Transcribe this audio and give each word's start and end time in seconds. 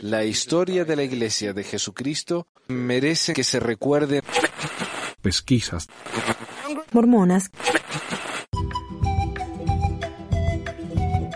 La 0.00 0.24
historia 0.24 0.84
de 0.84 0.96
la 0.96 1.02
Iglesia 1.02 1.52
de 1.52 1.64
Jesucristo 1.64 2.46
merece 2.68 3.32
que 3.32 3.44
se 3.44 3.60
recuerde. 3.60 4.22
Pesquisas. 5.20 5.88
Mormonas. 6.92 7.50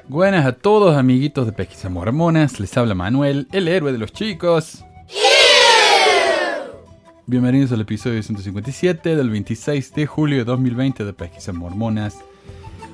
Buenas 0.09 0.47
a 0.47 0.53
todos, 0.53 0.97
amiguitos 0.97 1.47
de 1.47 1.53
Pesquisas 1.53 1.91
Mormonas. 1.91 2.61
Les 2.61 2.77
habla 2.77 2.95
Manuel, 2.95 3.49
el 3.53 3.69
héroe 3.69 3.93
de 3.93 3.99
los 3.99 4.13
chicos. 4.13 4.85
Bienvenidos 7.27 7.73
al 7.73 7.81
episodio 7.81 8.23
157 8.23 9.17
del 9.17 9.31
26 9.31 9.95
de 9.95 10.07
julio 10.07 10.39
de 10.39 10.45
2020 10.45 11.05
de 11.05 11.13
Pesquisas 11.13 11.55
Mormonas. 11.55 12.17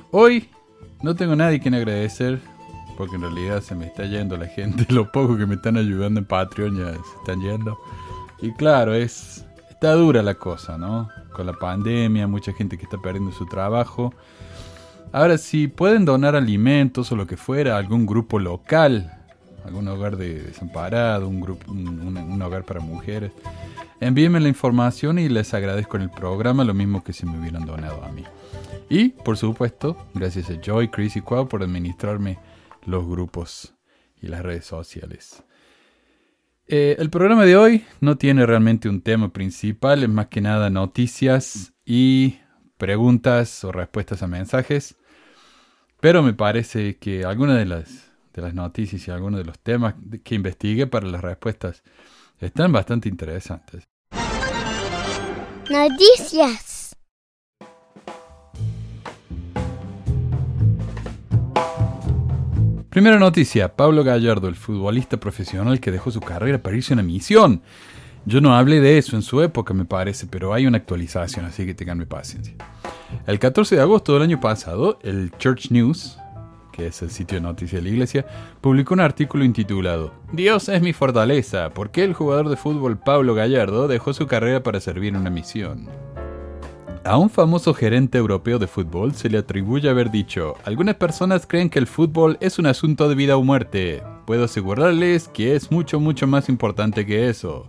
Hoy 0.09 0.49
no 1.01 1.15
tengo 1.15 1.35
nadie 1.35 1.59
quien 1.59 1.75
agradecer, 1.75 2.39
porque 3.01 3.15
en 3.15 3.23
realidad 3.23 3.63
se 3.63 3.73
me 3.73 3.87
está 3.87 4.05
yendo 4.05 4.37
la 4.37 4.45
gente. 4.45 4.85
Lo 4.93 5.11
poco 5.11 5.35
que 5.35 5.47
me 5.47 5.55
están 5.55 5.75
ayudando 5.75 6.19
en 6.19 6.25
Patreon 6.27 6.77
ya 6.77 6.93
se 6.93 7.17
están 7.17 7.41
yendo. 7.41 7.79
Y 8.43 8.51
claro, 8.51 8.93
es 8.93 9.43
está 9.71 9.93
dura 9.93 10.21
la 10.21 10.35
cosa, 10.35 10.77
¿no? 10.77 11.09
Con 11.33 11.47
la 11.47 11.53
pandemia, 11.53 12.27
mucha 12.27 12.53
gente 12.53 12.77
que 12.77 12.83
está 12.83 12.99
perdiendo 12.99 13.31
su 13.31 13.47
trabajo. 13.47 14.13
Ahora, 15.11 15.39
si 15.39 15.67
pueden 15.67 16.05
donar 16.05 16.35
alimentos 16.35 17.11
o 17.11 17.15
lo 17.15 17.25
que 17.25 17.37
fuera 17.37 17.73
a 17.73 17.79
algún 17.79 18.05
grupo 18.05 18.37
local, 18.37 19.11
algún 19.65 19.87
hogar 19.87 20.15
de 20.15 20.43
desamparado, 20.43 21.27
un, 21.27 21.41
grupo, 21.41 21.71
un, 21.71 22.15
un 22.15 22.41
hogar 22.43 22.65
para 22.65 22.81
mujeres, 22.81 23.31
envíenme 23.99 24.39
la 24.39 24.49
información 24.49 25.17
y 25.17 25.27
les 25.27 25.55
agradezco 25.55 25.97
en 25.97 26.03
el 26.03 26.11
programa 26.11 26.63
lo 26.63 26.75
mismo 26.75 27.03
que 27.03 27.13
si 27.13 27.25
me 27.25 27.39
hubieran 27.39 27.65
donado 27.65 28.03
a 28.03 28.11
mí. 28.11 28.25
Y, 28.89 29.09
por 29.09 29.37
supuesto, 29.37 29.97
gracias 30.13 30.51
a 30.51 30.61
Joy, 30.61 30.89
Chris 30.89 31.15
y 31.15 31.21
Quao 31.21 31.47
por 31.47 31.63
administrarme 31.63 32.50
los 32.85 33.07
grupos 33.07 33.73
y 34.21 34.27
las 34.27 34.41
redes 34.41 34.65
sociales. 34.65 35.43
Eh, 36.67 36.95
el 36.99 37.09
programa 37.09 37.45
de 37.45 37.57
hoy 37.57 37.85
no 37.99 38.17
tiene 38.17 38.45
realmente 38.45 38.87
un 38.87 39.01
tema 39.01 39.33
principal, 39.33 40.03
es 40.03 40.09
más 40.09 40.27
que 40.27 40.41
nada 40.41 40.69
noticias 40.69 41.73
y 41.85 42.39
preguntas 42.77 43.63
o 43.63 43.71
respuestas 43.71 44.23
a 44.23 44.27
mensajes. 44.27 44.95
Pero 45.99 46.23
me 46.23 46.33
parece 46.33 46.97
que 46.97 47.25
algunas 47.25 47.57
de 47.57 47.65
las, 47.65 48.11
de 48.33 48.41
las 48.41 48.53
noticias 48.53 49.07
y 49.07 49.11
algunos 49.11 49.39
de 49.39 49.45
los 49.45 49.59
temas 49.59 49.95
que 50.23 50.35
investigué 50.35 50.87
para 50.87 51.07
las 51.07 51.21
respuestas 51.21 51.83
están 52.39 52.71
bastante 52.71 53.09
interesantes. 53.09 53.87
Noticias. 55.69 56.70
Primera 62.91 63.17
noticia, 63.17 63.73
Pablo 63.73 64.03
Gallardo, 64.03 64.49
el 64.49 64.55
futbolista 64.57 65.15
profesional 65.15 65.79
que 65.79 65.91
dejó 65.91 66.11
su 66.11 66.19
carrera 66.19 66.61
para 66.61 66.75
irse 66.75 66.91
a 66.91 66.95
una 66.95 67.03
misión. 67.03 67.61
Yo 68.25 68.41
no 68.41 68.53
hablé 68.53 68.81
de 68.81 68.97
eso 68.97 69.15
en 69.15 69.21
su 69.21 69.41
época, 69.41 69.73
me 69.73 69.85
parece, 69.85 70.27
pero 70.27 70.53
hay 70.53 70.67
una 70.67 70.79
actualización, 70.79 71.45
así 71.45 71.65
que 71.65 71.73
tenganme 71.73 72.05
paciencia. 72.05 72.53
El 73.25 73.39
14 73.39 73.77
de 73.77 73.81
agosto 73.81 74.13
del 74.13 74.23
año 74.23 74.41
pasado, 74.41 74.99
el 75.03 75.31
Church 75.37 75.71
News, 75.71 76.17
que 76.73 76.87
es 76.87 77.01
el 77.01 77.11
sitio 77.11 77.37
de 77.37 77.41
noticias 77.43 77.81
de 77.81 77.87
la 77.87 77.93
iglesia, 77.93 78.25
publicó 78.59 78.93
un 78.93 78.99
artículo 78.99 79.45
intitulado 79.45 80.13
Dios 80.33 80.67
es 80.67 80.81
mi 80.81 80.91
fortaleza, 80.91 81.69
¿por 81.69 81.91
qué 81.91 82.03
el 82.03 82.13
jugador 82.13 82.49
de 82.49 82.57
fútbol 82.57 82.99
Pablo 82.99 83.35
Gallardo 83.35 83.87
dejó 83.87 84.13
su 84.13 84.27
carrera 84.27 84.63
para 84.63 84.81
servir 84.81 85.13
en 85.13 85.21
una 85.21 85.29
misión? 85.29 85.87
A 87.03 87.17
un 87.17 87.31
famoso 87.31 87.73
gerente 87.73 88.19
europeo 88.19 88.59
de 88.59 88.67
fútbol 88.67 89.15
se 89.15 89.27
le 89.27 89.39
atribuye 89.39 89.89
haber 89.89 90.11
dicho, 90.11 90.53
algunas 90.65 90.95
personas 90.95 91.47
creen 91.47 91.67
que 91.67 91.79
el 91.79 91.87
fútbol 91.87 92.37
es 92.41 92.59
un 92.59 92.67
asunto 92.67 93.09
de 93.09 93.15
vida 93.15 93.37
o 93.37 93.43
muerte. 93.43 94.03
Puedo 94.27 94.43
asegurarles 94.43 95.27
que 95.27 95.55
es 95.55 95.71
mucho, 95.71 95.99
mucho 95.99 96.27
más 96.27 96.47
importante 96.47 97.03
que 97.03 97.27
eso. 97.27 97.65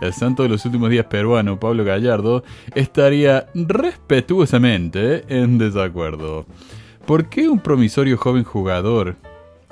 El 0.00 0.12
santo 0.12 0.44
de 0.44 0.50
los 0.50 0.64
últimos 0.66 0.88
días 0.88 1.06
peruano, 1.06 1.58
Pablo 1.58 1.84
Gallardo, 1.84 2.44
estaría 2.76 3.48
respetuosamente 3.54 5.24
en 5.36 5.58
desacuerdo. 5.58 6.46
¿Por 7.06 7.28
qué 7.28 7.48
un 7.48 7.58
promisorio 7.58 8.16
joven 8.16 8.44
jugador, 8.44 9.16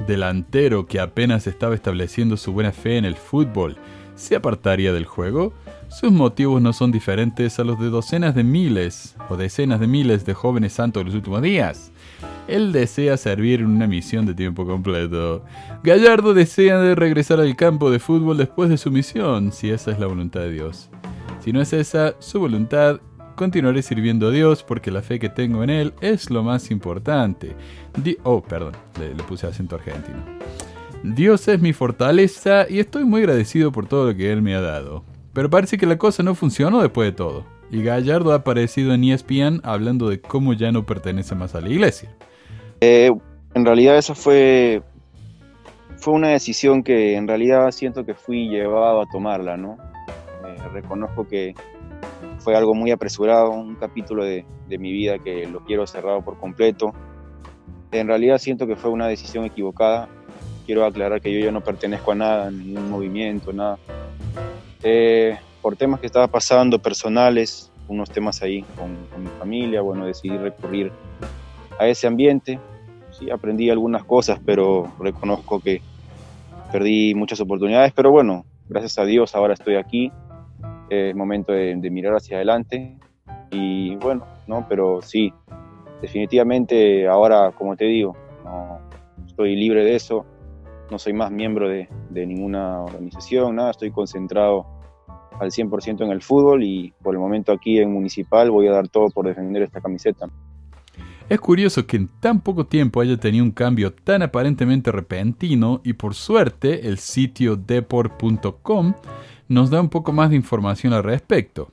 delantero 0.08 0.86
que 0.86 0.98
apenas 0.98 1.46
estaba 1.46 1.76
estableciendo 1.76 2.36
su 2.36 2.52
buena 2.52 2.72
fe 2.72 2.96
en 2.96 3.04
el 3.04 3.14
fútbol, 3.14 3.76
se 4.14 4.36
apartaría 4.36 4.92
del 4.92 5.06
juego? 5.06 5.52
Sus 5.88 6.10
motivos 6.10 6.60
no 6.60 6.72
son 6.72 6.90
diferentes 6.90 7.58
a 7.58 7.64
los 7.64 7.78
de 7.78 7.88
docenas 7.88 8.34
de 8.34 8.42
miles 8.42 9.14
o 9.28 9.36
decenas 9.36 9.80
de 9.80 9.86
miles 9.86 10.24
de 10.26 10.34
jóvenes 10.34 10.72
santos 10.72 11.00
de 11.00 11.04
los 11.06 11.14
últimos 11.14 11.40
días. 11.42 11.92
Él 12.48 12.72
desea 12.72 13.16
servir 13.16 13.60
en 13.60 13.66
una 13.66 13.86
misión 13.86 14.26
de 14.26 14.34
tiempo 14.34 14.66
completo. 14.66 15.44
Gallardo 15.82 16.34
desea 16.34 16.78
de 16.78 16.94
regresar 16.94 17.40
al 17.40 17.56
campo 17.56 17.90
de 17.90 17.98
fútbol 17.98 18.36
después 18.36 18.68
de 18.68 18.76
su 18.76 18.90
misión, 18.90 19.52
si 19.52 19.70
esa 19.70 19.92
es 19.92 19.98
la 19.98 20.06
voluntad 20.06 20.40
de 20.40 20.52
Dios. 20.52 20.90
Si 21.40 21.52
no 21.52 21.60
es 21.60 21.72
esa 21.72 22.14
su 22.18 22.40
voluntad, 22.40 23.00
continuaré 23.36 23.82
sirviendo 23.82 24.28
a 24.28 24.30
Dios 24.30 24.62
porque 24.62 24.90
la 24.90 25.02
fe 25.02 25.18
que 25.18 25.28
tengo 25.28 25.62
en 25.62 25.70
Él 25.70 25.94
es 26.00 26.30
lo 26.30 26.42
más 26.42 26.70
importante. 26.70 27.54
oh, 28.24 28.42
perdón, 28.42 28.72
le, 28.98 29.14
le 29.14 29.22
puse 29.22 29.46
acento 29.46 29.76
argentino. 29.76 30.18
Dios 31.04 31.46
es 31.48 31.60
mi 31.60 31.74
fortaleza 31.74 32.64
y 32.66 32.78
estoy 32.78 33.04
muy 33.04 33.20
agradecido 33.20 33.70
por 33.72 33.86
todo 33.86 34.06
lo 34.06 34.16
que 34.16 34.32
Él 34.32 34.40
me 34.40 34.54
ha 34.54 34.62
dado. 34.62 35.04
Pero 35.34 35.50
parece 35.50 35.76
que 35.76 35.84
la 35.84 35.98
cosa 35.98 36.22
no 36.22 36.34
funcionó 36.34 36.80
después 36.80 37.06
de 37.06 37.12
todo. 37.12 37.44
Y 37.70 37.82
Gallardo 37.82 38.32
ha 38.32 38.36
aparecido 38.36 38.94
en 38.94 39.04
ESPN 39.04 39.60
hablando 39.64 40.08
de 40.08 40.22
cómo 40.22 40.54
ya 40.54 40.72
no 40.72 40.86
pertenece 40.86 41.34
más 41.34 41.54
a 41.54 41.60
la 41.60 41.68
iglesia. 41.68 42.08
Eh, 42.80 43.10
en 43.52 43.66
realidad 43.66 43.98
esa 43.98 44.14
fue, 44.14 44.82
fue 45.98 46.14
una 46.14 46.28
decisión 46.28 46.82
que 46.82 47.16
en 47.16 47.28
realidad 47.28 47.70
siento 47.72 48.06
que 48.06 48.14
fui 48.14 48.48
llevado 48.48 49.02
a 49.02 49.06
tomarla, 49.12 49.58
¿no? 49.58 49.76
Eh, 50.46 50.56
reconozco 50.72 51.28
que 51.28 51.52
fue 52.38 52.56
algo 52.56 52.74
muy 52.74 52.92
apresurado, 52.92 53.50
un 53.50 53.74
capítulo 53.74 54.24
de, 54.24 54.46
de 54.70 54.78
mi 54.78 54.90
vida 54.90 55.18
que 55.18 55.46
lo 55.46 55.62
quiero 55.66 55.86
cerrado 55.86 56.22
por 56.22 56.38
completo. 56.38 56.94
En 57.92 58.06
realidad 58.06 58.38
siento 58.38 58.66
que 58.66 58.74
fue 58.74 58.90
una 58.90 59.06
decisión 59.06 59.44
equivocada. 59.44 60.08
Quiero 60.66 60.84
aclarar 60.84 61.20
que 61.20 61.32
yo 61.32 61.44
ya 61.44 61.52
no 61.52 61.60
pertenezco 61.60 62.12
a 62.12 62.14
nada, 62.14 62.50
ningún 62.50 62.90
movimiento, 62.90 63.52
nada 63.52 63.78
eh, 64.86 65.38
por 65.62 65.76
temas 65.76 65.98
que 65.98 66.06
estaba 66.06 66.28
pasando, 66.28 66.78
personales, 66.78 67.72
unos 67.88 68.10
temas 68.10 68.42
ahí 68.42 68.62
con, 68.76 68.94
con, 69.06 69.22
mi 69.22 69.30
familia, 69.38 69.80
bueno, 69.80 70.04
decidí 70.04 70.36
recurrir 70.36 70.92
a 71.78 71.86
ese 71.88 72.06
ambiente. 72.06 72.60
Sí, 73.10 73.30
aprendí 73.30 73.70
algunas 73.70 74.04
cosas, 74.04 74.38
pero 74.44 74.92
reconozco 75.00 75.60
que 75.60 75.80
perdí 76.70 77.14
muchas 77.14 77.40
oportunidades, 77.40 77.94
pero 77.94 78.10
bueno, 78.10 78.44
gracias 78.68 78.98
a 78.98 79.06
Dios 79.06 79.34
ahora 79.34 79.54
estoy 79.54 79.76
aquí. 79.76 80.12
Es 80.90 81.16
momento 81.16 81.52
de, 81.52 81.74
de 81.76 81.90
mirar 81.90 82.14
hacia 82.14 82.36
adelante 82.36 82.98
y 83.50 83.96
bueno, 83.96 84.26
¿no? 84.46 84.66
Pero 84.68 85.00
sí, 85.00 85.32
definitivamente 86.02 87.08
ahora, 87.08 87.52
como 87.52 87.74
te 87.74 87.86
digo, 87.86 88.14
no, 88.44 88.80
estoy 89.26 89.56
libre 89.56 89.82
de 89.82 89.94
eso, 89.94 90.26
no 90.90 90.98
soy 90.98 91.12
más 91.12 91.30
miembro 91.30 91.68
de, 91.68 91.88
ninguna 92.10 92.82
organización, 92.82 93.56
nada, 93.56 93.70
estoy 93.70 93.90
concentrado 93.90 94.66
al 95.40 95.50
100% 95.50 96.04
en 96.04 96.10
el 96.10 96.22
fútbol 96.22 96.62
y 96.62 96.94
por 97.02 97.14
el 97.14 97.20
momento 97.20 97.52
aquí 97.52 97.78
en 97.78 97.92
Municipal 97.92 98.50
voy 98.50 98.68
a 98.68 98.72
dar 98.72 98.88
todo 98.88 99.08
por 99.10 99.26
defender 99.26 99.62
esta 99.62 99.80
camiseta. 99.80 100.28
Es 101.28 101.40
curioso 101.40 101.86
que 101.86 101.96
en 101.96 102.08
tan 102.20 102.40
poco 102.40 102.66
tiempo 102.66 103.00
haya 103.00 103.16
tenido 103.16 103.44
un 103.44 103.50
cambio 103.50 103.92
tan 103.92 104.22
aparentemente 104.22 104.92
repentino 104.92 105.80
y 105.82 105.94
por 105.94 106.14
suerte 106.14 106.86
el 106.86 106.98
sitio 106.98 107.56
deport.com 107.56 108.94
nos 109.48 109.70
da 109.70 109.80
un 109.80 109.88
poco 109.88 110.12
más 110.12 110.30
de 110.30 110.36
información 110.36 110.92
al 110.92 111.02
respecto. 111.02 111.70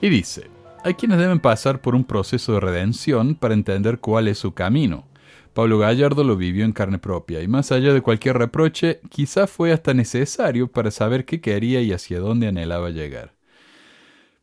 Y 0.00 0.08
dice, 0.08 0.48
hay 0.84 0.94
quienes 0.94 1.18
deben 1.18 1.38
pasar 1.38 1.80
por 1.80 1.94
un 1.94 2.04
proceso 2.04 2.54
de 2.54 2.60
redención 2.60 3.36
para 3.36 3.54
entender 3.54 4.00
cuál 4.00 4.26
es 4.26 4.38
su 4.38 4.52
camino. 4.52 5.04
Pablo 5.52 5.78
Gallardo 5.78 6.24
lo 6.24 6.36
vivió 6.36 6.64
en 6.64 6.72
carne 6.72 6.98
propia 6.98 7.42
y 7.42 7.48
más 7.48 7.72
allá 7.72 7.92
de 7.92 8.00
cualquier 8.00 8.38
reproche, 8.38 9.00
quizá 9.10 9.46
fue 9.46 9.72
hasta 9.72 9.92
necesario 9.92 10.72
para 10.72 10.90
saber 10.90 11.26
qué 11.26 11.40
quería 11.42 11.82
y 11.82 11.92
hacia 11.92 12.20
dónde 12.20 12.48
anhelaba 12.48 12.90
llegar. 12.90 13.34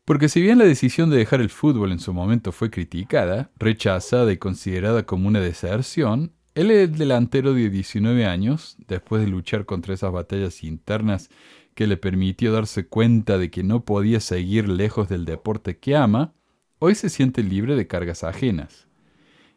Porque 0.05 0.29
si 0.29 0.41
bien 0.41 0.57
la 0.57 0.65
decisión 0.65 1.09
de 1.09 1.17
dejar 1.17 1.41
el 1.41 1.49
fútbol 1.49 1.91
en 1.91 1.99
su 1.99 2.13
momento 2.13 2.51
fue 2.51 2.69
criticada, 2.69 3.51
rechazada 3.57 4.31
y 4.31 4.37
considerada 4.37 5.03
como 5.03 5.27
una 5.27 5.39
deserción, 5.39 6.33
él 6.53 6.71
el 6.71 6.95
delantero 6.95 7.53
de 7.53 7.69
19 7.69 8.25
años, 8.25 8.77
después 8.87 9.21
de 9.21 9.29
luchar 9.29 9.65
contra 9.65 9.93
esas 9.93 10.11
batallas 10.11 10.63
internas 10.63 11.29
que 11.73 11.87
le 11.87 11.97
permitió 11.97 12.51
darse 12.51 12.87
cuenta 12.87 13.37
de 13.37 13.49
que 13.49 13.63
no 13.63 13.85
podía 13.85 14.19
seguir 14.19 14.67
lejos 14.67 15.09
del 15.09 15.25
deporte 15.25 15.77
que 15.77 15.95
ama, 15.95 16.33
hoy 16.79 16.95
se 16.95 17.09
siente 17.09 17.41
libre 17.41 17.75
de 17.75 17.87
cargas 17.87 18.23
ajenas 18.23 18.87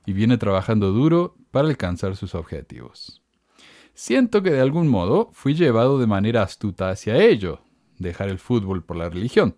y 0.06 0.12
viene 0.12 0.38
trabajando 0.38 0.93
duro 0.93 1.37
para 1.52 1.69
alcanzar 1.69 2.16
sus 2.16 2.34
objetivos. 2.34 3.22
Siento 3.94 4.43
que 4.43 4.50
de 4.50 4.60
algún 4.60 4.88
modo 4.88 5.31
fui 5.32 5.54
llevado 5.54 6.00
de 6.00 6.08
manera 6.08 6.43
astuta 6.43 6.90
hacia 6.90 7.22
ello, 7.22 7.60
dejar 7.99 8.28
el 8.28 8.40
fútbol 8.40 8.82
por 8.82 8.96
la 8.96 9.08
religión. 9.08 9.56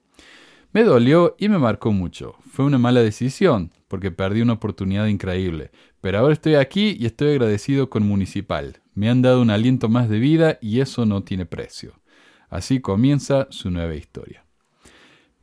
Me 0.72 0.82
dolió 0.82 1.36
y 1.38 1.48
me 1.48 1.58
marcó 1.58 1.92
mucho. 1.92 2.34
Fue 2.50 2.64
una 2.64 2.78
mala 2.78 3.00
decisión, 3.00 3.70
porque 3.86 4.10
perdí 4.10 4.42
una 4.42 4.54
oportunidad 4.54 5.06
increíble. 5.06 5.70
Pero 6.00 6.18
ahora 6.18 6.32
estoy 6.32 6.56
aquí 6.56 6.96
y 6.98 7.06
estoy 7.06 7.30
agradecido 7.30 7.88
con 7.88 8.06
Municipal. 8.06 8.82
Me 8.92 9.08
han 9.08 9.22
dado 9.22 9.40
un 9.40 9.50
aliento 9.50 9.88
más 9.88 10.08
de 10.08 10.18
vida 10.18 10.58
y 10.60 10.80
eso 10.80 11.06
no 11.06 11.22
tiene 11.22 11.46
precio. 11.46 12.00
Así 12.48 12.80
comienza 12.80 13.46
su 13.50 13.70
nueva 13.70 13.94
historia. 13.94 14.43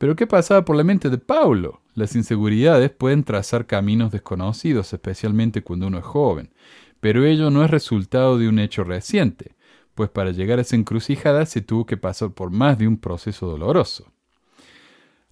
Pero 0.02 0.16
¿qué 0.16 0.26
pasaba 0.26 0.64
por 0.64 0.74
la 0.74 0.82
mente 0.82 1.10
de 1.10 1.18
Paulo? 1.18 1.80
Las 1.94 2.16
inseguridades 2.16 2.90
pueden 2.90 3.22
trazar 3.22 3.68
caminos 3.68 4.10
desconocidos, 4.10 4.92
especialmente 4.92 5.62
cuando 5.62 5.86
uno 5.86 5.98
es 5.98 6.04
joven, 6.04 6.52
pero 6.98 7.24
ello 7.24 7.52
no 7.52 7.64
es 7.64 7.70
resultado 7.70 8.36
de 8.36 8.48
un 8.48 8.58
hecho 8.58 8.82
reciente, 8.82 9.54
pues 9.94 10.10
para 10.10 10.32
llegar 10.32 10.58
a 10.58 10.62
esa 10.62 10.74
encrucijada 10.74 11.46
se 11.46 11.60
tuvo 11.60 11.86
que 11.86 11.96
pasar 11.96 12.32
por 12.32 12.50
más 12.50 12.78
de 12.78 12.88
un 12.88 12.96
proceso 12.96 13.46
doloroso. 13.46 14.10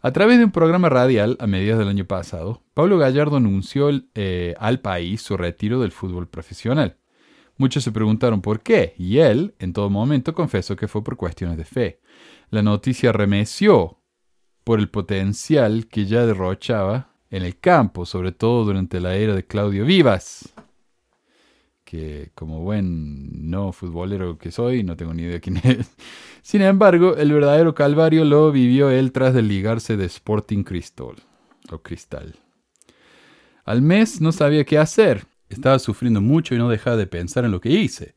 A 0.03 0.13
través 0.13 0.39
de 0.39 0.45
un 0.45 0.53
programa 0.53 0.89
radial 0.89 1.37
a 1.41 1.49
mediados 1.49 1.81
del 1.81 1.89
año 1.89 2.05
pasado, 2.05 2.63
Pablo 2.73 2.97
Gallardo 2.97 3.39
anunció 3.39 3.91
eh, 4.15 4.55
al 4.61 4.79
país 4.79 5.21
su 5.21 5.37
retiro 5.37 5.81
del 5.81 5.91
fútbol 5.91 6.29
profesional. 6.29 6.97
Muchos 7.57 7.83
se 7.83 7.91
preguntaron 7.91 8.41
por 8.41 8.61
qué, 8.61 8.95
y 8.97 9.19
él, 9.19 9.53
en 9.59 9.73
todo 9.73 9.91
momento, 9.91 10.33
confesó 10.33 10.77
que 10.77 10.87
fue 10.87 11.03
por 11.03 11.17
cuestiones 11.17 11.57
de 11.57 11.65
fe. 11.65 12.01
La 12.51 12.63
noticia 12.63 13.11
remeció 13.11 14.00
por 14.65 14.79
el 14.79 14.89
potencial 14.89 15.87
que 15.87 16.07
ya 16.07 16.27
derrochaba 16.27 17.11
en 17.31 17.45
el 17.45 17.59
campo, 17.59 18.07
sobre 18.07 18.33
todo 18.33 18.65
durante 18.65 19.01
la 19.01 19.17
era 19.17 19.35
de 19.35 19.47
Claudio 19.47 19.85
Vivas, 19.85 20.53
que 21.85 22.31
como 22.35 22.61
buen 22.61 23.51
no 23.51 23.73
futbolero 23.73 24.39
que 24.39 24.51
soy, 24.51 24.83
no 24.83 24.97
tengo 24.97 25.15
ni 25.15 25.23
idea 25.23 25.41
quién 25.41 25.57
es. 25.65 25.91
Sin 26.43 26.63
embargo, 26.63 27.17
el 27.17 27.33
verdadero 27.33 27.75
calvario 27.75 28.25
lo 28.25 28.51
vivió 28.53 28.91
él 28.91 29.13
tras 29.13 29.35
desligarse 29.35 29.97
de 29.97 30.07
Sporting 30.07 30.65
Cristal, 30.65 31.17
Cristal. 31.83 32.35
Al 33.65 33.83
mes 33.83 34.21
no 34.21 34.33
sabía 34.33 34.65
qué 34.65 34.79
hacer, 34.79 35.27
estaba 35.49 35.79
sufriendo 35.79 36.21
mucho 36.21 36.55
y 36.55 36.59
no 36.59 36.69
dejaba 36.69 36.97
de 36.97 37.07
pensar 37.07 37.45
en 37.45 37.53
lo 37.53 37.61
que 37.61 37.71
hice. 37.71 38.15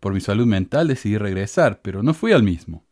Por 0.00 0.14
mi 0.14 0.20
salud 0.20 0.46
mental 0.46 0.88
decidí 0.88 1.18
regresar, 1.18 1.80
pero 1.82 2.02
no 2.02 2.14
fui 2.14 2.32
al 2.32 2.42
mismo. 2.42 2.85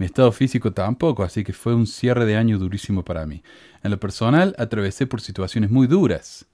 Mi 0.00 0.06
estado 0.06 0.32
físico 0.32 0.72
tampoco, 0.72 1.24
así 1.24 1.44
que 1.44 1.52
fue 1.52 1.74
un 1.74 1.86
cierre 1.86 2.24
de 2.24 2.34
año 2.34 2.58
durísimo 2.58 3.04
para 3.04 3.26
mí. 3.26 3.42
En 3.82 3.90
lo 3.90 4.00
personal, 4.00 4.54
atravesé 4.56 5.06
por 5.06 5.20
situaciones 5.20 5.70
muy 5.70 5.86
duras. 5.86 6.46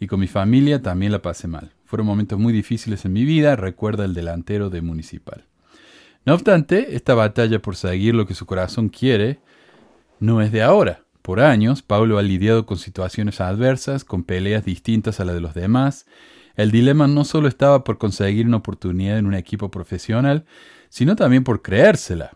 Y 0.00 0.08
con 0.08 0.18
mi 0.18 0.26
familia 0.26 0.82
también 0.82 1.12
la 1.12 1.22
pasé 1.22 1.46
mal. 1.46 1.70
Fueron 1.84 2.08
momentos 2.08 2.40
muy 2.40 2.52
difíciles 2.52 3.04
en 3.04 3.12
mi 3.12 3.24
vida, 3.24 3.54
recuerda 3.54 4.04
el 4.04 4.14
delantero 4.14 4.68
de 4.68 4.80
Municipal. 4.80 5.44
No 6.26 6.34
obstante, 6.34 6.96
esta 6.96 7.14
batalla 7.14 7.62
por 7.62 7.76
seguir 7.76 8.16
lo 8.16 8.26
que 8.26 8.34
su 8.34 8.46
corazón 8.46 8.88
quiere 8.88 9.38
no 10.18 10.42
es 10.42 10.50
de 10.50 10.64
ahora. 10.64 11.04
Por 11.22 11.38
años, 11.38 11.82
Pablo 11.82 12.18
ha 12.18 12.22
lidiado 12.22 12.66
con 12.66 12.78
situaciones 12.78 13.40
adversas, 13.40 14.02
con 14.02 14.24
peleas 14.24 14.64
distintas 14.64 15.20
a 15.20 15.24
las 15.24 15.36
de 15.36 15.40
los 15.40 15.54
demás. 15.54 16.04
El 16.56 16.72
dilema 16.72 17.06
no 17.06 17.24
solo 17.24 17.46
estaba 17.46 17.84
por 17.84 17.96
conseguir 17.98 18.48
una 18.48 18.56
oportunidad 18.56 19.18
en 19.18 19.26
un 19.26 19.34
equipo 19.34 19.70
profesional, 19.70 20.46
sino 20.88 21.14
también 21.14 21.44
por 21.44 21.62
creérsela. 21.62 22.32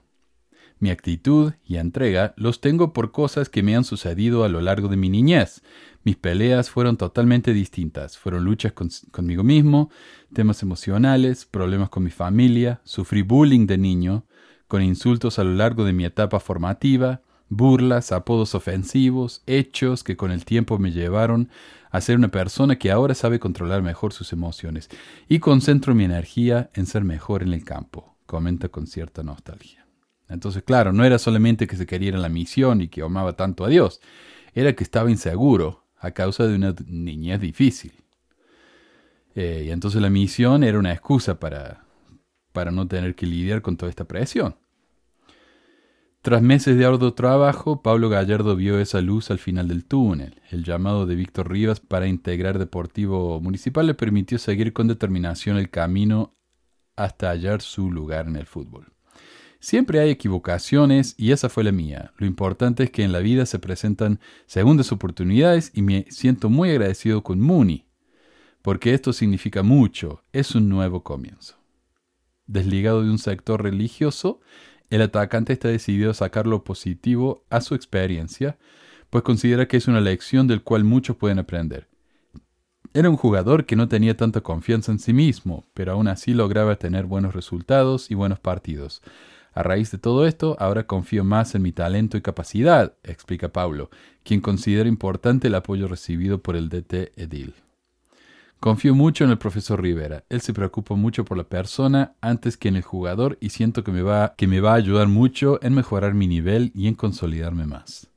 Mi 0.82 0.90
actitud 0.90 1.52
y 1.64 1.76
entrega 1.76 2.34
los 2.37 2.61
tengo 2.61 2.93
por 2.93 3.12
cosas 3.12 3.49
que 3.49 3.62
me 3.62 3.76
han 3.76 3.84
sucedido 3.84 4.43
a 4.43 4.49
lo 4.49 4.61
largo 4.61 4.88
de 4.88 4.96
mi 4.96 5.11
niñez. 5.11 5.62
Mis 6.02 6.17
peleas 6.17 6.70
fueron 6.70 6.96
totalmente 6.96 7.52
distintas. 7.52 8.19
Fueron 8.19 8.44
luchas 8.44 8.73
conmigo 9.12 9.44
mismo, 9.44 9.90
temas 10.34 10.61
emocionales, 10.61 11.46
problemas 11.46 11.88
con 11.88 12.02
mi 12.02 12.11
familia, 12.11 12.81
sufrí 12.82 13.23
bullying 13.23 13.69
de 13.69 13.79
niño, 13.79 14.26
con 14.67 14.82
insultos 14.82 15.38
a 15.38 15.44
lo 15.44 15.55
largo 15.55 15.84
de 15.84 15.93
mi 15.93 16.05
etapa 16.05 16.40
formativa, 16.40 17.23
burlas, 17.49 18.11
apodos 18.11 18.56
ofensivos, 18.56 19.44
hechos 19.46 20.02
que 20.02 20.17
con 20.17 20.32
el 20.32 20.44
tiempo 20.44 20.81
me 20.81 20.90
llevaron 20.90 21.49
a 21.93 22.00
ser 22.00 22.17
una 22.17 22.32
persona 22.32 22.76
que 22.76 22.90
ahora 22.90 23.14
sabe 23.14 23.38
controlar 23.38 23.82
mejor 23.82 24.12
sus 24.12 24.32
emociones 24.32 24.88
y 25.29 25.38
concentro 25.38 25.94
mi 25.94 26.02
energía 26.02 26.70
en 26.75 26.87
ser 26.87 27.05
mejor 27.05 27.44
en 27.44 27.52
el 27.52 27.62
campo, 27.62 28.17
comenta 28.26 28.69
con 28.69 28.88
cierta 28.88 29.23
nostalgia. 29.23 29.81
Entonces, 30.32 30.62
claro, 30.62 30.93
no 30.93 31.05
era 31.05 31.19
solamente 31.19 31.67
que 31.67 31.76
se 31.76 31.87
quería 31.87 32.17
la 32.17 32.29
misión 32.29 32.81
y 32.81 32.88
que 32.88 33.02
amaba 33.02 33.34
tanto 33.34 33.64
a 33.64 33.69
Dios, 33.69 34.00
era 34.55 34.75
que 34.75 34.84
estaba 34.84 35.11
inseguro 35.11 35.84
a 35.99 36.11
causa 36.11 36.46
de 36.46 36.56
una 36.56 36.75
niñez 36.87 37.40
difícil. 37.40 37.93
Eh, 39.34 39.64
y 39.67 39.70
entonces 39.70 40.00
la 40.02 40.11
misión 40.11 40.62
era 40.64 40.79
una 40.79 40.93
excusa 40.93 41.38
para, 41.38 41.84
para 42.52 42.70
no 42.70 42.87
tener 42.87 43.14
que 43.14 43.26
lidiar 43.26 43.62
con 43.62 43.76
toda 43.76 43.90
esta 43.90 44.05
presión. 44.05 44.56
Tras 46.23 46.40
meses 46.40 46.79
de 46.79 46.84
arduo 46.84 47.14
trabajo, 47.14 47.82
Pablo 47.82 48.08
Gallardo 48.08 48.55
vio 48.55 48.79
esa 48.79 49.00
luz 49.00 49.32
al 49.32 49.40
final 49.40 49.67
del 49.67 49.84
túnel. 49.84 50.40
El 50.50 50.62
llamado 50.62 51.05
de 51.05 51.17
Víctor 51.17 51.50
Rivas 51.50 51.81
para 51.81 52.06
integrar 52.06 52.61
Deportivo 52.61 53.40
Municipal 53.40 53.88
le 53.88 53.94
permitió 53.94 54.38
seguir 54.38 54.73
con 54.73 54.87
determinación 54.87 55.56
el 55.56 55.69
camino 55.69 56.37
hasta 56.94 57.31
hallar 57.31 57.61
su 57.61 57.90
lugar 57.90 58.29
en 58.29 58.37
el 58.37 58.46
fútbol. 58.46 58.92
Siempre 59.62 60.00
hay 60.00 60.11
equivocaciones 60.11 61.14
y 61.17 61.31
esa 61.31 61.49
fue 61.49 61.62
la 61.62 61.70
mía. 61.70 62.12
Lo 62.17 62.26
importante 62.26 62.82
es 62.82 62.91
que 62.91 63.05
en 63.05 63.12
la 63.12 63.20
vida 63.20 63.47
se 63.47 63.61
presentan 63.61 64.19
segundas 64.47 64.91
oportunidades 64.91 65.70
y 65.73 65.82
me 65.82 66.05
siento 66.11 66.50
muy 66.50 66.70
agradecido 66.70 67.23
con 67.23 67.41
Muni, 67.41 67.87
porque 68.61 68.93
esto 68.93 69.12
significa 69.12 69.62
mucho, 69.62 70.25
es 70.32 70.56
un 70.56 70.69
nuevo 70.69 71.05
comienzo. 71.05 71.59
Desligado 72.49 73.05
de 73.05 73.11
un 73.11 73.19
sector 73.19 73.62
religioso, 73.62 74.41
el 74.91 75.00
atacante 75.00 75.53
está 75.53 75.69
decidido 75.69 76.11
a 76.11 76.15
sacar 76.15 76.49
lo 76.49 76.65
positivo 76.65 77.44
a 77.49 77.61
su 77.61 77.76
experiencia, 77.76 78.58
pues 79.11 79.23
considera 79.23 79.69
que 79.69 79.76
es 79.76 79.87
una 79.87 80.00
lección 80.00 80.49
del 80.49 80.65
cual 80.65 80.82
muchos 80.82 81.15
pueden 81.15 81.38
aprender. 81.38 81.87
Era 82.94 83.08
un 83.08 83.17
jugador 83.17 83.65
que 83.65 83.76
no 83.76 83.87
tenía 83.87 84.17
tanta 84.17 84.41
confianza 84.41 84.91
en 84.91 84.99
sí 84.99 85.12
mismo, 85.12 85.65
pero 85.73 85.93
aún 85.93 86.08
así 86.08 86.35
lograba 86.35 86.75
tener 86.81 87.06
buenos 87.06 87.32
resultados 87.32 88.11
y 88.11 88.17
buenos 88.17 88.41
partidos. 88.41 89.03
A 89.55 89.63
raíz 89.63 89.91
de 89.91 89.99
todo 89.99 90.27
esto, 90.27 90.57
ahora 90.59 90.87
confío 90.87 91.25
más 91.25 91.55
en 91.55 91.63
mi 91.63 91.73
talento 91.73 92.17
y 92.17 92.23
capacidad, 92.23 92.95
explica 93.03 93.53
Paulo, 93.53 93.91
quien 94.25 94.41
considera 94.41 94.89
importante 94.89 95.49
el 95.49 95.55
apoyo 95.55 95.89
recibido 95.89 96.43
por 96.43 96.57
el 96.57 96.71
DT 96.71 97.13
Edil. 97.17 97.55
Confío 98.61 98.95
mucho 98.95 99.25
en 99.25 99.31
el 99.31 99.39
profesor 99.39 99.83
Rivera. 99.83 100.25
Él 100.31 100.41
se 100.41 100.55
preocupa 100.55 100.95
mucho 100.95 101.25
por 101.25 101.37
la 101.37 101.45
persona 101.45 102.15
antes 102.21 102.57
que 102.57 102.69
en 102.69 102.77
el 102.77 102.83
jugador 102.83 103.37
y 103.41 103.51
siento 103.51 103.85
que 103.85 103.91
me 103.91 104.03
va, 104.03 104.35
que 104.37 104.47
me 104.47 104.61
va 104.61 104.73
a 104.73 104.77
ayudar 104.77 105.09
mucho 105.09 105.59
en 105.63 105.75
mejorar 105.75 106.15
mi 106.15 106.29
nivel 106.29 106.71
y 106.75 106.87
en 106.87 106.95
consolidarme 106.95 107.67
más. 107.67 108.09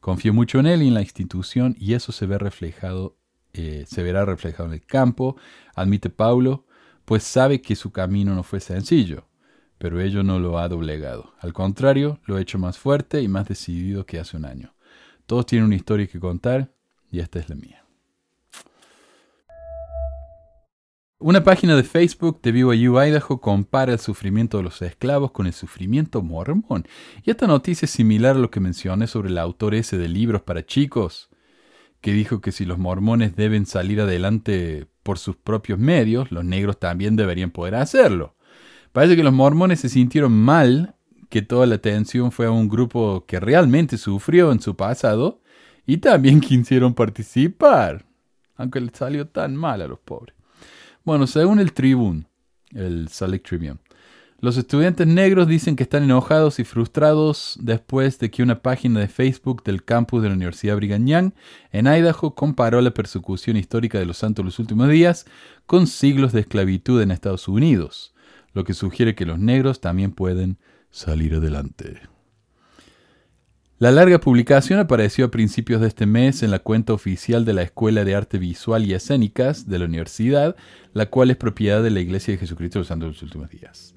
Confío 0.00 0.32
mucho 0.34 0.60
en 0.60 0.66
él 0.66 0.82
y 0.82 0.88
en 0.88 0.94
la 0.94 1.00
institución 1.00 1.74
y 1.78 1.94
eso 1.94 2.12
se 2.12 2.26
ve 2.26 2.38
reflejado, 2.38 3.16
eh, 3.54 3.84
se 3.88 4.02
verá 4.02 4.26
reflejado 4.26 4.68
en 4.68 4.74
el 4.74 4.84
campo, 4.84 5.36
admite 5.74 6.10
Paulo, 6.10 6.66
pues 7.06 7.24
sabe 7.24 7.62
que 7.62 7.74
su 7.74 7.90
camino 7.90 8.34
no 8.34 8.42
fue 8.42 8.60
sencillo 8.60 9.26
pero 9.78 10.00
ello 10.00 10.22
no 10.22 10.38
lo 10.38 10.58
ha 10.58 10.68
doblegado. 10.68 11.34
Al 11.40 11.52
contrario, 11.52 12.20
lo 12.24 12.36
ha 12.36 12.40
hecho 12.40 12.58
más 12.58 12.78
fuerte 12.78 13.22
y 13.22 13.28
más 13.28 13.48
decidido 13.48 14.06
que 14.06 14.18
hace 14.18 14.36
un 14.36 14.44
año. 14.44 14.74
Todos 15.26 15.46
tienen 15.46 15.66
una 15.66 15.76
historia 15.76 16.06
que 16.06 16.20
contar 16.20 16.72
y 17.10 17.20
esta 17.20 17.38
es 17.38 17.48
la 17.48 17.56
mía. 17.56 17.84
Una 21.26 21.42
página 21.42 21.74
de 21.74 21.84
Facebook 21.84 22.42
de 22.42 22.52
BYU 22.52 23.00
Idaho 23.00 23.40
compara 23.40 23.94
el 23.94 23.98
sufrimiento 23.98 24.58
de 24.58 24.64
los 24.64 24.82
esclavos 24.82 25.30
con 25.30 25.46
el 25.46 25.54
sufrimiento 25.54 26.22
mormón. 26.22 26.86
Y 27.22 27.30
esta 27.30 27.46
noticia 27.46 27.86
es 27.86 27.92
similar 27.92 28.36
a 28.36 28.40
lo 28.40 28.50
que 28.50 28.60
mencioné 28.60 29.06
sobre 29.06 29.30
el 29.30 29.38
autor 29.38 29.74
ese 29.74 29.96
de 29.96 30.08
libros 30.08 30.42
para 30.42 30.66
chicos, 30.66 31.30
que 32.02 32.12
dijo 32.12 32.42
que 32.42 32.52
si 32.52 32.66
los 32.66 32.76
mormones 32.76 33.36
deben 33.36 33.64
salir 33.64 34.02
adelante 34.02 34.86
por 35.02 35.18
sus 35.18 35.36
propios 35.36 35.78
medios, 35.78 36.30
los 36.30 36.44
negros 36.44 36.78
también 36.78 37.16
deberían 37.16 37.52
poder 37.52 37.76
hacerlo. 37.76 38.33
Parece 38.94 39.16
que 39.16 39.24
los 39.24 39.32
mormones 39.32 39.80
se 39.80 39.88
sintieron 39.88 40.30
mal 40.30 40.94
que 41.28 41.42
toda 41.42 41.66
la 41.66 41.74
atención 41.74 42.30
fue 42.30 42.46
a 42.46 42.52
un 42.52 42.68
grupo 42.68 43.24
que 43.26 43.40
realmente 43.40 43.98
sufrió 43.98 44.52
en 44.52 44.60
su 44.60 44.76
pasado 44.76 45.40
y 45.84 45.96
también 45.96 46.40
quisieron 46.40 46.94
participar, 46.94 48.06
aunque 48.54 48.80
les 48.80 48.92
salió 48.96 49.26
tan 49.26 49.56
mal 49.56 49.82
a 49.82 49.88
los 49.88 49.98
pobres. 49.98 50.36
Bueno, 51.02 51.26
según 51.26 51.58
el 51.58 51.72
Tribune, 51.72 52.28
el 52.72 53.08
Select 53.08 53.44
Tribune, 53.44 53.78
los 54.38 54.56
estudiantes 54.58 55.08
negros 55.08 55.48
dicen 55.48 55.74
que 55.74 55.82
están 55.82 56.04
enojados 56.04 56.60
y 56.60 56.64
frustrados 56.64 57.58
después 57.60 58.20
de 58.20 58.30
que 58.30 58.44
una 58.44 58.62
página 58.62 59.00
de 59.00 59.08
Facebook 59.08 59.64
del 59.64 59.82
campus 59.82 60.22
de 60.22 60.28
la 60.28 60.36
Universidad 60.36 60.76
Brigham 60.76 61.04
Young 61.04 61.32
en 61.72 61.88
Idaho 61.88 62.36
comparó 62.36 62.80
la 62.80 62.94
persecución 62.94 63.56
histórica 63.56 63.98
de 63.98 64.06
los 64.06 64.18
santos 64.18 64.44
los 64.44 64.60
últimos 64.60 64.88
días 64.88 65.26
con 65.66 65.88
siglos 65.88 66.32
de 66.32 66.42
esclavitud 66.42 67.02
en 67.02 67.10
Estados 67.10 67.48
Unidos 67.48 68.13
lo 68.54 68.64
que 68.64 68.72
sugiere 68.72 69.14
que 69.14 69.26
los 69.26 69.38
negros 69.38 69.80
también 69.80 70.12
pueden 70.12 70.58
salir 70.90 71.34
adelante. 71.34 72.00
La 73.78 73.90
larga 73.90 74.20
publicación 74.20 74.78
apareció 74.78 75.26
a 75.26 75.30
principios 75.32 75.80
de 75.80 75.88
este 75.88 76.06
mes 76.06 76.44
en 76.44 76.52
la 76.52 76.60
cuenta 76.60 76.92
oficial 76.92 77.44
de 77.44 77.52
la 77.52 77.62
Escuela 77.62 78.04
de 78.04 78.14
Arte 78.14 78.38
Visual 78.38 78.86
y 78.86 78.94
Escénicas 78.94 79.68
de 79.68 79.80
la 79.80 79.86
universidad, 79.86 80.54
la 80.92 81.06
cual 81.06 81.30
es 81.30 81.36
propiedad 81.36 81.82
de 81.82 81.90
la 81.90 82.00
Iglesia 82.00 82.32
de 82.32 82.38
Jesucristo 82.38 82.78
de 82.78 82.80
los 82.80 82.88
Santos 82.88 83.08
de 83.08 83.12
los 83.12 83.22
Últimos 83.24 83.50
Días. 83.50 83.94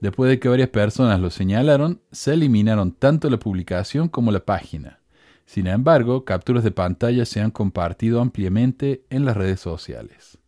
Después 0.00 0.28
de 0.28 0.40
que 0.40 0.48
varias 0.48 0.70
personas 0.70 1.20
lo 1.20 1.30
señalaron, 1.30 2.00
se 2.10 2.32
eliminaron 2.32 2.92
tanto 2.92 3.30
la 3.30 3.38
publicación 3.38 4.08
como 4.08 4.32
la 4.32 4.44
página. 4.44 4.98
Sin 5.46 5.68
embargo, 5.68 6.24
capturas 6.24 6.64
de 6.64 6.72
pantalla 6.72 7.24
se 7.24 7.40
han 7.40 7.52
compartido 7.52 8.20
ampliamente 8.20 9.04
en 9.10 9.24
las 9.24 9.36
redes 9.36 9.60
sociales. 9.60 10.39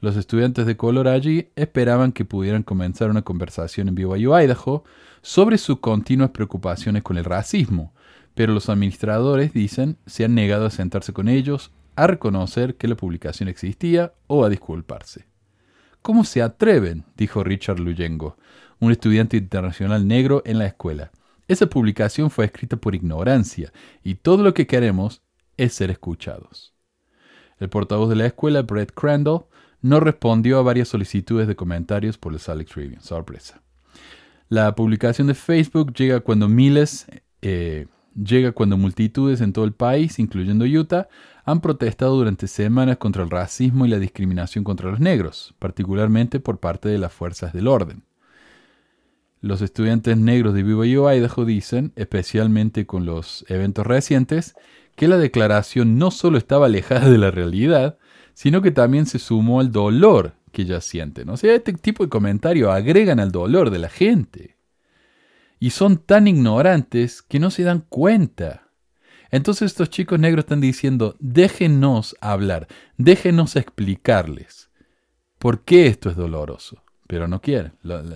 Los 0.00 0.16
estudiantes 0.16 0.64
de 0.64 0.78
color 0.78 1.08
allí 1.08 1.50
esperaban 1.56 2.12
que 2.12 2.24
pudieran 2.24 2.62
comenzar 2.62 3.10
una 3.10 3.20
conversación 3.20 3.88
en 3.88 3.94
BYU 3.94 4.34
Idaho 4.34 4.84
sobre 5.20 5.58
sus 5.58 5.80
continuas 5.80 6.30
preocupaciones 6.30 7.02
con 7.02 7.18
el 7.18 7.24
racismo, 7.24 7.92
pero 8.34 8.54
los 8.54 8.70
administradores, 8.70 9.52
dicen, 9.52 9.98
se 10.06 10.24
han 10.24 10.34
negado 10.34 10.64
a 10.64 10.70
sentarse 10.70 11.12
con 11.12 11.28
ellos, 11.28 11.70
a 11.96 12.06
reconocer 12.06 12.76
que 12.76 12.88
la 12.88 12.96
publicación 12.96 13.50
existía 13.50 14.14
o 14.26 14.42
a 14.42 14.48
disculparse. 14.48 15.26
¿Cómo 16.00 16.24
se 16.24 16.40
atreven? 16.40 17.04
dijo 17.18 17.44
Richard 17.44 17.78
Luyengo, 17.78 18.38
un 18.78 18.92
estudiante 18.92 19.36
internacional 19.36 20.08
negro 20.08 20.42
en 20.46 20.58
la 20.58 20.66
escuela. 20.66 21.10
Esa 21.46 21.66
publicación 21.66 22.30
fue 22.30 22.46
escrita 22.46 22.78
por 22.78 22.94
ignorancia 22.94 23.70
y 24.02 24.14
todo 24.14 24.42
lo 24.42 24.54
que 24.54 24.66
queremos 24.66 25.20
es 25.58 25.74
ser 25.74 25.90
escuchados. 25.90 26.72
El 27.58 27.68
portavoz 27.68 28.08
de 28.08 28.16
la 28.16 28.24
escuela, 28.24 28.62
Brett 28.62 28.92
Crandall, 28.94 29.44
no 29.82 30.00
respondió 30.00 30.58
a 30.58 30.62
varias 30.62 30.88
solicitudes 30.88 31.48
de 31.48 31.56
comentarios 31.56 32.18
por 32.18 32.32
el 32.32 32.38
Salt 32.38 32.68
Tribune. 32.68 33.00
Sorpresa. 33.00 33.62
La 34.48 34.74
publicación 34.74 35.28
de 35.28 35.34
Facebook 35.34 35.94
llega 35.94 36.20
cuando 36.20 36.48
miles, 36.48 37.06
eh, 37.40 37.86
llega 38.14 38.52
cuando 38.52 38.76
multitudes 38.76 39.40
en 39.40 39.52
todo 39.52 39.64
el 39.64 39.72
país, 39.72 40.18
incluyendo 40.18 40.64
Utah, 40.64 41.08
han 41.44 41.60
protestado 41.60 42.16
durante 42.16 42.48
semanas 42.48 42.98
contra 42.98 43.22
el 43.22 43.30
racismo 43.30 43.86
y 43.86 43.88
la 43.88 43.98
discriminación 43.98 44.64
contra 44.64 44.90
los 44.90 45.00
negros, 45.00 45.54
particularmente 45.58 46.40
por 46.40 46.58
parte 46.58 46.88
de 46.88 46.98
las 46.98 47.12
fuerzas 47.12 47.52
del 47.52 47.68
orden. 47.68 48.02
Los 49.40 49.62
estudiantes 49.62 50.18
negros 50.18 50.52
de 50.52 50.64
BYU 50.64 51.08
Idaho 51.08 51.44
dicen, 51.44 51.92
especialmente 51.96 52.86
con 52.86 53.06
los 53.06 53.44
eventos 53.48 53.86
recientes, 53.86 54.54
que 54.96 55.08
la 55.08 55.16
declaración 55.16 55.96
no 55.96 56.10
solo 56.10 56.36
estaba 56.36 56.66
alejada 56.66 57.08
de 57.08 57.18
la 57.18 57.30
realidad, 57.30 57.96
sino 58.40 58.62
que 58.62 58.70
también 58.70 59.04
se 59.04 59.18
sumó 59.18 59.60
al 59.60 59.70
dolor 59.70 60.32
que 60.50 60.62
ellas 60.62 60.86
sienten. 60.86 61.28
O 61.28 61.36
sea, 61.36 61.54
este 61.54 61.74
tipo 61.74 62.02
de 62.02 62.08
comentarios 62.08 62.70
agregan 62.70 63.20
al 63.20 63.32
dolor 63.32 63.68
de 63.68 63.78
la 63.78 63.90
gente. 63.90 64.56
Y 65.58 65.68
son 65.68 65.98
tan 65.98 66.26
ignorantes 66.26 67.20
que 67.20 67.38
no 67.38 67.50
se 67.50 67.64
dan 67.64 67.84
cuenta. 67.86 68.70
Entonces 69.30 69.66
estos 69.66 69.90
chicos 69.90 70.18
negros 70.18 70.44
están 70.44 70.62
diciendo, 70.62 71.16
déjenos 71.18 72.16
hablar, 72.22 72.66
déjenos 72.96 73.56
explicarles 73.56 74.70
por 75.38 75.62
qué 75.62 75.88
esto 75.88 76.08
es 76.08 76.16
doloroso 76.16 76.82
pero 77.06 77.26
no 77.26 77.42
quieren. 77.42 77.72
Los, 77.82 78.06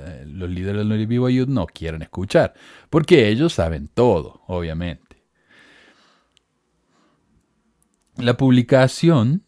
líderes 0.48 0.88
del 0.88 1.06
BYU 1.06 1.46
no 1.48 1.66
quieren 1.66 2.00
escuchar, 2.00 2.54
porque 2.90 3.28
ellos 3.28 3.52
saben 3.52 3.88
todo, 3.92 4.42
obviamente. 4.46 5.24
La 8.16 8.36
publicación 8.36 9.42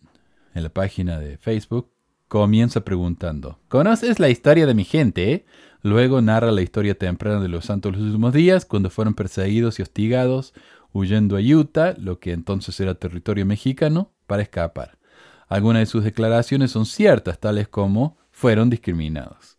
en 0.56 0.62
la 0.62 0.70
página 0.70 1.20
de 1.20 1.36
Facebook 1.36 1.90
comienza 2.28 2.80
preguntando, 2.80 3.60
¿conoces 3.68 4.18
la 4.18 4.30
historia 4.30 4.66
de 4.66 4.74
mi 4.74 4.84
gente? 4.84 5.44
Luego 5.82 6.22
narra 6.22 6.50
la 6.50 6.62
historia 6.62 6.96
temprana 6.96 7.40
de 7.40 7.48
los 7.48 7.66
santos 7.66 7.92
los 7.92 8.00
últimos 8.00 8.32
días, 8.32 8.64
cuando 8.64 8.88
fueron 8.88 9.14
perseguidos 9.14 9.78
y 9.78 9.82
hostigados, 9.82 10.54
huyendo 10.92 11.36
a 11.36 11.40
Utah, 11.40 11.94
lo 11.98 12.18
que 12.18 12.32
entonces 12.32 12.80
era 12.80 12.94
territorio 12.94 13.44
mexicano, 13.44 14.12
para 14.26 14.42
escapar. 14.42 14.98
Algunas 15.46 15.80
de 15.80 15.86
sus 15.86 16.02
declaraciones 16.02 16.70
son 16.70 16.86
ciertas, 16.86 17.38
tales 17.38 17.68
como 17.68 18.16
fueron 18.30 18.70
discriminados. 18.70 19.58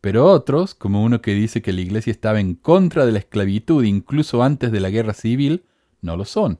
Pero 0.00 0.24
otros, 0.24 0.74
como 0.74 1.04
uno 1.04 1.20
que 1.20 1.34
dice 1.34 1.60
que 1.60 1.74
la 1.74 1.82
iglesia 1.82 2.10
estaba 2.10 2.40
en 2.40 2.54
contra 2.54 3.04
de 3.04 3.12
la 3.12 3.18
esclavitud 3.18 3.84
incluso 3.84 4.42
antes 4.42 4.72
de 4.72 4.80
la 4.80 4.88
guerra 4.88 5.12
civil, 5.12 5.64
no 6.00 6.16
lo 6.16 6.24
son. 6.24 6.58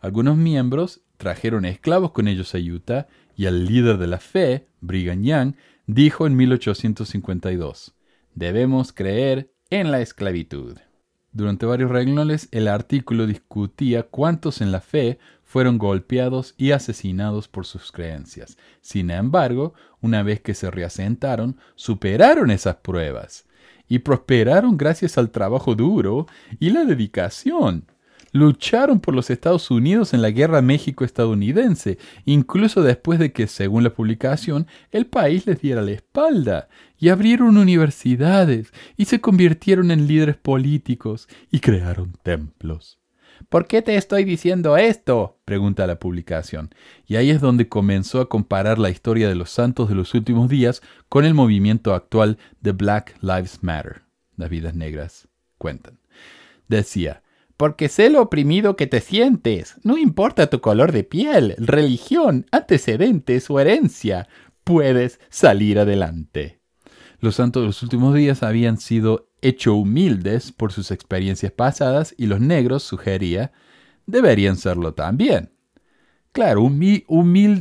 Algunos 0.00 0.36
miembros 0.36 1.00
trajeron 1.18 1.66
esclavos 1.66 2.12
con 2.12 2.26
ellos 2.26 2.54
a 2.54 2.58
Utah 2.58 3.06
y 3.36 3.44
el 3.44 3.66
líder 3.66 3.98
de 3.98 4.06
la 4.06 4.18
fe, 4.18 4.66
Brigham 4.80 5.22
Young, 5.22 5.54
dijo 5.86 6.26
en 6.26 6.36
1852, 6.36 7.94
debemos 8.34 8.92
creer 8.92 9.52
en 9.70 9.90
la 9.90 10.00
esclavitud. 10.00 10.78
Durante 11.32 11.66
varios 11.66 11.90
renglones 11.90 12.48
el 12.52 12.68
artículo 12.68 13.26
discutía 13.26 14.04
cuántos 14.04 14.60
en 14.60 14.72
la 14.72 14.80
fe 14.80 15.18
fueron 15.42 15.78
golpeados 15.78 16.54
y 16.56 16.72
asesinados 16.72 17.48
por 17.48 17.66
sus 17.66 17.92
creencias. 17.92 18.56
Sin 18.80 19.10
embargo, 19.10 19.74
una 20.00 20.22
vez 20.22 20.40
que 20.40 20.54
se 20.54 20.70
reasentaron, 20.70 21.56
superaron 21.74 22.50
esas 22.50 22.76
pruebas 22.76 23.46
y 23.88 24.00
prosperaron 24.00 24.76
gracias 24.76 25.18
al 25.18 25.30
trabajo 25.30 25.74
duro 25.74 26.26
y 26.58 26.70
la 26.70 26.84
dedicación. 26.84 27.86
Lucharon 28.32 29.00
por 29.00 29.14
los 29.14 29.30
Estados 29.30 29.70
Unidos 29.70 30.12
en 30.12 30.22
la 30.22 30.30
Guerra 30.30 30.60
México-estadounidense, 30.62 31.98
incluso 32.24 32.82
después 32.82 33.18
de 33.18 33.32
que, 33.32 33.46
según 33.46 33.84
la 33.84 33.94
publicación, 33.94 34.66
el 34.90 35.06
país 35.06 35.46
les 35.46 35.60
diera 35.60 35.82
la 35.82 35.92
espalda, 35.92 36.68
y 36.98 37.08
abrieron 37.08 37.56
universidades, 37.56 38.72
y 38.96 39.06
se 39.06 39.20
convirtieron 39.20 39.90
en 39.90 40.06
líderes 40.06 40.36
políticos, 40.36 41.28
y 41.50 41.60
crearon 41.60 42.12
templos. 42.22 42.98
¿Por 43.48 43.66
qué 43.66 43.82
te 43.82 43.96
estoy 43.96 44.24
diciendo 44.24 44.76
esto? 44.76 45.38
pregunta 45.44 45.86
la 45.86 45.98
publicación. 45.98 46.70
Y 47.06 47.16
ahí 47.16 47.30
es 47.30 47.40
donde 47.40 47.68
comenzó 47.68 48.20
a 48.20 48.28
comparar 48.28 48.78
la 48.78 48.90
historia 48.90 49.28
de 49.28 49.34
los 49.34 49.50
santos 49.50 49.88
de 49.88 49.94
los 49.94 50.12
últimos 50.14 50.48
días 50.48 50.82
con 51.08 51.24
el 51.24 51.34
movimiento 51.34 51.94
actual 51.94 52.36
de 52.60 52.72
Black 52.72 53.16
Lives 53.22 53.62
Matter. 53.62 54.02
Las 54.36 54.50
vidas 54.50 54.74
negras 54.74 55.28
cuentan. 55.56 55.98
Decía, 56.68 57.22
porque 57.58 57.88
sé 57.88 58.08
lo 58.08 58.22
oprimido 58.22 58.76
que 58.76 58.86
te 58.86 59.00
sientes. 59.00 59.74
No 59.82 59.98
importa 59.98 60.46
tu 60.46 60.60
color 60.60 60.92
de 60.92 61.04
piel, 61.04 61.56
religión, 61.58 62.46
antecedentes 62.52 63.50
o 63.50 63.60
herencia, 63.60 64.28
puedes 64.64 65.20
salir 65.28 65.80
adelante. 65.80 66.60
Los 67.18 67.34
santos 67.34 67.62
de 67.62 67.66
los 67.66 67.82
últimos 67.82 68.14
días 68.14 68.44
habían 68.44 68.78
sido 68.78 69.28
hecho 69.42 69.74
humildes 69.74 70.52
por 70.52 70.72
sus 70.72 70.92
experiencias 70.92 71.50
pasadas 71.50 72.14
y 72.16 72.26
los 72.26 72.40
negros, 72.40 72.84
sugería, 72.84 73.50
deberían 74.06 74.56
serlo 74.56 74.94
también. 74.94 75.50
Claro, 76.30 76.70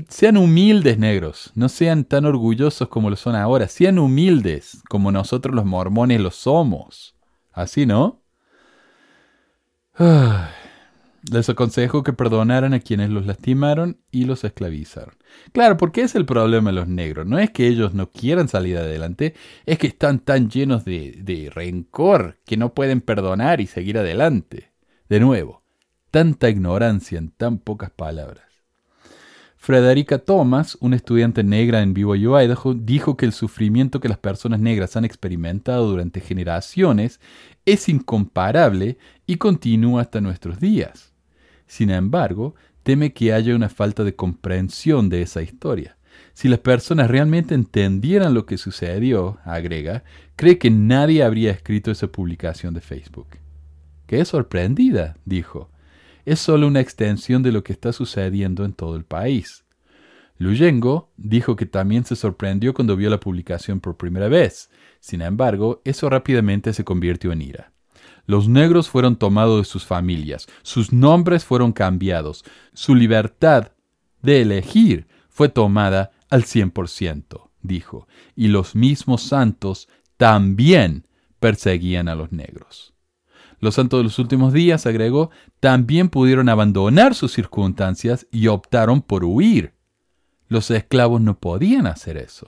sean 0.10 0.38
humildes 0.38 1.00
negros, 1.00 1.52
no 1.56 1.70
sean 1.70 2.06
tan 2.06 2.26
orgullosos 2.26 2.88
como 2.88 3.10
lo 3.10 3.16
son 3.16 3.36
ahora, 3.36 3.68
sean 3.68 3.98
humildes 3.98 4.84
como 4.88 5.12
nosotros 5.12 5.56
los 5.56 5.66
mormones 5.66 6.22
lo 6.22 6.30
somos. 6.30 7.16
Así, 7.52 7.88
¿no? 7.88 8.22
Les 11.30 11.50
aconsejo 11.50 12.04
que 12.04 12.14
perdonaran 12.14 12.74
a 12.74 12.80
quienes 12.80 13.10
los 13.10 13.26
lastimaron 13.26 13.98
y 14.12 14.26
los 14.26 14.44
esclavizaron. 14.44 15.16
Claro, 15.52 15.76
porque 15.76 16.02
es 16.02 16.16
el 16.16 16.26
problema 16.26 16.70
de 16.70 16.76
los 16.76 16.88
negros. 16.88 17.26
No 17.26 17.38
es 17.40 17.52
que 17.52 17.68
ellos 17.68 17.94
no 17.94 18.12
quieran 18.12 18.48
salir 18.48 18.78
adelante, 18.78 19.34
es 19.66 19.78
que 19.78 19.88
están 19.88 20.20
tan 20.20 20.50
llenos 20.50 20.86
de, 20.86 21.20
de 21.24 21.50
rencor 21.50 22.40
que 22.46 22.58
no 22.58 22.74
pueden 22.74 23.02
perdonar 23.02 23.60
y 23.60 23.68
seguir 23.68 23.98
adelante. 23.98 24.72
De 25.10 25.20
nuevo, 25.20 25.64
tanta 26.12 26.50
ignorancia 26.50 27.18
en 27.18 27.32
tan 27.32 27.58
pocas 27.58 27.90
palabras. 27.90 28.47
Frederica 29.68 30.20
Thomas, 30.20 30.78
una 30.80 30.96
estudiante 30.96 31.44
negra 31.44 31.82
en 31.82 31.94
BYU, 31.94 32.40
Idaho, 32.40 32.74
dijo 32.74 33.18
que 33.18 33.26
el 33.26 33.34
sufrimiento 33.34 34.00
que 34.00 34.08
las 34.08 34.18
personas 34.18 34.62
negras 34.62 34.96
han 34.96 35.04
experimentado 35.04 35.90
durante 35.90 36.22
generaciones 36.22 37.20
es 37.66 37.90
incomparable 37.90 38.98
y 39.26 39.36
continúa 39.36 40.04
hasta 40.04 40.22
nuestros 40.22 40.62
días. 40.62 41.12
Sin 41.66 41.90
embargo, 41.90 42.56
teme 42.84 43.12
que 43.12 43.34
haya 43.34 43.58
una 43.58 43.68
falta 43.68 44.06
de 44.06 44.16
comprensión 44.16 45.10
de 45.10 45.22
esa 45.22 45.42
historia. 45.42 45.98
Si 46.32 46.48
las 46.48 46.60
personas 46.60 47.12
realmente 47.12 47.54
entendieran 47.54 48.34
lo 48.34 48.46
que 48.46 48.58
sucedió, 48.58 49.38
agrega, 49.44 50.06
cree 50.38 50.58
que 50.60 50.72
nadie 50.72 51.24
habría 51.24 51.52
escrito 51.52 51.92
esa 51.92 52.08
publicación 52.08 52.74
de 52.74 52.80
Facebook. 52.80 53.28
Qué 54.06 54.24
sorprendida, 54.24 55.18
dijo. 55.26 55.70
Es 56.28 56.42
solo 56.42 56.68
una 56.68 56.82
extensión 56.82 57.42
de 57.42 57.54
lo 57.54 57.64
que 57.64 57.72
está 57.72 57.94
sucediendo 57.94 58.66
en 58.66 58.74
todo 58.74 58.98
el 58.98 59.06
país. 59.06 59.64
Luyengo 60.38 61.10
dijo 61.16 61.56
que 61.56 61.66
también 61.66 62.04
se 62.04 62.18
sorprendió 62.18 62.74
cuando 62.74 62.98
vio 62.98 63.10
la 63.10 63.22
publicación 63.22 63.80
por 63.80 63.96
primera 63.96 64.28
vez. 64.28 64.70
Sin 65.00 65.22
embargo, 65.22 65.82
eso 65.86 66.10
rápidamente 66.10 66.74
se 66.74 66.84
convirtió 66.84 67.32
en 67.32 67.44
ira. 67.44 67.72
Los 68.26 68.50
negros 68.50 68.90
fueron 68.90 69.16
tomados 69.16 69.62
de 69.62 69.64
sus 69.64 69.86
familias, 69.86 70.48
sus 70.64 70.92
nombres 70.92 71.46
fueron 71.46 71.72
cambiados, 71.72 72.44
su 72.74 72.94
libertad 72.94 73.72
de 74.22 74.42
elegir 74.42 75.08
fue 75.30 75.48
tomada 75.48 76.12
al 76.30 76.44
100%, 76.44 77.52
dijo, 77.62 78.06
y 78.36 78.50
los 78.50 78.76
mismos 78.76 79.22
santos 79.24 79.88
también 80.18 81.08
perseguían 81.40 82.10
a 82.10 82.16
los 82.16 82.34
negros. 82.34 82.97
Los 83.60 83.76
santos 83.76 84.00
de 84.00 84.04
los 84.04 84.20
últimos 84.20 84.54
días, 84.54 84.86
agregó, 84.86 85.32
también 85.60 86.10
pudieron 86.10 86.48
abandonar 86.50 87.16
sus 87.16 87.34
circunstancias 87.34 88.28
y 88.32 88.48
optaron 88.48 89.02
por 89.02 89.24
huir. 89.24 89.74
Los 90.48 90.70
esclavos 90.72 91.22
no 91.22 91.40
podían 91.40 91.88
hacer 91.88 92.18
eso. 92.18 92.48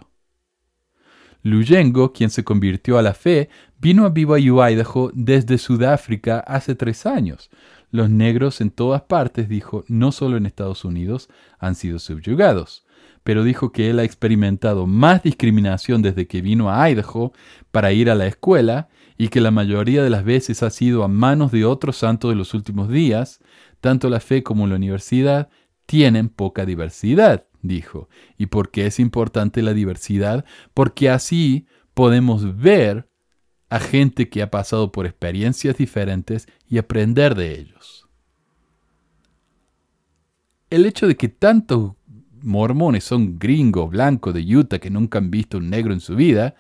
Luyengo, 1.42 2.12
quien 2.12 2.30
se 2.30 2.44
convirtió 2.44 2.98
a 2.98 3.02
la 3.02 3.14
fe, 3.14 3.50
vino 3.80 4.06
a 4.06 4.10
BYU 4.10 4.62
Idaho 4.62 5.10
desde 5.14 5.58
Sudáfrica 5.58 6.40
hace 6.40 6.76
tres 6.76 7.06
años. 7.06 7.50
Los 7.92 8.10
negros 8.10 8.62
en 8.62 8.70
todas 8.70 9.04
partes, 9.04 9.50
dijo, 9.50 9.86
no 9.88 10.12
solo 10.12 10.38
en 10.38 10.46
Estados 10.46 10.86
Unidos, 10.86 11.30
han 11.58 11.76
sido 11.76 11.98
subyugados, 11.98 12.86
pero 13.24 13.44
dijo 13.44 13.72
que 13.72 13.90
él 13.90 14.00
ha 14.00 14.04
experimentado 14.04 14.86
más 14.86 15.24
discriminación 15.24 16.02
desde 16.02 16.28
que 16.28 16.42
vino 16.42 16.70
a 16.70 16.90
Idaho 16.90 17.34
para 17.72 17.94
ir 17.94 18.10
a 18.12 18.16
la 18.16 18.28
escuela 18.28 18.90
y 19.22 19.28
que 19.28 19.42
la 19.42 19.52
mayoría 19.52 20.02
de 20.02 20.10
las 20.10 20.24
veces 20.24 20.64
ha 20.64 20.70
sido 20.70 21.04
a 21.04 21.10
manos 21.10 21.52
de 21.52 21.66
otros 21.66 21.98
santos 21.98 22.32
de 22.32 22.38
los 22.38 22.54
últimos 22.54 22.88
días, 22.88 23.42
tanto 23.82 24.10
la 24.10 24.22
fe 24.22 24.44
como 24.44 24.66
la 24.66 24.76
universidad 24.76 25.50
tienen 25.86 26.30
poca 26.30 26.66
diversidad, 26.66 27.46
dijo. 27.62 28.08
¿Y 28.38 28.46
por 28.46 28.72
qué 28.72 28.86
es 28.86 28.98
importante 28.98 29.62
la 29.62 29.74
diversidad? 29.74 30.46
Porque 30.74 31.10
así 31.10 31.68
podemos 31.94 32.56
ver 32.56 33.10
a 33.70 33.82
gente 33.82 34.30
que 34.30 34.42
ha 34.42 34.50
pasado 34.50 34.94
por 34.94 35.06
experiencias 35.06 35.76
diferentes 35.76 36.48
y 36.70 36.78
aprender 36.78 37.36
de 37.36 37.60
ellos. 37.60 38.08
El 40.70 40.86
hecho 40.86 41.08
de 41.08 41.18
que 41.18 41.28
tantos 41.28 41.92
mormones 42.42 43.04
son 43.04 43.38
gringos, 43.38 43.90
blancos 43.90 44.34
de 44.34 44.56
Utah 44.56 44.80
que 44.80 44.90
nunca 44.90 45.18
han 45.18 45.30
visto 45.30 45.58
un 45.58 45.70
negro 45.70 45.92
en 45.92 46.00
su 46.00 46.16
vida, 46.16 46.56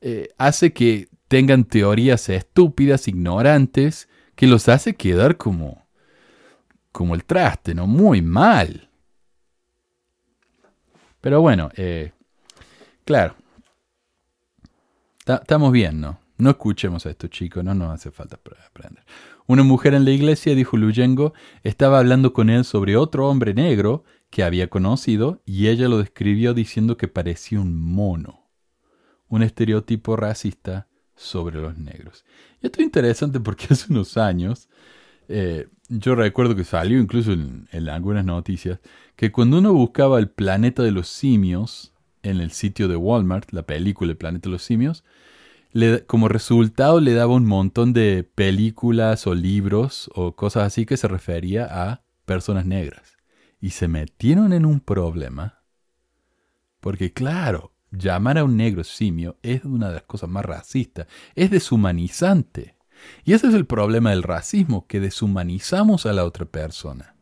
eh, 0.00 0.30
hace 0.38 0.72
que 0.72 1.08
tengan 1.28 1.64
teorías 1.64 2.28
estúpidas, 2.28 3.06
ignorantes, 3.06 4.08
que 4.34 4.46
los 4.46 4.68
hace 4.68 4.96
quedar 4.96 5.36
como, 5.36 5.86
como 6.90 7.14
el 7.14 7.24
traste, 7.24 7.74
¿no? 7.74 7.86
Muy 7.86 8.22
mal. 8.22 8.88
Pero 11.20 11.40
bueno, 11.40 11.70
eh, 11.76 12.12
claro, 13.04 13.34
estamos 15.26 15.72
bien, 15.72 16.00
¿no? 16.00 16.18
No 16.38 16.50
escuchemos 16.50 17.04
a 17.04 17.10
estos 17.10 17.30
chicos, 17.30 17.64
no 17.64 17.74
nos 17.74 17.92
hace 17.92 18.10
falta 18.12 18.36
aprender. 18.36 19.04
Una 19.46 19.64
mujer 19.64 19.94
en 19.94 20.04
la 20.04 20.12
iglesia, 20.12 20.54
dijo 20.54 20.76
Luyengo, 20.76 21.34
estaba 21.64 21.98
hablando 21.98 22.32
con 22.32 22.48
él 22.48 22.64
sobre 22.64 22.96
otro 22.96 23.28
hombre 23.28 23.54
negro 23.54 24.04
que 24.30 24.44
había 24.44 24.68
conocido 24.68 25.42
y 25.44 25.68
ella 25.68 25.88
lo 25.88 25.98
describió 25.98 26.54
diciendo 26.54 26.96
que 26.96 27.08
parecía 27.08 27.60
un 27.60 27.76
mono. 27.76 28.48
Un 29.26 29.42
estereotipo 29.42 30.16
racista 30.16 30.87
sobre 31.18 31.60
los 31.60 31.76
negros. 31.76 32.24
Y 32.62 32.66
esto 32.66 32.80
es 32.80 32.86
interesante 32.86 33.40
porque 33.40 33.66
hace 33.70 33.92
unos 33.92 34.16
años, 34.16 34.68
eh, 35.28 35.68
yo 35.88 36.14
recuerdo 36.14 36.56
que 36.56 36.64
salió 36.64 36.98
incluso 36.98 37.32
en, 37.32 37.68
en 37.72 37.88
algunas 37.88 38.24
noticias, 38.24 38.78
que 39.16 39.30
cuando 39.30 39.58
uno 39.58 39.74
buscaba 39.74 40.18
el 40.18 40.30
planeta 40.30 40.82
de 40.82 40.92
los 40.92 41.08
simios 41.08 41.92
en 42.22 42.40
el 42.40 42.50
sitio 42.52 42.88
de 42.88 42.96
Walmart, 42.96 43.52
la 43.52 43.62
película 43.62 44.12
El 44.12 44.16
planeta 44.16 44.48
de 44.48 44.52
los 44.52 44.62
simios, 44.62 45.04
como 46.06 46.28
resultado 46.28 47.00
le 47.00 47.12
daba 47.14 47.34
un 47.34 47.46
montón 47.46 47.92
de 47.92 48.24
películas 48.34 49.26
o 49.26 49.34
libros 49.34 50.10
o 50.14 50.34
cosas 50.34 50.64
así 50.64 50.86
que 50.86 50.96
se 50.96 51.08
refería 51.08 51.66
a 51.70 52.02
personas 52.24 52.66
negras. 52.66 53.16
Y 53.60 53.70
se 53.70 53.88
metieron 53.88 54.52
en 54.52 54.64
un 54.64 54.80
problema. 54.80 55.62
Porque 56.80 57.12
claro, 57.12 57.72
llamar 57.90 58.38
a 58.38 58.44
un 58.44 58.56
negro 58.56 58.84
simio 58.84 59.36
es 59.42 59.64
una 59.64 59.88
de 59.88 59.94
las 59.94 60.02
cosas 60.02 60.28
más 60.28 60.44
racistas, 60.44 61.06
es 61.34 61.50
deshumanizante. 61.50 62.76
Y 63.24 63.32
ese 63.32 63.48
es 63.48 63.54
el 63.54 63.66
problema 63.66 64.10
del 64.10 64.22
racismo, 64.22 64.86
que 64.86 65.00
deshumanizamos 65.00 66.06
a 66.06 66.12
la 66.12 66.24
otra 66.24 66.46
persona. 66.46 67.14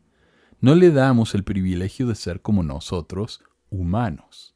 No 0.59 0.73
le 0.73 0.91
damos 0.91 1.35
el 1.35 1.43
privilegio 1.43 2.07
de 2.07 2.15
ser 2.15 2.41
como 2.41 2.63
nosotros, 2.63 3.41
humanos. 3.69 4.55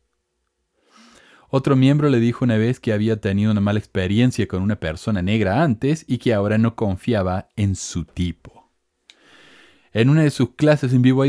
Otro 1.50 1.76
miembro 1.76 2.10
le 2.10 2.20
dijo 2.20 2.46
una 2.46 2.58
vez 2.58 2.80
que 2.80 2.94
había 2.94 3.20
tenido 3.20 3.52
una 3.52 3.60
mala 3.60 3.78
experiencia 3.78 4.48
con 4.48 4.64
una 4.64 4.78
persona 4.78 5.22
negra 5.22 5.62
antes 5.62 6.06
y 6.08 6.18
que 6.18 6.34
ahora 6.34 6.58
no 6.58 6.76
confiaba 6.76 7.50
en 7.58 7.76
su 7.76 8.06
tipo. 8.06 8.72
En 9.92 10.10
una 10.10 10.24
de 10.24 10.32
sus 10.32 10.52
clases 10.56 10.94
en 10.94 11.02
vivo 11.02 11.22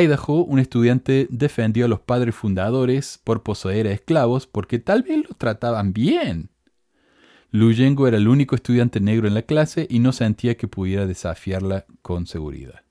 Idaho, 0.00 0.44
un 0.44 0.58
estudiante 0.58 1.26
defendió 1.30 1.84
a 1.84 1.88
los 1.88 2.00
padres 2.00 2.34
fundadores 2.34 3.20
por 3.22 3.42
poseer 3.42 3.86
a 3.86 3.92
esclavos 3.92 4.46
porque 4.46 4.78
tal 4.78 5.02
vez 5.02 5.18
los 5.28 5.36
trataban 5.36 5.92
bien. 5.92 6.50
Luyengo 7.50 8.08
era 8.08 8.16
el 8.16 8.28
único 8.28 8.54
estudiante 8.54 9.00
negro 9.00 9.28
en 9.28 9.34
la 9.34 9.42
clase 9.42 9.86
y 9.90 9.98
no 9.98 10.12
sentía 10.12 10.56
que 10.56 10.68
pudiera 10.68 11.06
desafiarla 11.06 11.84
con 12.00 12.26
seguridad. 12.26 12.82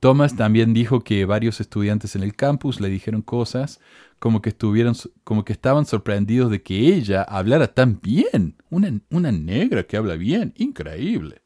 Thomas 0.00 0.36
también 0.36 0.74
dijo 0.74 1.00
que 1.00 1.24
varios 1.24 1.60
estudiantes 1.60 2.16
en 2.16 2.22
el 2.22 2.34
campus 2.34 2.80
le 2.80 2.88
dijeron 2.88 3.22
cosas 3.22 3.80
como 4.18 4.42
que, 4.42 4.50
estuvieron, 4.50 4.94
como 5.24 5.44
que 5.44 5.52
estaban 5.52 5.86
sorprendidos 5.86 6.50
de 6.50 6.62
que 6.62 6.94
ella 6.94 7.22
hablara 7.22 7.68
tan 7.68 8.00
bien. 8.00 8.56
Una, 8.68 9.00
una 9.10 9.32
negra 9.32 9.84
que 9.84 9.96
habla 9.96 10.16
bien, 10.16 10.52
increíble. 10.56 11.42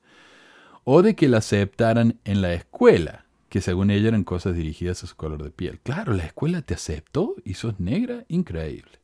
O 0.85 1.03
de 1.03 1.15
que 1.15 1.29
la 1.29 1.39
aceptaran 1.39 2.19
en 2.25 2.43
la 2.43 2.55
escuela, 2.55 3.27
que 3.51 3.61
según 3.61 3.91
ella 3.91 4.09
eran 4.09 4.23
cosas 4.25 4.55
dirigidas 4.55 5.03
a 5.03 5.09
su 5.09 5.17
color 5.17 5.43
de 5.43 5.51
piel. 5.51 5.81
Claro, 5.81 6.15
la 6.15 6.25
escuela 6.25 6.63
te 6.63 6.75
aceptó 6.75 7.35
y 7.45 7.55
sos 7.55 7.81
negra, 7.81 8.25
increíble. 8.29 9.01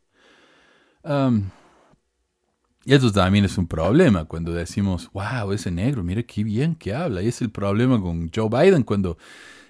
y 2.84 2.94
eso 2.94 3.10
también 3.12 3.44
es 3.44 3.58
un 3.58 3.66
problema 3.66 4.24
cuando 4.24 4.52
decimos, 4.52 5.10
wow, 5.12 5.52
ese 5.52 5.70
negro, 5.72 6.04
mira 6.04 6.22
qué 6.22 6.44
bien 6.44 6.76
que 6.76 6.94
habla. 6.94 7.22
Y 7.22 7.28
es 7.28 7.42
el 7.42 7.50
problema 7.50 8.00
con 8.00 8.30
Joe 8.32 8.48
Biden 8.48 8.84
cuando 8.84 9.18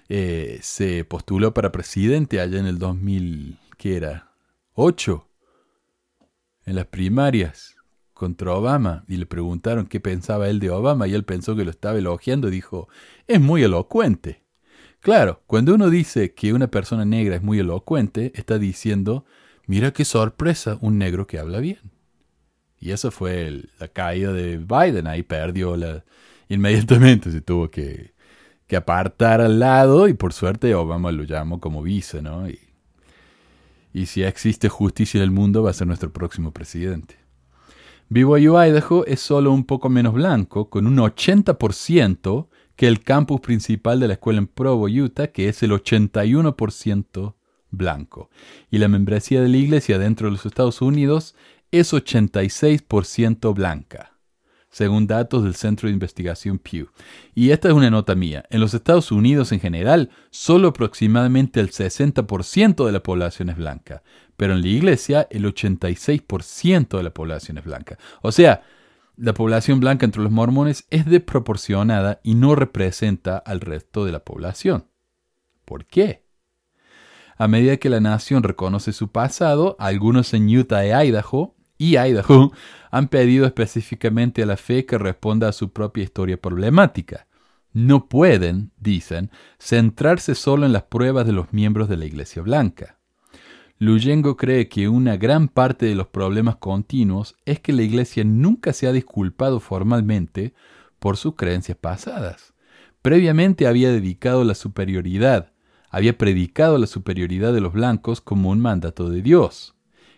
eh, 0.09 0.59
se 0.61 1.03
postuló 1.05 1.53
para 1.55 1.71
presidente 1.71 2.39
allá 2.39 2.59
en 2.59 2.67
el 2.67 2.77
2000, 2.77 3.59
¿qué 3.77 3.97
era? 3.97 4.31
8 4.75 5.27
en 6.67 6.75
las 6.75 6.85
primarias 6.85 7.75
contra 8.13 8.53
Obama 8.53 9.05
y 9.07 9.17
le 9.17 9.25
preguntaron 9.25 9.87
qué 9.87 9.99
pensaba 9.99 10.49
él 10.49 10.59
de 10.59 10.69
Obama 10.69 11.07
y 11.07 11.15
él 11.15 11.23
pensó 11.23 11.55
que 11.55 11.65
lo 11.65 11.71
estaba 11.71 11.97
elogiando 11.97 12.49
y 12.49 12.51
dijo, 12.51 12.87
es 13.25 13.41
muy 13.41 13.63
elocuente. 13.63 14.46
Claro, 15.07 15.41
cuando 15.47 15.73
uno 15.73 15.89
dice 15.89 16.33
que 16.33 16.51
una 16.51 16.67
persona 16.67 17.05
negra 17.05 17.37
es 17.37 17.41
muy 17.41 17.59
elocuente, 17.59 18.33
está 18.35 18.59
diciendo, 18.59 19.23
mira 19.65 19.93
qué 19.93 20.03
sorpresa, 20.03 20.77
un 20.81 20.97
negro 20.97 21.27
que 21.27 21.39
habla 21.39 21.61
bien. 21.61 21.79
Y 22.77 22.91
eso 22.91 23.09
fue 23.09 23.63
la 23.79 23.87
caída 23.87 24.33
de 24.33 24.57
Biden, 24.57 25.07
ahí 25.07 25.23
perdió 25.23 25.77
la... 25.77 26.03
Inmediatamente 26.49 27.31
se 27.31 27.39
tuvo 27.39 27.71
que 27.71 28.17
que 28.67 28.75
apartar 28.75 29.39
al 29.39 29.59
lado 29.59 30.09
y 30.09 30.13
por 30.13 30.33
suerte 30.33 30.75
Obama 30.75 31.13
lo 31.13 31.23
llamó 31.23 31.61
como 31.61 31.81
vice, 31.81 32.21
¿no? 32.21 32.49
Y, 32.49 32.59
y 33.93 34.07
si 34.07 34.23
existe 34.23 34.67
justicia 34.67 35.19
en 35.19 35.23
el 35.23 35.31
mundo 35.31 35.63
va 35.63 35.69
a 35.69 35.73
ser 35.73 35.87
nuestro 35.87 36.11
próximo 36.11 36.51
presidente. 36.51 37.15
BYU 38.09 38.61
Idaho 38.61 39.05
es 39.05 39.21
solo 39.21 39.53
un 39.53 39.63
poco 39.63 39.87
menos 39.87 40.13
blanco, 40.13 40.69
con 40.69 40.85
un 40.85 40.97
80% 40.97 42.49
que 42.77 42.87
el 42.87 43.03
campus 43.03 43.41
principal 43.41 43.99
de 43.99 44.07
la 44.07 44.13
escuela 44.13 44.39
en 44.39 44.47
Provo, 44.47 44.85
Utah, 44.85 45.27
que 45.27 45.49
es 45.49 45.61
el 45.63 45.71
81% 45.71 47.35
blanco. 47.69 48.29
Y 48.71 48.77
la 48.77 48.87
membresía 48.87 49.41
de 49.41 49.49
la 49.49 49.57
iglesia 49.57 49.99
dentro 49.99 50.27
de 50.27 50.31
los 50.31 50.45
Estados 50.45 50.81
Unidos 50.81 51.35
es 51.71 51.91
86% 51.91 53.53
blanca 53.53 54.13
según 54.69 55.07
datos 55.07 55.43
del 55.43 55.55
Centro 55.55 55.87
de 55.87 55.93
Investigación 55.93 56.59
Pew. 56.59 56.89
Y 57.33 57.49
esta 57.49 57.69
es 57.69 57.73
una 57.73 57.89
nota 57.89 58.13
mía. 58.13 58.45
En 58.51 58.59
los 58.59 58.75
Estados 58.75 59.11
Unidos 59.11 59.51
en 59.51 59.59
general, 59.59 60.11
solo 60.29 60.67
aproximadamente 60.67 61.59
el 61.59 61.71
60% 61.71 62.85
de 62.85 62.91
la 62.91 63.01
población 63.01 63.49
es 63.49 63.57
blanca, 63.57 64.03
pero 64.35 64.53
en 64.53 64.61
la 64.61 64.67
iglesia 64.67 65.27
el 65.31 65.45
86% 65.45 66.95
de 66.95 67.01
la 67.03 67.09
población 67.09 67.57
es 67.57 67.65
blanca. 67.65 67.97
O 68.21 68.31
sea, 68.31 68.61
la 69.17 69.33
población 69.33 69.79
blanca 69.79 70.05
entre 70.05 70.21
los 70.21 70.31
mormones 70.31 70.85
es 70.91 71.05
desproporcionada 71.05 72.19
y 72.23 72.35
no 72.35 72.55
representa 72.55 73.37
al 73.37 73.61
resto 73.61 74.05
de 74.05 74.11
la 74.11 74.23
población. 74.23 74.85
¿Por 75.65 75.85
qué? 75.85 76.23
A 77.35 77.47
medida 77.47 77.77
que 77.77 77.89
la 77.89 77.99
nación 77.99 78.43
reconoce 78.43 78.93
su 78.93 79.11
pasado, 79.11 79.75
algunos 79.79 80.33
en 80.33 80.55
Utah 80.55 80.85
e 80.85 81.07
Idaho 81.07 81.55
y 81.77 81.97
Idaho 81.97 82.51
han 82.89 83.07
pedido 83.07 83.45
específicamente 83.45 84.43
a 84.43 84.45
la 84.45 84.57
fe 84.57 84.85
que 84.85 84.97
responda 84.97 85.49
a 85.49 85.53
su 85.53 85.71
propia 85.73 86.03
historia 86.03 86.39
problemática. 86.39 87.27
No 87.73 88.07
pueden, 88.07 88.71
dicen, 88.77 89.29
centrarse 89.59 90.35
solo 90.35 90.65
en 90.65 90.73
las 90.73 90.83
pruebas 90.83 91.25
de 91.25 91.33
los 91.33 91.53
miembros 91.53 91.89
de 91.89 91.97
la 91.97 92.05
Iglesia 92.05 92.41
Blanca. 92.41 92.96
Luyengo 93.79 94.37
cree 94.37 94.69
que 94.69 94.89
una 94.89 95.17
gran 95.17 95.47
parte 95.47 95.85
de 95.85 95.93
los 95.93 96.07
problemas 96.07 96.55
continuos 96.55 97.35
es 97.45 97.59
que 97.59 97.73
la 97.73 97.83
Iglesia 97.83 98.23
nunca 98.23 98.73
se 98.73 98.87
ha 98.87 98.91
disculpado 98.91 99.59
formalmente 99.59 100.55
por 100.97 101.15
sus 101.15 101.35
creencias 101.35 101.77
pasadas. 101.77 102.53
Previamente 103.03 103.67
había 103.67 103.91
dedicado 103.91 104.43
la 104.43 104.55
superioridad, 104.55 105.53
había 105.91 106.17
predicado 106.17 106.79
la 106.79 106.87
superioridad 106.87 107.53
de 107.53 107.61
los 107.61 107.73
blancos 107.73 108.19
como 108.19 108.49
un 108.49 108.59
mandato 108.59 109.09
de 109.09 109.21
Dios 109.21 109.75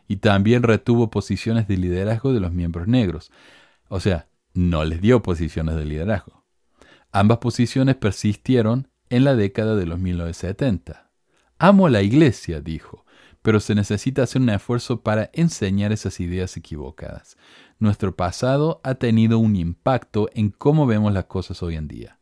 y 0.07 0.17
también 0.17 0.63
retuvo 0.63 1.11
posiciones 1.11 1.67
de 1.67 1.77
liderazgo 1.77 2.31
de 2.31 2.39
los 2.39 2.53
miembros 2.53 2.87
negros. 2.87 3.29
O 3.89 3.99
sea, 3.99 4.29
no 4.53 4.85
les 4.85 5.01
dio 5.01 5.21
posiciones 5.21 5.75
de 5.75 5.85
liderazgo. 5.85 6.45
Ambas 7.11 7.39
posiciones 7.39 7.95
persistieron 7.97 8.87
en 9.09 9.25
la 9.25 9.35
década 9.35 9.75
de 9.75 9.85
los 9.85 9.99
1970. 9.99 11.11
Amo 11.57 11.87
a 11.87 11.89
la 11.89 12.01
iglesia, 12.01 12.61
dijo, 12.61 13.05
pero 13.41 13.59
se 13.59 13.75
necesita 13.75 14.23
hacer 14.23 14.41
un 14.41 14.49
esfuerzo 14.49 15.01
para 15.01 15.29
enseñar 15.33 15.91
esas 15.91 16.19
ideas 16.19 16.57
equivocadas. 16.57 17.37
Nuestro 17.79 18.15
pasado 18.15 18.81
ha 18.83 18.95
tenido 18.95 19.39
un 19.39 19.55
impacto 19.55 20.29
en 20.33 20.49
cómo 20.49 20.85
vemos 20.85 21.13
las 21.13 21.25
cosas 21.25 21.63
hoy 21.63 21.75
en 21.75 21.87
día. 21.87 22.19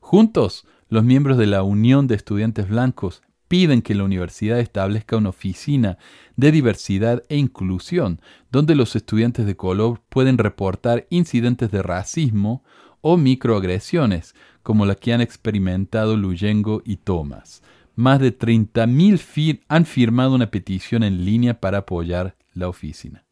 Juntos, 0.00 0.66
los 0.88 1.04
miembros 1.04 1.38
de 1.38 1.46
la 1.46 1.62
Unión 1.62 2.06
de 2.06 2.14
Estudiantes 2.14 2.68
Blancos 2.68 3.22
piden 3.50 3.82
que 3.82 3.96
la 3.96 4.04
universidad 4.04 4.60
establezca 4.60 5.16
una 5.16 5.30
oficina 5.30 5.98
de 6.36 6.52
diversidad 6.52 7.24
e 7.28 7.36
inclusión, 7.36 8.20
donde 8.52 8.76
los 8.76 8.94
estudiantes 8.94 9.44
de 9.44 9.56
color 9.56 10.00
pueden 10.08 10.38
reportar 10.38 11.08
incidentes 11.10 11.72
de 11.72 11.82
racismo 11.82 12.62
o 13.00 13.16
microagresiones, 13.16 14.36
como 14.62 14.86
la 14.86 14.94
que 14.94 15.12
han 15.12 15.20
experimentado 15.20 16.16
Luyengo 16.16 16.82
y 16.84 16.98
Thomas. 16.98 17.62
Más 18.00 18.18
de 18.18 18.34
30.000 18.34 19.60
han 19.68 19.84
firmado 19.84 20.34
una 20.34 20.50
petición 20.50 21.02
en 21.02 21.22
línea 21.26 21.60
para 21.60 21.78
apoyar 21.80 22.34
la 22.54 22.66
oficina. 22.66 23.26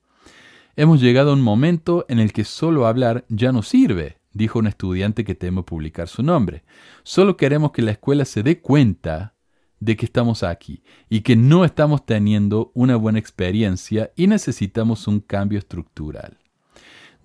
Hemos 0.77 1.01
llegado 1.01 1.31
a 1.31 1.33
un 1.33 1.41
momento 1.41 2.05
en 2.11 2.19
el 2.19 2.35
que 2.35 2.45
solo 2.45 2.87
hablar 2.87 3.25
ya 3.31 3.51
no 3.51 3.63
sirve, 3.63 4.19
dijo 4.35 4.59
un 4.59 4.67
estudiante 4.67 5.25
que 5.25 5.35
teme 5.35 5.63
publicar 5.63 6.07
su 6.07 6.23
nombre. 6.23 6.65
Solo 7.03 7.39
queremos 7.39 7.73
que 7.73 7.81
la 7.81 7.93
escuela 7.93 8.27
se 8.27 8.43
dé 8.43 8.61
cuenta 8.61 9.37
de 9.81 9.97
que 9.97 10.05
estamos 10.05 10.43
aquí 10.43 10.83
y 11.09 11.23
que 11.23 11.35
no 11.35 11.65
estamos 11.65 12.05
teniendo 12.05 12.71
una 12.75 12.97
buena 12.97 13.19
experiencia 13.19 14.13
y 14.17 14.27
necesitamos 14.27 15.09
un 15.09 15.21
cambio 15.21 15.59
estructural. 15.59 16.37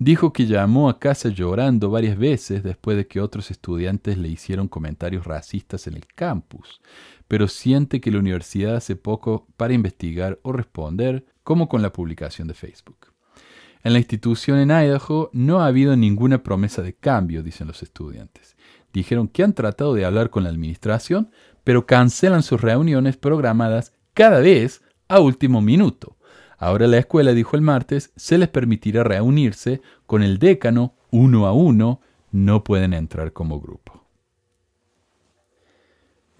Dijo 0.04 0.34
que 0.34 0.44
llamó 0.44 0.90
a 0.90 0.98
casa 0.98 1.30
llorando 1.30 1.88
varias 1.88 2.18
veces 2.18 2.62
después 2.62 2.94
de 2.94 3.06
que 3.06 3.22
otros 3.22 3.50
estudiantes 3.50 4.18
le 4.18 4.28
hicieron 4.28 4.68
comentarios 4.68 5.24
racistas 5.24 5.86
en 5.86 5.94
el 5.94 6.04
campus, 6.06 6.82
pero 7.26 7.48
siente 7.48 8.02
que 8.02 8.10
la 8.10 8.18
universidad 8.18 8.76
hace 8.76 8.96
poco 8.96 9.46
para 9.56 9.72
investigar 9.72 10.38
o 10.42 10.52
responder, 10.52 11.24
como 11.42 11.70
con 11.70 11.80
la 11.80 11.90
publicación 11.90 12.48
de 12.48 12.52
Facebook. 12.52 13.14
En 13.82 13.94
la 13.94 13.98
institución 13.98 14.58
en 14.58 14.72
Idaho 14.72 15.30
no 15.32 15.60
ha 15.60 15.68
habido 15.68 15.96
ninguna 15.96 16.42
promesa 16.42 16.82
de 16.82 16.92
cambio, 16.92 17.42
dicen 17.42 17.66
los 17.66 17.82
estudiantes. 17.82 18.58
Dijeron 18.92 19.26
que 19.26 19.42
han 19.42 19.54
tratado 19.54 19.94
de 19.94 20.04
hablar 20.04 20.28
con 20.28 20.44
la 20.44 20.50
administración, 20.50 21.30
pero 21.64 21.86
cancelan 21.86 22.42
sus 22.42 22.60
reuniones 22.60 23.16
programadas 23.16 23.94
cada 24.12 24.40
vez 24.40 24.82
a 25.08 25.20
último 25.20 25.62
minuto. 25.62 26.13
Ahora 26.58 26.86
la 26.86 26.98
escuela 26.98 27.32
dijo 27.32 27.56
el 27.56 27.62
martes 27.62 28.12
se 28.16 28.38
les 28.38 28.48
permitirá 28.48 29.04
reunirse 29.04 29.82
con 30.06 30.22
el 30.22 30.38
decano 30.38 30.94
uno 31.10 31.46
a 31.46 31.52
uno, 31.52 32.00
no 32.32 32.64
pueden 32.64 32.92
entrar 32.92 33.32
como 33.32 33.60
grupo. 33.60 34.04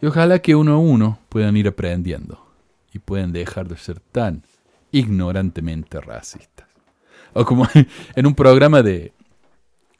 Y 0.01 0.07
ojalá 0.07 0.41
que 0.41 0.55
uno 0.55 0.75
a 0.75 0.79
uno 0.79 1.19
puedan 1.29 1.57
ir 1.57 1.69
aprendiendo 1.69 2.45
y 2.93 2.99
puedan 2.99 3.33
dejar 3.33 3.69
de 3.69 3.77
ser 3.77 4.01
tan 4.01 4.43
ignorantemente 4.93 6.01
racistas. 6.01 6.69
O 7.33 7.45
como 7.45 7.67
en 8.17 8.27
un 8.27 8.35
programa 8.35 8.83
de 8.83 9.13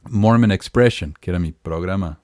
Mormon 0.09 0.51
Expression, 0.51 1.13
que 1.19 1.31
era 1.31 1.39
mi 1.39 1.51
programa 1.51 2.19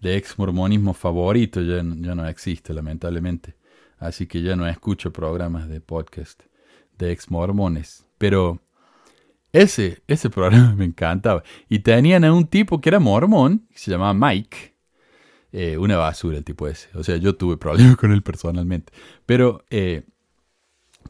de 0.00 0.16
ex 0.16 0.38
mormonismo 0.38 0.94
favorito 0.94 1.60
ya, 1.60 1.76
ya, 1.76 2.14
no 2.14 2.26
existe, 2.26 2.72
lamentablemente. 2.72 3.54
Así 3.98 4.26
que 4.26 4.42
ya 4.42 4.54
no 4.54 4.66
escucho 4.68 5.12
programas 5.12 5.68
de 5.68 5.80
podcast 5.80 6.42
de 6.98 7.12
ex 7.12 7.30
mormones. 7.30 8.06
Pero 8.18 8.60
ese, 9.52 10.02
ese 10.06 10.30
programa 10.30 10.74
me 10.74 10.84
encantaba. 10.84 11.42
Y 11.68 11.80
tenían 11.80 12.24
a 12.24 12.32
un 12.32 12.46
tipo 12.46 12.80
que 12.80 12.88
era 12.90 13.00
mormón, 13.00 13.66
que 13.70 13.78
se 13.78 13.90
llamaba 13.90 14.14
Mike. 14.14 14.74
Eh, 15.52 15.78
una 15.78 15.96
basura 15.96 16.36
el 16.38 16.44
tipo 16.44 16.68
ese. 16.68 16.88
O 16.94 17.02
sea, 17.02 17.16
yo 17.16 17.34
tuve 17.36 17.56
problemas 17.56 17.96
con 17.96 18.12
él 18.12 18.22
personalmente. 18.22 18.92
Pero, 19.24 19.64
eh, 19.70 20.04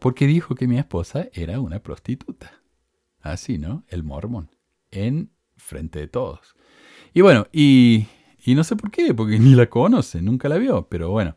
porque 0.00 0.26
dijo 0.26 0.54
que 0.54 0.68
mi 0.68 0.78
esposa 0.78 1.28
era 1.32 1.60
una 1.60 1.80
prostituta. 1.80 2.52
Así, 3.20 3.58
¿no? 3.58 3.84
El 3.88 4.04
mormón. 4.04 4.50
En 4.90 5.30
frente 5.56 5.98
de 5.98 6.06
todos. 6.06 6.54
Y 7.12 7.20
bueno, 7.20 7.48
y 7.52 8.06
y 8.44 8.54
no 8.54 8.64
sé 8.64 8.76
por 8.76 8.90
qué, 8.90 9.12
porque 9.12 9.38
ni 9.38 9.54
la 9.54 9.66
conoce, 9.66 10.22
nunca 10.22 10.48
la 10.48 10.56
vio. 10.56 10.88
Pero 10.88 11.10
bueno, 11.10 11.36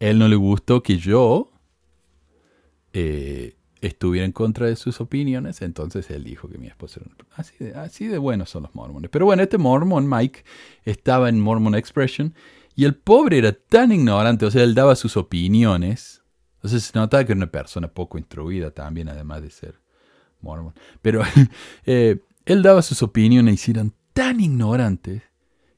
él 0.00 0.18
no 0.18 0.28
le 0.28 0.36
gustó 0.36 0.82
que 0.82 0.96
yo 0.96 1.52
eh, 2.94 3.55
estuviera 3.86 4.24
en 4.24 4.32
contra 4.32 4.66
de 4.66 4.76
sus 4.76 5.00
opiniones, 5.00 5.62
entonces 5.62 6.10
él 6.10 6.24
dijo 6.24 6.48
que 6.48 6.58
mi 6.58 6.66
esposa 6.66 7.00
era 7.00 7.14
así 7.36 7.56
de, 7.58 7.74
así 7.74 8.06
de 8.06 8.18
buenos 8.18 8.50
son 8.50 8.64
los 8.64 8.74
mormones. 8.74 9.10
Pero 9.10 9.24
bueno, 9.24 9.42
este 9.42 9.58
mormon, 9.58 10.08
Mike, 10.08 10.44
estaba 10.84 11.28
en 11.28 11.40
Mormon 11.40 11.74
Expression 11.74 12.34
y 12.74 12.84
el 12.84 12.94
pobre 12.94 13.38
era 13.38 13.52
tan 13.52 13.92
ignorante, 13.92 14.44
o 14.44 14.50
sea, 14.50 14.62
él 14.62 14.74
daba 14.74 14.96
sus 14.96 15.16
opiniones. 15.16 16.22
Entonces 16.56 16.84
se 16.84 16.98
notaba 16.98 17.24
que 17.24 17.32
era 17.32 17.38
una 17.38 17.50
persona 17.50 17.88
poco 17.88 18.18
instruida 18.18 18.70
también, 18.70 19.08
además 19.08 19.42
de 19.42 19.50
ser 19.50 19.80
mormon. 20.40 20.74
Pero 21.00 21.22
eh, 21.86 22.20
él 22.44 22.62
daba 22.62 22.82
sus 22.82 23.02
opiniones 23.02 23.66
y 23.66 23.70
eran 23.70 23.92
tan 24.12 24.40
ignorantes 24.40 25.22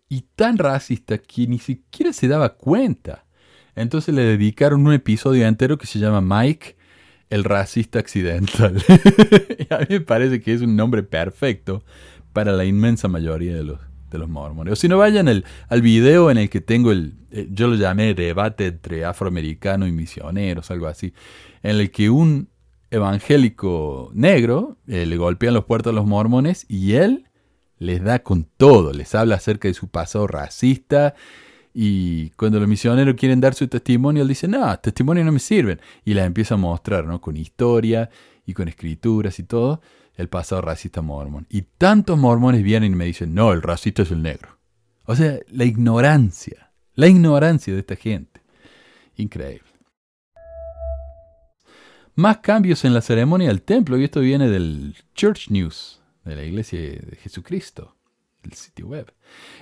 y 0.08 0.22
tan 0.34 0.58
racista 0.58 1.18
que 1.18 1.46
ni 1.46 1.58
siquiera 1.58 2.12
se 2.12 2.28
daba 2.28 2.54
cuenta. 2.54 3.26
Entonces 3.74 4.14
le 4.14 4.22
dedicaron 4.22 4.86
un 4.86 4.92
episodio 4.92 5.46
entero 5.46 5.78
que 5.78 5.86
se 5.86 5.98
llama 5.98 6.20
Mike, 6.20 6.77
el 7.30 7.44
racista 7.44 7.98
accidental. 7.98 8.82
a 9.70 9.78
mí 9.80 9.86
me 9.88 10.00
parece 10.00 10.40
que 10.40 10.54
es 10.54 10.60
un 10.60 10.76
nombre 10.76 11.02
perfecto 11.02 11.84
para 12.32 12.52
la 12.52 12.64
inmensa 12.64 13.08
mayoría 13.08 13.54
de 13.54 13.64
los, 13.64 13.80
de 14.10 14.18
los 14.18 14.28
mormones. 14.28 14.72
O 14.72 14.76
si 14.76 14.88
no, 14.88 14.98
vayan 14.98 15.28
al 15.28 15.82
video 15.82 16.30
en 16.30 16.38
el 16.38 16.50
que 16.50 16.60
tengo 16.60 16.92
el, 16.92 17.14
eh, 17.30 17.48
yo 17.50 17.68
lo 17.68 17.74
llamé 17.74 18.14
debate 18.14 18.66
entre 18.66 19.04
afroamericano 19.04 19.86
y 19.86 19.92
misioneros, 19.92 20.70
algo 20.70 20.86
así, 20.86 21.12
en 21.62 21.76
el 21.76 21.90
que 21.90 22.10
un 22.10 22.48
evangélico 22.90 24.10
negro 24.14 24.78
eh, 24.86 25.04
le 25.04 25.16
golpean 25.16 25.54
los 25.54 25.64
puertos 25.64 25.92
a 25.92 25.94
los 25.94 26.06
mormones 26.06 26.64
y 26.68 26.94
él 26.94 27.24
les 27.78 28.02
da 28.02 28.20
con 28.20 28.44
todo, 28.44 28.92
les 28.92 29.14
habla 29.14 29.36
acerca 29.36 29.68
de 29.68 29.74
su 29.74 29.88
pasado 29.88 30.26
racista 30.26 31.14
y 31.80 32.30
cuando 32.30 32.58
los 32.58 32.68
misioneros 32.68 33.14
quieren 33.14 33.40
dar 33.40 33.54
su 33.54 33.68
testimonio, 33.68 34.22
él 34.22 34.28
dice, 34.28 34.48
no, 34.48 34.76
testimonios 34.80 35.24
no 35.24 35.30
me 35.30 35.38
sirven. 35.38 35.80
Y 36.04 36.12
les 36.12 36.26
empieza 36.26 36.54
a 36.54 36.56
mostrar, 36.56 37.04
¿no? 37.04 37.20
Con 37.20 37.36
historia 37.36 38.10
y 38.44 38.52
con 38.52 38.66
escrituras 38.66 39.38
y 39.38 39.44
todo, 39.44 39.80
el 40.16 40.28
pasado 40.28 40.60
racista 40.60 41.02
mormón. 41.02 41.46
Y 41.48 41.62
tantos 41.62 42.18
mormones 42.18 42.64
vienen 42.64 42.94
y 42.94 42.96
me 42.96 43.04
dicen, 43.04 43.32
no, 43.32 43.52
el 43.52 43.62
racista 43.62 44.02
es 44.02 44.10
el 44.10 44.22
negro. 44.22 44.58
O 45.04 45.14
sea, 45.14 45.38
la 45.52 45.66
ignorancia, 45.66 46.72
la 46.96 47.06
ignorancia 47.06 47.72
de 47.72 47.78
esta 47.78 47.94
gente. 47.94 48.40
Increíble. 49.14 49.70
Más 52.16 52.38
cambios 52.38 52.84
en 52.84 52.92
la 52.92 53.02
ceremonia 53.02 53.46
del 53.46 53.62
templo, 53.62 53.96
y 53.96 54.02
esto 54.02 54.18
viene 54.18 54.50
del 54.50 54.96
Church 55.14 55.48
News 55.50 56.02
de 56.24 56.34
la 56.34 56.42
Iglesia 56.42 56.80
de 56.80 57.18
Jesucristo, 57.22 57.94
el 58.42 58.54
sitio 58.54 58.88
web. 58.88 59.14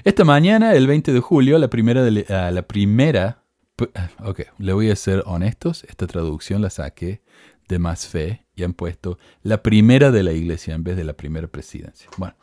Esta 0.05 0.25
mañana, 0.25 0.75
el 0.75 0.87
20 0.87 1.13
de 1.13 1.21
julio, 1.21 1.59
la 1.59 1.69
primera, 1.69 2.03
de, 2.03 2.27
ah, 2.29 2.51
la 2.51 2.63
primera, 2.63 3.43
ok, 4.25 4.41
le 4.59 4.73
voy 4.73 4.91
a 4.91 4.97
ser 4.97 5.23
honestos, 5.27 5.85
esta 5.85 6.07
traducción 6.07 6.63
la 6.63 6.71
saqué 6.71 7.23
de 7.69 7.79
más 7.79 8.07
fe 8.07 8.47
y 8.55 8.63
han 8.63 8.73
puesto 8.73 9.19
la 9.43 9.63
primera 9.63 10.11
de 10.11 10.23
la 10.23 10.33
iglesia 10.33 10.75
en 10.75 10.85
vez 10.85 10.97
de 10.97 11.05
la 11.05 11.13
primera 11.13 11.47
presidencia. 11.47 12.09
Bueno, 12.17 12.35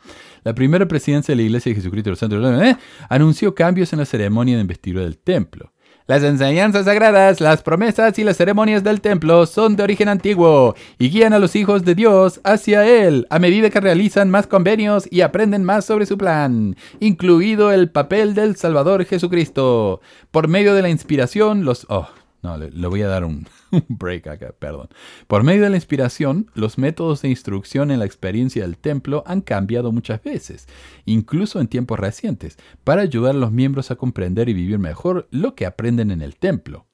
la 0.44 0.54
primera 0.54 0.86
presidencia 0.86 1.32
de 1.32 1.36
la 1.36 1.42
iglesia 1.42 1.70
de 1.70 1.76
Jesucristo 1.76 2.08
de 2.08 2.12
los 2.12 2.18
Santos 2.18 2.62
eh, 2.62 2.76
anunció 3.08 3.54
cambios 3.54 3.92
en 3.92 3.98
la 3.98 4.04
ceremonia 4.04 4.54
de 4.54 4.60
investidura 4.60 5.04
del 5.04 5.18
templo. 5.18 5.72
Las 6.06 6.22
enseñanzas 6.22 6.84
sagradas, 6.84 7.40
las 7.40 7.62
promesas 7.62 8.18
y 8.18 8.24
las 8.24 8.36
ceremonias 8.36 8.84
del 8.84 9.00
templo 9.00 9.46
son 9.46 9.74
de 9.74 9.84
origen 9.84 10.10
antiguo 10.10 10.74
y 10.98 11.08
guían 11.08 11.32
a 11.32 11.38
los 11.38 11.56
hijos 11.56 11.82
de 11.82 11.94
Dios 11.94 12.42
hacia 12.44 12.86
Él 12.86 13.26
a 13.30 13.38
medida 13.38 13.70
que 13.70 13.80
realizan 13.80 14.28
más 14.28 14.46
convenios 14.46 15.08
y 15.10 15.22
aprenden 15.22 15.64
más 15.64 15.86
sobre 15.86 16.04
su 16.04 16.18
plan, 16.18 16.76
incluido 17.00 17.72
el 17.72 17.88
papel 17.88 18.34
del 18.34 18.56
Salvador 18.56 19.06
Jesucristo. 19.06 20.02
Por 20.30 20.46
medio 20.46 20.74
de 20.74 20.82
la 20.82 20.90
inspiración, 20.90 21.64
los... 21.64 21.86
Oh, 21.88 22.06
no, 22.44 22.58
le, 22.58 22.86
voy 22.86 23.00
a 23.00 23.08
dar 23.08 23.24
un, 23.24 23.46
break 23.88 24.28
acá, 24.28 24.54
perdón. 24.56 24.88
Por 25.26 25.42
medio 25.42 25.62
de 25.62 25.70
la 25.70 25.76
inspiración, 25.76 26.50
los 26.54 26.76
métodos 26.78 27.22
de 27.22 27.30
instrucción 27.30 27.90
en 27.90 27.98
la 27.98 28.04
experiencia 28.04 28.62
del 28.62 28.76
templo 28.76 29.24
han 29.26 29.40
cambiado 29.40 29.90
muchas 29.90 30.22
veces, 30.22 30.68
incluso 31.06 31.58
en 31.58 31.68
tiempos 31.68 31.98
recientes, 31.98 32.58
para 32.84 33.02
ayudar 33.02 33.34
a 33.34 33.38
los 33.38 33.50
miembros 33.50 33.90
a 33.90 33.96
comprender 33.96 34.48
y 34.50 34.52
vivir 34.52 34.78
mejor 34.78 35.26
lo 35.30 35.54
que 35.54 35.66
aprenden 35.66 36.10
en 36.10 36.20
el 36.20 36.36
templo. 36.36 36.86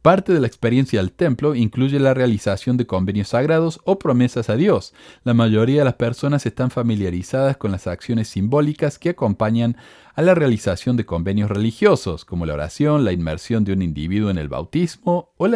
Parte 0.00 0.32
de 0.32 0.38
la 0.38 0.46
experiencia 0.46 1.00
del 1.00 1.10
templo 1.10 1.56
incluye 1.56 1.98
la 1.98 2.14
realización 2.14 2.76
de 2.76 2.86
convenios 2.86 3.30
sagrados 3.30 3.80
o 3.84 3.98
promesas 3.98 4.48
a 4.48 4.56
Dios. 4.56 4.94
La 5.24 5.34
mayoría 5.34 5.80
de 5.80 5.84
las 5.84 5.94
personas 5.94 6.46
están 6.46 6.70
familiarizadas 6.70 7.56
con 7.56 7.72
las 7.72 7.88
acciones 7.88 8.28
simbólicas 8.28 9.00
que 9.00 9.08
acompañan 9.10 9.76
a 10.16 10.22
la 10.22 10.34
realización 10.34 10.96
de 10.96 11.04
convenios 11.04 11.50
religiosos, 11.50 12.24
como 12.24 12.46
la 12.46 12.54
oración, 12.54 13.04
la 13.04 13.12
inmersión 13.12 13.64
de 13.64 13.74
un 13.74 13.82
individuo 13.82 14.30
en 14.30 14.38
el 14.38 14.48
bautismo 14.48 15.34
o, 15.36 15.46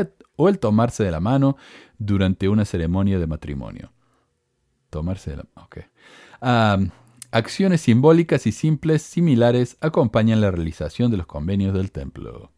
el 0.49 0.59
tomarse 0.59 1.03
de 1.03 1.11
la 1.11 1.19
mano 1.19 1.57
durante 1.99 2.47
una 2.47 2.67
ceremonia 2.67 3.19
de 3.19 3.27
matrimonio. 3.27 3.91
Tomarse 4.91 5.31
de 5.31 5.37
la 5.39 5.47
mano. 5.55 6.91
acciones 7.31 7.81
simbólicas 7.81 8.47
y 8.47 8.53
simples 8.53 9.01
similares 9.01 9.79
acompañan 9.81 10.43
la 10.43 10.51
realización 10.51 11.11
de 11.11 11.17
los 11.17 11.27
convenios 11.27 11.73
del 11.73 11.91
templo. 11.91 12.53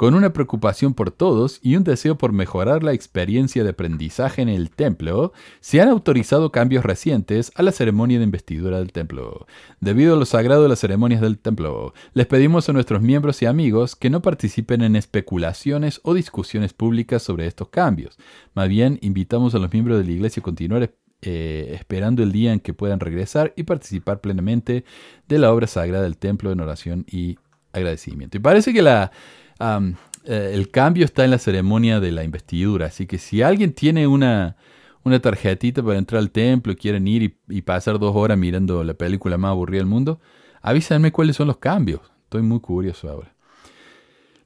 Con 0.00 0.14
una 0.14 0.32
preocupación 0.32 0.94
por 0.94 1.10
todos 1.10 1.60
y 1.62 1.76
un 1.76 1.84
deseo 1.84 2.16
por 2.16 2.32
mejorar 2.32 2.82
la 2.82 2.94
experiencia 2.94 3.64
de 3.64 3.68
aprendizaje 3.68 4.40
en 4.40 4.48
el 4.48 4.70
templo, 4.70 5.34
se 5.60 5.82
han 5.82 5.90
autorizado 5.90 6.50
cambios 6.50 6.86
recientes 6.86 7.52
a 7.54 7.62
la 7.62 7.70
ceremonia 7.70 8.16
de 8.16 8.24
investidura 8.24 8.78
del 8.78 8.92
templo. 8.92 9.46
Debido 9.78 10.14
a 10.14 10.16
lo 10.16 10.24
sagrado 10.24 10.62
de 10.62 10.70
las 10.70 10.78
ceremonias 10.78 11.20
del 11.20 11.36
templo, 11.36 11.92
les 12.14 12.26
pedimos 12.26 12.66
a 12.66 12.72
nuestros 12.72 13.02
miembros 13.02 13.42
y 13.42 13.44
amigos 13.44 13.94
que 13.94 14.08
no 14.08 14.22
participen 14.22 14.80
en 14.80 14.96
especulaciones 14.96 16.00
o 16.02 16.14
discusiones 16.14 16.72
públicas 16.72 17.22
sobre 17.22 17.46
estos 17.46 17.68
cambios. 17.68 18.16
Más 18.54 18.70
bien, 18.70 18.98
invitamos 19.02 19.54
a 19.54 19.58
los 19.58 19.70
miembros 19.70 19.98
de 19.98 20.04
la 20.06 20.12
iglesia 20.12 20.40
a 20.40 20.44
continuar 20.44 20.94
eh, 21.20 21.72
esperando 21.78 22.22
el 22.22 22.32
día 22.32 22.54
en 22.54 22.60
que 22.60 22.72
puedan 22.72 23.00
regresar 23.00 23.52
y 23.54 23.64
participar 23.64 24.22
plenamente 24.22 24.82
de 25.28 25.38
la 25.38 25.52
obra 25.52 25.66
sagrada 25.66 26.04
del 26.04 26.16
templo 26.16 26.52
en 26.52 26.60
oración 26.60 27.04
y 27.06 27.36
agradecimiento. 27.74 28.38
Y 28.38 28.40
parece 28.40 28.72
que 28.72 28.80
la, 28.80 29.12
eh, 29.60 30.50
el 30.54 30.70
cambio 30.70 31.04
está 31.04 31.24
en 31.24 31.30
la 31.30 31.38
ceremonia 31.38 32.00
de 32.00 32.12
la 32.12 32.24
investidura, 32.24 32.86
así 32.86 33.06
que 33.06 33.18
si 33.18 33.42
alguien 33.42 33.72
tiene 33.72 34.06
una, 34.06 34.56
una 35.04 35.20
tarjetita 35.20 35.82
para 35.82 35.98
entrar 35.98 36.20
al 36.20 36.30
templo 36.30 36.72
y 36.72 36.76
quieren 36.76 37.06
ir 37.06 37.36
y, 37.48 37.62
pasar 37.62 37.98
dos 37.98 38.14
horas 38.14 38.38
mirando 38.38 38.84
la 38.84 38.94
película 38.94 39.38
más 39.38 39.50
aburrida 39.50 39.78
del 39.78 39.86
mundo, 39.86 40.20
avísenme 40.62 41.12
cuáles 41.12 41.36
son 41.36 41.48
los 41.48 41.58
cambios. 41.58 42.00
Estoy 42.24 42.42
muy 42.42 42.60
curioso 42.60 43.10
ahora. 43.10 43.34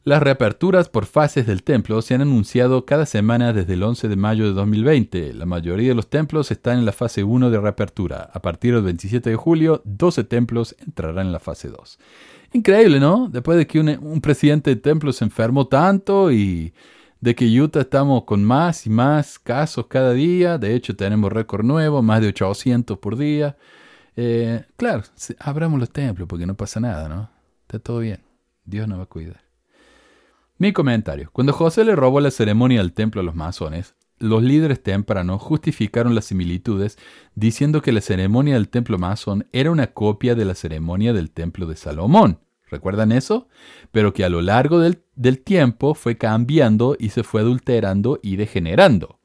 Las 0.04 0.22
reaperturas 0.22 0.90
por 0.90 1.06
fases 1.06 1.46
del 1.46 1.62
templo 1.62 2.02
se 2.02 2.14
han 2.14 2.20
anunciado 2.20 2.84
cada 2.84 3.06
semana 3.06 3.54
desde 3.54 3.72
el 3.72 3.82
11 3.82 4.08
de 4.08 4.16
mayo 4.16 4.44
de 4.44 4.52
2020. 4.52 5.32
La 5.32 5.46
mayoría 5.46 5.88
de 5.88 5.94
los 5.94 6.10
templos 6.10 6.50
están 6.50 6.78
en 6.78 6.84
la 6.84 6.92
fase 6.92 7.24
1 7.24 7.48
de 7.48 7.58
reapertura. 7.58 8.28
A 8.34 8.42
partir 8.42 8.74
del 8.74 8.82
27 8.82 9.30
de 9.30 9.36
julio, 9.36 9.80
12 9.86 10.24
templos 10.24 10.76
entrarán 10.78 11.28
en 11.28 11.32
la 11.32 11.40
fase 11.40 11.70
2. 11.70 11.98
Increíble, 12.54 13.00
¿no? 13.00 13.28
Después 13.28 13.58
de 13.58 13.66
que 13.66 13.80
un, 13.80 14.20
presidente 14.20 14.70
de 14.70 14.76
templo 14.76 15.12
se 15.12 15.24
enfermó 15.24 15.66
tanto 15.66 16.30
y 16.30 16.72
de 17.20 17.34
que 17.34 17.46
Utah 17.60 17.80
estamos 17.80 18.22
con 18.22 18.44
más 18.44 18.86
y 18.86 18.90
más 18.90 19.40
casos 19.40 19.88
cada 19.88 20.12
día. 20.12 20.56
De 20.56 20.72
hecho, 20.72 20.94
tenemos 20.94 21.32
récord 21.32 21.64
nuevo, 21.64 22.00
más 22.00 22.20
de 22.20 22.28
800 22.28 22.96
por 23.00 23.16
día. 23.16 23.56
Eh, 24.14 24.64
claro, 24.76 25.02
abramos 25.40 25.80
los 25.80 25.90
templos 25.90 26.28
porque 26.28 26.46
no 26.46 26.54
pasa 26.54 26.78
nada, 26.78 27.08
¿no? 27.08 27.28
Está 27.62 27.80
todo 27.80 27.98
bien. 27.98 28.20
Dios 28.64 28.86
nos 28.86 29.00
va 29.00 29.02
a 29.02 29.06
cuidar. 29.06 29.42
Mi 30.56 30.72
comentario. 30.72 31.30
Cuando 31.32 31.52
José 31.52 31.84
le 31.84 31.96
robó 31.96 32.20
la 32.20 32.30
ceremonia 32.30 32.78
del 32.78 32.92
templo 32.92 33.20
a 33.20 33.24
los 33.24 33.34
masones, 33.34 33.96
los 34.18 34.42
líderes 34.42 34.82
tempranos 34.82 35.42
justificaron 35.42 36.14
las 36.14 36.26
similitudes 36.26 36.98
diciendo 37.34 37.82
que 37.82 37.92
la 37.92 38.00
ceremonia 38.00 38.54
del 38.54 38.68
templo 38.68 38.98
masón 38.98 39.46
era 39.52 39.70
una 39.70 39.88
copia 39.88 40.34
de 40.34 40.44
la 40.44 40.54
ceremonia 40.54 41.12
del 41.12 41.30
templo 41.30 41.66
de 41.66 41.76
Salomón. 41.76 42.40
¿Recuerdan 42.70 43.12
eso? 43.12 43.48
Pero 43.92 44.12
que 44.14 44.24
a 44.24 44.28
lo 44.28 44.42
largo 44.42 44.78
del, 44.78 45.02
del 45.14 45.40
tiempo 45.40 45.94
fue 45.94 46.16
cambiando 46.16 46.96
y 46.98 47.10
se 47.10 47.22
fue 47.22 47.42
adulterando 47.42 48.18
y 48.22 48.36
degenerando. 48.36 49.20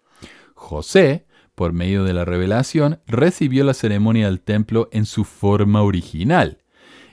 José, 0.54 1.26
por 1.56 1.74
medio 1.74 2.04
de 2.04 2.14
la 2.14 2.26
revelación, 2.26 3.00
recibió 3.08 3.64
la 3.64 3.74
ceremonia 3.74 4.26
del 4.26 4.42
templo 4.42 4.90
en 4.92 5.06
su 5.06 5.24
forma 5.24 5.82
original 5.82 6.60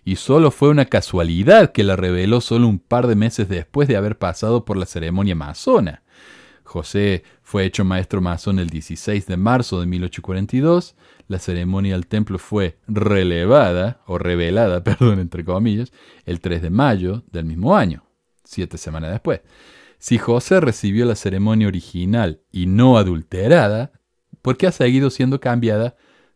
y 0.07 0.17
solo 0.17 0.53
fue 0.53 0.69
una 0.69 0.85
casualidad 0.85 1.73
que 1.73 1.83
la 1.83 1.97
reveló 1.97 2.41
solo 2.41 2.69
un 2.69 2.79
par 2.79 3.09
de 3.09 3.17
meses 3.17 3.49
después 3.49 3.89
de 3.89 3.97
haber 3.97 4.17
pasado 4.17 4.65
por 4.65 4.77
la 4.77 4.87
ceremonia 4.87 5.35
masona. 5.35 6.05
José 6.62 7.25
fue 7.47 7.65
hecho 7.65 7.85
maestro 7.85 8.21
masón 8.21 8.59
el 8.59 8.71
16 8.71 9.25
de 9.25 9.37
marzo 9.37 9.79
de 9.79 9.87
1842, 9.87 10.97
la 11.29 11.39
ceremonia 11.39 11.93
del 11.93 12.09
templo 12.09 12.41
fue 12.41 12.81
relevada, 12.89 14.01
o 14.07 14.19
revelada, 14.19 14.83
perdón, 14.85 15.21
entre 15.21 15.45
comillas, 15.45 15.93
el 16.25 16.41
3 16.41 16.61
de 16.61 16.71
mayo 16.71 17.23
del 17.31 17.45
mismo 17.45 17.77
año, 17.77 18.03
siete 18.43 18.79
semanas 18.79 19.13
después. 19.13 19.43
Si 20.01 20.19
José 20.19 20.59
recibió 20.59 21.07
la 21.07 21.15
ceremonia 21.15 21.69
original 21.69 22.41
y 22.51 22.67
no 22.67 22.99
adulterada, 22.99 23.93
¿por 24.43 24.57
qué 24.57 24.67
ha 24.67 24.73
seguido 24.73 25.09
siendo 25.11 25.39
cambiada 25.39 25.95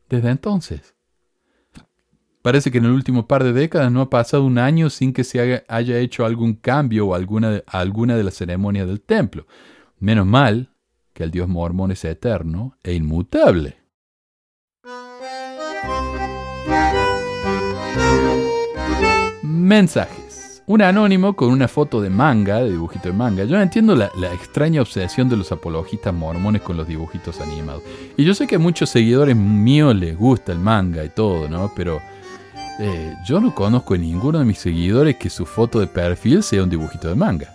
desde 0.09 0.31
entonces? 0.31 0.95
Parece 2.41 2.71
que 2.71 2.79
en 2.79 2.85
el 2.85 2.93
último 2.93 3.27
par 3.27 3.43
de 3.43 3.53
décadas 3.53 3.91
no 3.91 4.01
ha 4.01 4.11
pasado 4.11 4.45
un 4.45 4.59
año 4.59 4.91
sin 4.91 5.13
que 5.13 5.25
se 5.25 5.65
haya 5.67 5.99
hecho 5.99 6.25
algún 6.25 6.55
cambio 6.55 7.09
o 7.09 7.15
alguna 7.17 7.51
de, 7.51 7.65
alguna 7.67 8.17
de 8.17 8.23
las 8.23 8.35
ceremonias 8.35 8.87
del 8.87 9.01
templo. 9.01 9.49
Menos 9.99 10.25
mal 10.25 10.71
que 11.21 11.25
el 11.25 11.31
dios 11.31 11.49
mormón 11.49 11.91
es 11.91 12.03
eterno 12.07 12.79
e 12.83 12.95
inmutable. 12.95 13.77
Mensajes. 19.43 20.63
Un 20.67 20.81
anónimo 20.81 21.37
con 21.37 21.51
una 21.51 21.69
foto 21.69 22.01
de 22.01 22.09
manga, 22.09 22.63
de 22.63 22.71
dibujito 22.71 23.11
de 23.11 23.15
manga. 23.15 23.45
Yo 23.45 23.57
no 23.57 23.63
entiendo 23.63 23.95
la, 23.95 24.07
extraña 24.33 24.81
obsesión 24.81 25.29
de 25.29 25.37
los 25.37 25.53
apologistas 25.53 26.15
mormones 26.15 26.63
con 26.63 26.79
los 26.79 26.89
dibujitos 26.89 27.39
animados. 27.43 27.83
Y 28.17 28.25
yo 28.25 28.33
sé 28.33 28.47
que 28.47 28.55
a 28.55 28.59
muchos 28.59 28.89
seguidores 28.89 29.37
míos 29.37 29.95
les 29.95 30.17
gusta 30.17 30.53
el 30.53 30.59
manga 30.59 31.05
y 31.05 31.11
todo, 31.11 31.51
¿no? 31.51 31.71
Pero 31.77 32.01
eh, 32.79 33.15
yo 33.27 33.43
no 33.43 33.55
conozco 33.55 33.93
a 33.93 33.99
ninguno 33.99 34.39
de 34.39 34.47
mis 34.47 34.59
seguidores 34.59 35.17
que 35.17 35.29
su 35.29 35.45
foto 35.45 35.81
de 35.81 35.87
perfil 35.87 36.43
sea 36.43 36.63
un 36.63 36.71
dibujito 36.71 37.09
de 37.09 37.15
manga. 37.15 37.53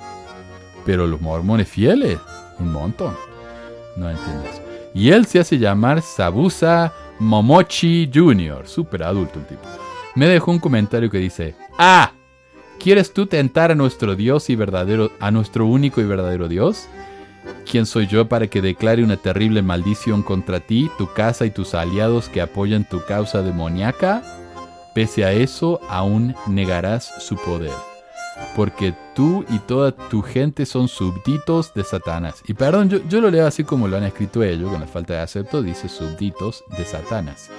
Pero 0.85 1.07
los 1.07 1.19
mormones 1.19 1.67
fieles, 1.67 2.19
un 2.59 2.71
montón. 2.71 3.15
No 3.95 4.09
entiendes. 4.09 4.61
Y 4.93 5.11
él 5.11 5.25
se 5.25 5.39
hace 5.39 5.57
llamar 5.57 6.01
Sabusa 6.01 6.93
Momochi 7.19 8.09
Jr., 8.13 8.67
súper 8.67 9.03
adulto 9.03 9.39
el 9.39 9.45
tipo. 9.45 9.63
Me 10.15 10.27
dejó 10.27 10.51
un 10.51 10.59
comentario 10.59 11.09
que 11.09 11.17
dice, 11.17 11.55
¡Ah! 11.77 12.11
¿Quieres 12.79 13.13
tú 13.13 13.25
tentar 13.25 13.71
a 13.71 13.75
nuestro 13.75 14.15
Dios 14.15 14.49
y 14.49 14.55
verdadero, 14.55 15.11
a 15.19 15.31
nuestro 15.31 15.65
único 15.65 16.01
y 16.01 16.05
verdadero 16.05 16.47
Dios? 16.47 16.87
¿Quién 17.69 17.85
soy 17.85 18.07
yo 18.07 18.27
para 18.27 18.47
que 18.47 18.61
declare 18.61 19.03
una 19.03 19.17
terrible 19.17 19.61
maldición 19.61 20.23
contra 20.23 20.59
ti, 20.59 20.89
tu 20.97 21.11
casa 21.13 21.45
y 21.45 21.51
tus 21.51 21.73
aliados 21.73 22.29
que 22.29 22.41
apoyan 22.41 22.87
tu 22.87 23.03
causa 23.05 23.41
demoníaca? 23.41 24.23
Pese 24.93 25.25
a 25.25 25.31
eso, 25.33 25.81
aún 25.89 26.35
negarás 26.47 27.11
su 27.19 27.35
poder, 27.35 27.73
porque 28.55 28.93
tú 29.13 29.45
y 29.49 29.59
toda 29.59 29.91
tu 29.91 30.21
gente 30.21 30.65
son 30.65 30.87
súbditos 30.87 31.73
de 31.73 31.83
Satanás. 31.83 32.41
Y 32.47 32.53
perdón, 32.53 32.89
yo, 32.89 33.21
lo 33.21 33.29
leo 33.29 33.47
así 33.47 33.63
como 33.63 33.87
lo 33.87 33.97
han 33.97 34.03
escrito 34.03 34.43
ellos, 34.43 34.71
con 34.71 34.81
la 34.81 34.87
falta 34.87 35.13
de 35.13 35.21
acepto, 35.21 35.61
dice 35.61 35.89
súbditos 35.89 36.63
de 36.77 36.85
Satanás. 36.85 37.49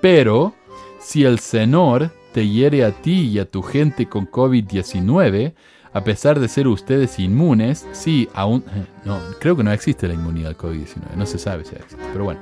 Pero, 0.00 0.54
si 1.00 1.24
el 1.24 1.38
Señor 1.38 2.10
te 2.32 2.48
hiere 2.48 2.84
a 2.84 2.92
ti 2.92 3.28
y 3.28 3.38
a 3.38 3.50
tu 3.50 3.62
gente 3.62 4.08
con 4.08 4.30
COVID-19, 4.30 5.54
a 5.92 6.04
pesar 6.04 6.40
de 6.40 6.48
ser 6.48 6.68
ustedes 6.68 7.18
inmunes, 7.18 7.86
sí, 7.92 8.28
aún... 8.34 8.64
Eh, 8.74 8.84
no, 9.04 9.18
creo 9.40 9.56
que 9.56 9.62
no 9.62 9.72
existe 9.72 10.08
la 10.08 10.14
inmunidad 10.14 10.48
al 10.48 10.56
COVID-19, 10.56 11.14
no 11.16 11.26
se 11.26 11.38
sabe 11.38 11.64
si 11.64 11.74
existe, 11.74 12.02
pero 12.12 12.24
bueno. 12.24 12.40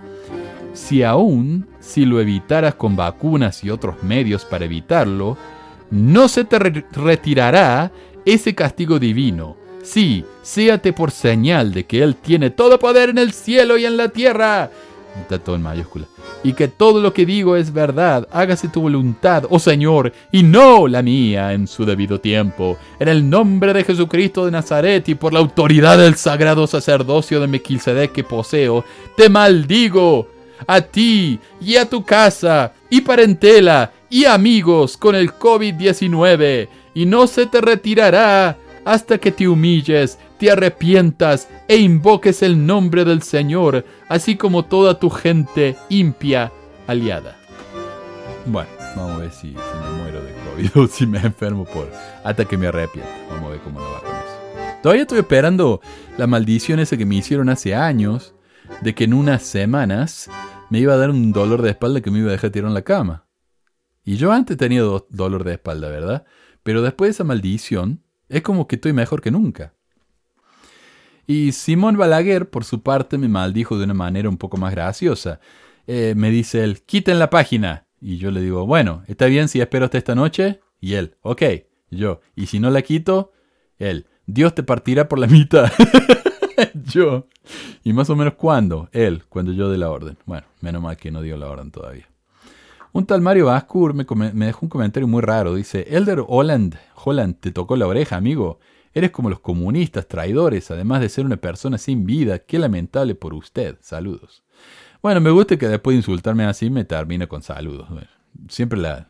Si 0.73 1.03
aún, 1.03 1.67
si 1.81 2.05
lo 2.05 2.21
evitaras 2.21 2.77
con 2.77 2.95
vacunas 2.95 3.65
y 3.65 3.71
otros 3.71 4.03
medios 4.05 4.45
para 4.45 4.67
evitarlo, 4.67 5.37
no 5.91 6.29
se 6.29 6.45
te 6.45 6.59
retirará 6.59 7.91
ese 8.25 8.55
castigo 8.55 8.99
divino. 8.99 9.57
Sí, 9.83 10.25
séate 10.43 10.93
por 10.93 11.11
señal 11.11 11.73
de 11.73 11.85
que 11.85 12.03
Él 12.03 12.17
tiene 12.17 12.51
todo 12.51 12.79
poder 12.79 13.09
en 13.11 13.19
el 13.19 13.33
cielo 13.33 13.79
y 13.79 13.87
en 13.87 13.97
la 13.97 14.09
tierra. 14.11 14.71
Y 16.45 16.53
que 16.53 16.69
todo 16.69 17.01
lo 17.01 17.13
que 17.13 17.27
digo 17.27 17.57
es 17.57 17.73
verdad. 17.73 18.29
Hágase 18.31 18.69
tu 18.69 18.83
voluntad, 18.83 19.45
oh 19.51 19.59
Señor, 19.59 20.13
y 20.31 20.43
no 20.43 20.87
la 20.87 21.03
mía 21.03 21.53
en 21.53 21.67
su 21.67 21.85
debido 21.85 22.21
tiempo. 22.21 22.79
En 22.99 23.09
el 23.09 23.29
nombre 23.29 23.73
de 23.73 23.85
Jesucristo 23.85 24.45
de 24.45 24.53
Nazaret 24.53 25.09
y 25.09 25.15
por 25.15 25.33
la 25.33 25.41
autoridad 25.41 25.99
del 25.99 26.15
sagrado 26.15 26.67
sacerdocio 26.67 27.41
de 27.41 27.49
Mequisedec 27.49 28.13
que 28.13 28.25
poseo, 28.25 28.85
te 29.17 29.29
maldigo 29.29 30.29
a 30.67 30.81
ti 30.81 31.41
y 31.61 31.77
a 31.77 31.89
tu 31.89 32.05
casa 32.05 32.73
y 32.91 33.01
parentela 33.01 33.93
y 34.11 34.25
amigos 34.25 34.97
con 34.97 35.15
el 35.15 35.33
COVID-19 35.33 36.69
y 36.95 37.07
no 37.07 37.27
se 37.27 37.47
te 37.47 37.61
retirará 37.61 38.57
hasta 38.85 39.19
que 39.19 39.31
te 39.31 39.49
humilles, 39.49 40.19
te 40.39 40.51
arrepientas 40.51 41.49
e 41.69 41.77
invoques 41.77 42.43
el 42.43 42.67
nombre 42.67 43.05
del 43.05 43.23
Señor, 43.23 43.85
así 44.09 44.37
como 44.37 44.65
toda 44.65 44.99
tu 44.99 45.11
gente 45.11 45.77
impia 45.89 46.53
aliada. 46.87 47.37
Bueno, 48.47 48.71
vamos 48.97 49.17
a 49.17 49.19
ver 49.19 49.31
si, 49.31 49.49
me 49.49 50.03
muero 50.03 50.23
de 50.23 50.33
COVID 50.33 50.77
o 50.83 50.87
si 50.89 51.07
me 51.07 51.19
enfermo 51.19 51.65
por 51.65 51.91
hasta 52.25 52.45
que 52.45 52.57
me 52.57 52.67
arrepienta. 52.67 53.11
Vamos 53.29 53.49
a 53.49 53.51
ver 53.51 53.61
cómo 53.61 53.81
nos 53.81 53.89
va 53.93 54.01
con 54.01 54.11
eso. 54.11 54.81
Todavía 54.83 55.03
estoy 55.03 55.19
esperando 55.21 55.81
la 56.17 56.27
maldición 56.27 56.81
esa 56.81 56.97
que 56.97 57.07
me 57.07 57.17
hicieron 57.17 57.49
hace 57.51 57.75
años 57.75 58.35
de 58.81 58.95
que 58.95 59.05
en 59.05 59.15
unas 59.15 59.43
semanas 59.43 60.31
me 60.71 60.79
iba 60.79 60.95
a 60.95 60.97
dar 60.97 61.11
un 61.11 61.33
dolor 61.33 61.63
de 61.63 61.71
espalda 61.71 62.01
que 62.01 62.11
me 62.11 62.21
iba 62.21 62.29
a 62.29 62.33
dejar 62.33 62.51
tirado 62.51 62.69
en 62.69 62.75
la 62.75 62.83
cama. 62.83 63.27
Y 64.05 64.17
yo 64.17 64.33
antes 64.33 64.57
tenía 64.57 64.83
dolor 65.11 65.45
de 65.45 65.53
espalda, 65.53 65.89
¿verdad? 65.89 66.25
Pero 66.63 66.81
después 66.83 67.09
de 67.09 67.13
esa 67.13 67.25
maldición, 67.25 68.03
es 68.29 68.43
como 68.43 68.67
que 68.67 68.77
estoy 68.77 68.93
mejor 68.93 69.21
que 69.21 69.31
nunca. 69.31 69.75
Y 71.27 71.53
Simón 71.53 71.97
Balaguer, 71.97 72.51
por 72.51 72.65
su 72.65 72.83
parte, 72.83 73.19
me 73.19 73.29
maldijo 73.29 73.79
de 73.79 73.85
una 73.85 73.95
manera 73.95 74.29
un 74.29 74.37
poco 74.37 74.57
más 74.57 74.73
graciosa. 74.73 75.41
Eh, 75.87 76.15
me 76.17 76.31
dice 76.31 76.65
él, 76.65 76.83
quiten 76.83 77.19
la 77.19 77.31
página. 77.31 77.87
Y 78.01 78.17
yo 78.17 78.31
le 78.31 78.41
digo, 78.41 78.67
bueno, 78.67 79.03
¿está 79.07 79.27
bien 79.27 79.49
si 79.49 79.61
espero 79.61 79.85
hasta 79.85 79.99
esta 79.99 80.15
noche? 80.15 80.61
Y 80.81 80.95
él, 80.95 81.17
ok. 81.21 81.43
yo, 81.91 82.21
¿y 82.35 82.47
si 82.47 82.61
no 82.61 82.71
la 82.71 82.83
quito? 82.83 83.33
Él, 83.79 84.07
Dios 84.27 84.55
te 84.55 84.63
partirá 84.63 85.09
por 85.09 85.19
la 85.19 85.27
mitad. 85.27 85.71
yo. 86.85 87.27
¿Y 87.85 87.93
más 87.93 88.11
o 88.11 88.17
menos 88.17 88.35
cuándo? 88.35 88.89
Él, 88.93 89.25
cuando 89.29 89.53
yo 89.53 89.71
dé 89.71 89.79
la 89.79 89.91
orden. 89.91 90.17
Bueno, 90.27 90.47
menos 90.61 90.83
mal 90.83 90.97
que 90.97 91.11
no 91.11 91.23
dio 91.23 91.37
la 91.37 91.49
orden 91.49 91.71
todavía. 91.71 92.09
Un 92.93 93.07
tal 93.07 93.21
Mario 93.21 93.47
Baskur 93.47 93.95
me, 93.95 94.05
dejó 94.47 94.67
un 94.67 94.69
comentario 94.69 95.07
muy 95.07 95.23
raro. 95.23 95.55
Dice, 95.55 95.87
Elder 95.91 96.25
Holland, 96.27 96.77
Holland, 96.97 97.37
te 97.39 97.53
tocó 97.53 97.77
la 97.77 97.87
oreja, 97.87 98.17
amigo. 98.17 98.59
Eres 98.93 99.13
como 99.13 99.31
los 99.31 99.39
comunistas, 99.39 100.09
traidores, 100.09 100.71
además 100.73 101.01
de 101.01 101.09
ser 101.09 101.25
una 101.25 101.37
persona 101.37 101.79
sin 101.79 102.05
vida. 102.05 102.41
Qué 102.41 102.59
lamentable 102.59 103.15
por 103.15 103.35
usted. 103.35 103.79
Saludos. 103.81 104.43
Bueno, 105.03 105.21
me 105.21 105.31
gusta 105.31 105.57
que 105.57 105.69
después 105.69 105.95
de 105.95 105.99
insultarme 105.99 106.45
así 106.45 106.69
me 106.69 106.85
termine 106.85 107.29
con 107.29 107.43
saludos. 107.43 107.89
siempre 108.49 108.79
la, 108.81 109.09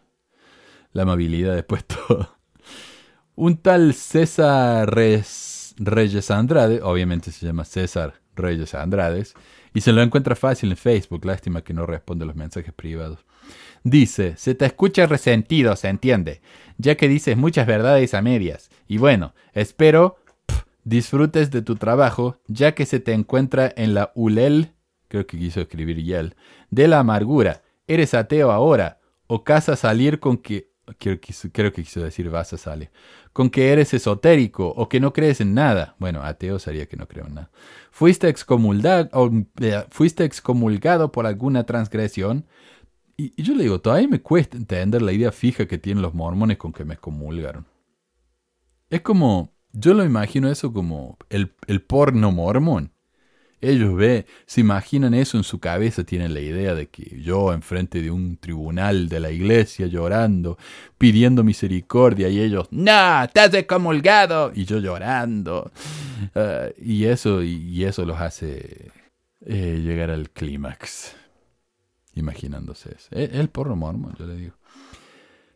la 0.93 1.03
amabilidad 1.03 1.55
después 1.55 1.85
todo. 1.87 2.37
Un 3.35 3.57
tal 3.57 3.95
César 3.95 4.91
Reyes 5.83 6.31
Andrade, 6.31 6.83
obviamente 6.83 7.33
se 7.33 7.47
llama 7.47 7.65
César 7.65 8.21
Reyes 8.37 8.75
Andrades, 8.75 9.35
y 9.73 9.81
se 9.81 9.93
lo 9.93 10.03
encuentra 10.03 10.37
fácil 10.37 10.71
en 10.71 10.77
Facebook, 10.77 11.25
lástima 11.25 11.63
que 11.63 11.73
no 11.73 11.87
responde 11.87 12.27
los 12.27 12.37
mensajes 12.37 12.75
privados. 12.75 13.25
Dice, 13.83 14.37
se 14.37 14.55
te 14.55 14.67
escucha 14.67 15.07
resentido, 15.07 15.75
se 15.77 15.89
entiende, 15.89 16.43
ya 16.77 16.97
que 16.97 17.09
dices 17.09 17.37
muchas 17.39 17.67
verdades 17.67 18.13
a 18.13 18.21
medias. 18.21 18.71
Y 18.87 18.99
bueno, 18.99 19.33
espero 19.55 20.19
disfrutes 20.85 21.51
de 21.51 21.63
tu 21.63 21.77
trabajo, 21.77 22.37
ya 22.47 22.75
que 22.75 22.85
se 22.85 23.01
te 23.01 23.15
encuentra 23.15 23.73
en 23.75 23.95
la 23.95 24.13
ULEL, 24.15 24.73
creo 25.09 25.27
que 25.27 25.39
quiso 25.39 25.63
escribir 25.63 26.03
YEL, 26.03 26.35
de 26.71 26.89
la 26.89 26.99
amargura. 26.99 27.63
Eres 27.87 28.13
ateo 28.13 28.51
ahora, 28.51 28.99
o 29.27 29.45
casa 29.45 29.77
salir 29.77 30.21
con 30.21 30.37
que... 30.37 30.69
Creo, 30.99 31.21
creo 31.53 31.73
que 31.73 31.85
quiso 31.85 32.01
decir 32.01 32.29
vas 32.31 32.53
a 32.53 32.59
salir. 32.59 32.91
Con 33.33 33.51
que 33.51 33.73
eres 33.73 33.95
esotérico 33.95 34.69
o 34.69 34.89
que 34.89 35.01
no 35.01 35.13
crees 35.13 35.41
en 35.41 35.55
nada. 35.55 35.95
Bueno, 35.99 36.23
ateo 36.23 36.59
sería 36.59 36.87
que 36.87 36.97
no 36.97 37.07
creo 37.07 37.27
en 37.27 37.35
nada. 37.35 37.51
Fuiste 37.91 38.29
excomulgado, 38.29 39.09
eh, 39.61 39.85
fuiste 39.91 40.25
excomulgado 40.25 41.13
por 41.13 41.27
alguna 41.27 41.65
transgresión 41.65 42.47
y, 43.21 43.43
yo 43.43 43.55
le 43.55 43.65
digo, 43.65 43.81
todavía 43.83 44.09
me 44.09 44.23
cuesta 44.23 44.57
entender 44.57 45.03
la 45.03 45.13
idea 45.13 45.31
fija 45.31 45.67
que 45.67 45.77
tienen 45.77 46.01
los 46.01 46.15
mormones 46.15 46.57
con 46.57 46.73
que 46.73 46.87
me 46.87 46.95
excomulgaron. 46.95 47.67
Es 48.89 49.03
como, 49.03 49.53
yo 49.73 49.93
lo 49.93 50.05
imagino 50.07 50.51
eso 50.51 50.73
como 50.73 51.19
el, 51.29 51.55
el 51.67 51.83
porno 51.83 52.33
mormón. 52.33 52.93
Ellos 53.61 53.95
ve, 53.95 54.27
se 54.47 54.63
imaginan 54.63 55.13
eso 55.13 55.37
en 55.37 55.45
su 55.45 55.59
cabeza, 55.59 56.05
tienen 56.05 56.33
la 56.33 56.41
idea 56.41 56.75
de 56.75 56.89
que 56.89 57.21
yo 57.21 57.53
enfrente 57.53 58.01
de 58.01 58.11
un 58.11 58.39
tribunal 58.39 59.09
de 59.09 59.21
la 59.21 59.31
iglesia 59.31 59.87
llorando, 59.87 60.57
pidiendo 60.97 61.45
misericordia 61.45 62.29
y 62.29 62.41
ellos, 62.41 62.69
no, 62.71 63.23
estás 63.23 63.53
excomulgado 63.55 64.53
y 64.55 64.65
yo 64.65 64.79
llorando. 64.79 65.71
Ah, 66.35 66.69
y 66.81 67.05
eso 67.05 67.43
y, 67.43 67.85
eso 67.85 68.05
los 68.05 68.21
hace 68.21 68.91
eh, 69.45 69.81
llegar 69.83 70.11
al 70.11 70.31
clímax 70.31 71.17
imaginándose 72.15 72.95
eso. 72.95 73.09
E, 73.11 73.25
el 73.41 73.49
porro 73.49 73.77
mormón, 73.77 74.15
yo 74.19 74.27
le 74.27 74.37
digo. 74.37 74.55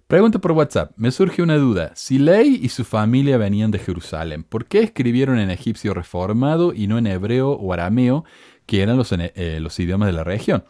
Pregunta 0.06 0.38
por 0.38 0.52
WhatsApp. 0.52 0.92
Me 0.96 1.10
surge 1.10 1.42
una 1.42 1.56
duda. 1.56 1.92
Si 1.94 2.18
Ley 2.18 2.60
y 2.62 2.68
su 2.68 2.84
familia 2.84 3.38
venían 3.38 3.70
de 3.70 3.78
Jerusalén, 3.78 4.44
¿por 4.44 4.66
qué 4.66 4.80
escribieron 4.80 5.38
en 5.38 5.50
egipcio 5.50 5.94
reformado 5.94 6.74
y 6.74 6.86
no 6.86 6.98
en 6.98 7.06
hebreo 7.06 7.52
o 7.52 7.72
arameo, 7.72 8.24
que 8.66 8.82
eran 8.82 8.96
los, 8.96 9.12
eh, 9.12 9.58
los 9.60 9.78
idiomas 9.80 10.06
de 10.06 10.12
la 10.12 10.24
región? 10.24 10.64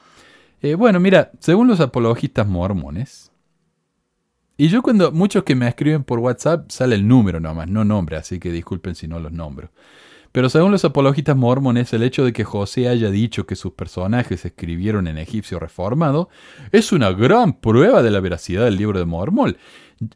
Eh, 0.62 0.76
bueno, 0.76 1.00
mira, 1.00 1.32
según 1.40 1.66
los 1.66 1.80
apologistas 1.80 2.46
mormones, 2.46 3.32
y 4.56 4.68
yo 4.68 4.82
cuando 4.82 5.10
muchos 5.10 5.42
que 5.42 5.56
me 5.56 5.66
escriben 5.66 6.04
por 6.04 6.20
WhatsApp 6.20 6.70
sale 6.70 6.94
el 6.94 7.08
número 7.08 7.40
nomás, 7.40 7.68
no 7.68 7.84
nombre, 7.84 8.16
así 8.16 8.38
que 8.38 8.52
disculpen 8.52 8.94
si 8.94 9.08
no 9.08 9.18
los 9.18 9.32
nombro. 9.32 9.70
Pero 10.34 10.48
según 10.48 10.72
los 10.72 10.84
apologistas 10.84 11.36
mormones, 11.36 11.92
el 11.92 12.02
hecho 12.02 12.24
de 12.24 12.32
que 12.32 12.42
José 12.42 12.88
haya 12.88 13.08
dicho 13.08 13.46
que 13.46 13.54
sus 13.54 13.74
personajes 13.74 14.44
escribieron 14.44 15.06
en 15.06 15.16
egipcio 15.16 15.60
reformado 15.60 16.28
es 16.72 16.90
una 16.90 17.12
gran 17.12 17.60
prueba 17.60 18.02
de 18.02 18.10
la 18.10 18.18
veracidad 18.18 18.64
del 18.64 18.76
libro 18.76 18.98
de 18.98 19.04
Mormón. 19.04 19.56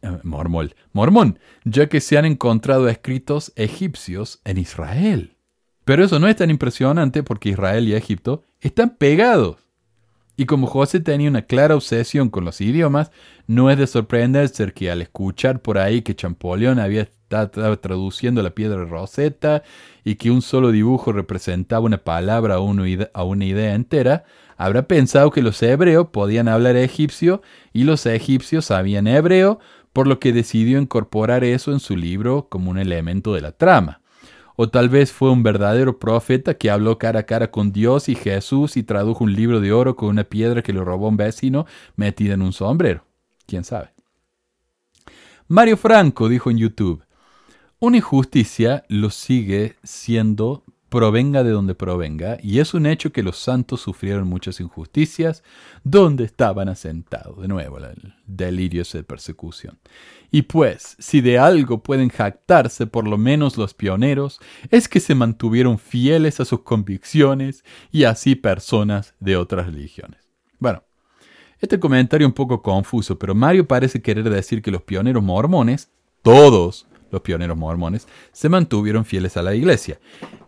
Eh, 0.02 0.18
Mormol, 0.24 0.74
Mormón, 0.90 1.38
ya 1.62 1.88
que 1.88 2.00
se 2.00 2.18
han 2.18 2.24
encontrado 2.24 2.88
escritos 2.88 3.52
egipcios 3.54 4.40
en 4.44 4.59
Israel. 4.59 5.37
Pero 5.85 6.04
eso 6.04 6.18
no 6.18 6.26
es 6.26 6.35
tan 6.35 6.50
impresionante 6.50 7.22
porque 7.22 7.50
Israel 7.50 7.87
y 7.87 7.94
Egipto 7.94 8.42
están 8.61 8.96
pegados. 8.96 9.68
Y 10.37 10.46
como 10.46 10.66
José 10.66 10.98
tenía 10.98 11.28
una 11.28 11.42
clara 11.42 11.76
obsesión 11.76 12.28
con 12.28 12.44
los 12.44 12.61
idiomas, 12.61 13.12
no 13.46 13.70
es 13.70 13.78
de 13.78 13.87
sorprenderse 13.87 14.72
que 14.72 14.90
al 14.90 15.00
escuchar 15.00 15.62
por 15.62 15.78
ahí 15.78 16.02
que 16.02 16.16
Champollion 16.16 16.81
había 16.81 17.02
estado 17.02 17.78
traduciendo 17.78 18.42
la 18.42 18.50
piedra 18.50 18.85
roseta 18.85 19.62
y 20.09 20.14
que 20.14 20.31
un 20.31 20.40
solo 20.40 20.73
dibujo 20.73 21.12
representaba 21.12 21.85
una 21.85 21.99
palabra 21.99 22.61
o 22.61 22.64
una 22.64 23.44
idea 23.44 23.75
entera, 23.75 24.25
habrá 24.57 24.88
pensado 24.88 25.31
que 25.31 25.42
los 25.42 25.62
hebreos 25.62 26.07
podían 26.11 26.49
hablar 26.49 26.77
egipcio 26.77 27.42
y 27.75 27.85
los 27.85 28.07
egipcios 28.07 28.64
sabían 28.64 29.07
hebreo, 29.07 29.59
por 29.92 30.07
lo 30.07 30.18
que 30.18 30.33
decidió 30.33 30.81
incorporar 30.81 31.44
eso 31.44 31.73
en 31.73 31.79
su 31.79 31.94
libro 31.94 32.49
como 32.49 32.71
un 32.71 32.79
elemento 32.79 33.35
de 33.35 33.42
la 33.42 33.53
trama. 33.53 34.01
O 34.57 34.71
tal 34.71 34.88
vez 34.88 35.12
fue 35.12 35.31
un 35.31 35.42
verdadero 35.42 35.99
profeta 35.99 36.55
que 36.55 36.71
habló 36.71 36.97
cara 36.97 37.21
a 37.21 37.25
cara 37.25 37.51
con 37.51 37.71
Dios 37.71 38.09
y 38.09 38.14
Jesús 38.14 38.79
y 38.79 38.85
tradujo 38.85 39.25
un 39.25 39.35
libro 39.35 39.61
de 39.61 39.73
oro 39.73 39.94
con 39.94 40.09
una 40.09 40.25
piedra 40.25 40.62
que 40.62 40.73
le 40.73 40.83
robó 40.83 41.09
un 41.09 41.18
vecino 41.18 41.66
metida 41.97 42.33
en 42.33 42.40
un 42.40 42.55
sombrero. 42.55 43.05
¿Quién 43.47 43.62
sabe? 43.62 43.90
Mario 45.49 45.77
Franco 45.77 46.31
dijo 46.31 46.51
en 46.51 46.57
YouTube, 46.57 47.05
una 47.81 47.99
injusticia 47.99 48.85
lo 48.88 49.11
sigue 49.11 49.77
siendo 49.83 50.64
provenga 50.88 51.45
de 51.45 51.51
donde 51.51 51.75
provenga, 51.75 52.38
y 52.43 52.61
es 52.61 52.73
un 52.73 52.87
hecho 52.87 53.12
que 53.12 53.23
los 53.23 53.37
santos 53.37 53.83
sufrieron 53.83 54.27
muchas 54.27 54.59
injusticias 54.61 55.43
donde 55.85 56.25
estaban 56.25 56.69
asentados. 56.69 57.41
De 57.41 57.49
nuevo, 57.49 57.79
el 57.79 58.14
delirio 58.27 58.83
de 58.91 59.03
persecución. 59.03 59.79
Y 60.31 60.43
pues, 60.43 60.97
si 60.99 61.21
de 61.21 61.38
algo 61.38 61.83
pueden 61.83 62.09
jactarse 62.09 62.87
por 62.87 63.07
lo 63.07 63.19
menos 63.19 63.57
los 63.57 63.75
pioneros, 63.75 64.41
es 64.71 64.88
que 64.88 65.01
se 65.01 65.14
mantuvieron 65.14 65.79
fieles 65.79 66.41
a 66.41 66.45
sus 66.45 66.61
convicciones 66.61 67.64
y 67.91 68.05
así 68.05 68.35
personas 68.35 69.14
de 69.21 69.37
otras 69.37 69.67
religiones. 69.67 70.29
Bueno, 70.59 70.83
este 71.61 71.79
comentario 71.79 72.27
un 72.27 72.33
poco 72.33 72.62
confuso, 72.62 73.19
pero 73.19 73.35
Mario 73.35 73.67
parece 73.67 74.01
querer 74.01 74.29
decir 74.31 74.62
que 74.62 74.71
los 74.71 74.83
pioneros 74.83 75.23
mormones, 75.23 75.91
todos, 76.23 76.87
los 77.11 77.23
pioneros 77.23 77.57
mormones, 77.57 78.09
se 78.33 78.49
mantuvieron 78.49 79.05
fieles 79.05 79.37
a 79.37 79.42
la 79.42 79.55
iglesia. 79.55 79.99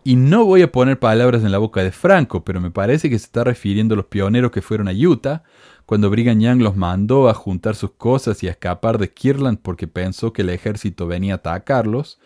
Y 0.03 0.15
no 0.15 0.45
voy 0.45 0.61
a 0.61 0.71
poner 0.71 0.99
palabras 0.99 1.43
en 1.43 1.51
la 1.51 1.57
boca 1.57 1.83
de 1.83 1.91
Franco, 1.91 2.43
pero 2.43 2.61
me 2.61 2.71
parece 2.71 3.09
que 3.09 3.19
se 3.19 3.25
está 3.25 3.43
refiriendo 3.43 3.93
a 3.93 3.97
los 3.97 4.05
pioneros 4.05 4.51
que 4.51 4.61
fueron 4.61 4.87
a 4.87 4.91
Utah, 4.91 5.43
cuando 5.85 6.09
Brigham 6.09 6.39
Young 6.39 6.61
los 6.61 6.77
mandó 6.77 7.27
a 7.27 7.33
juntar 7.33 7.75
sus 7.75 7.91
cosas 7.91 8.41
y 8.43 8.47
a 8.47 8.51
escapar 8.51 8.97
de 8.97 9.11
Kirtland 9.11 9.59
porque 9.61 9.87
pensó 9.87 10.31
que 10.31 10.41
el 10.41 10.49
ejército 10.49 11.05
venía 11.05 11.33
a 11.33 11.37
atacarlos, 11.37 12.19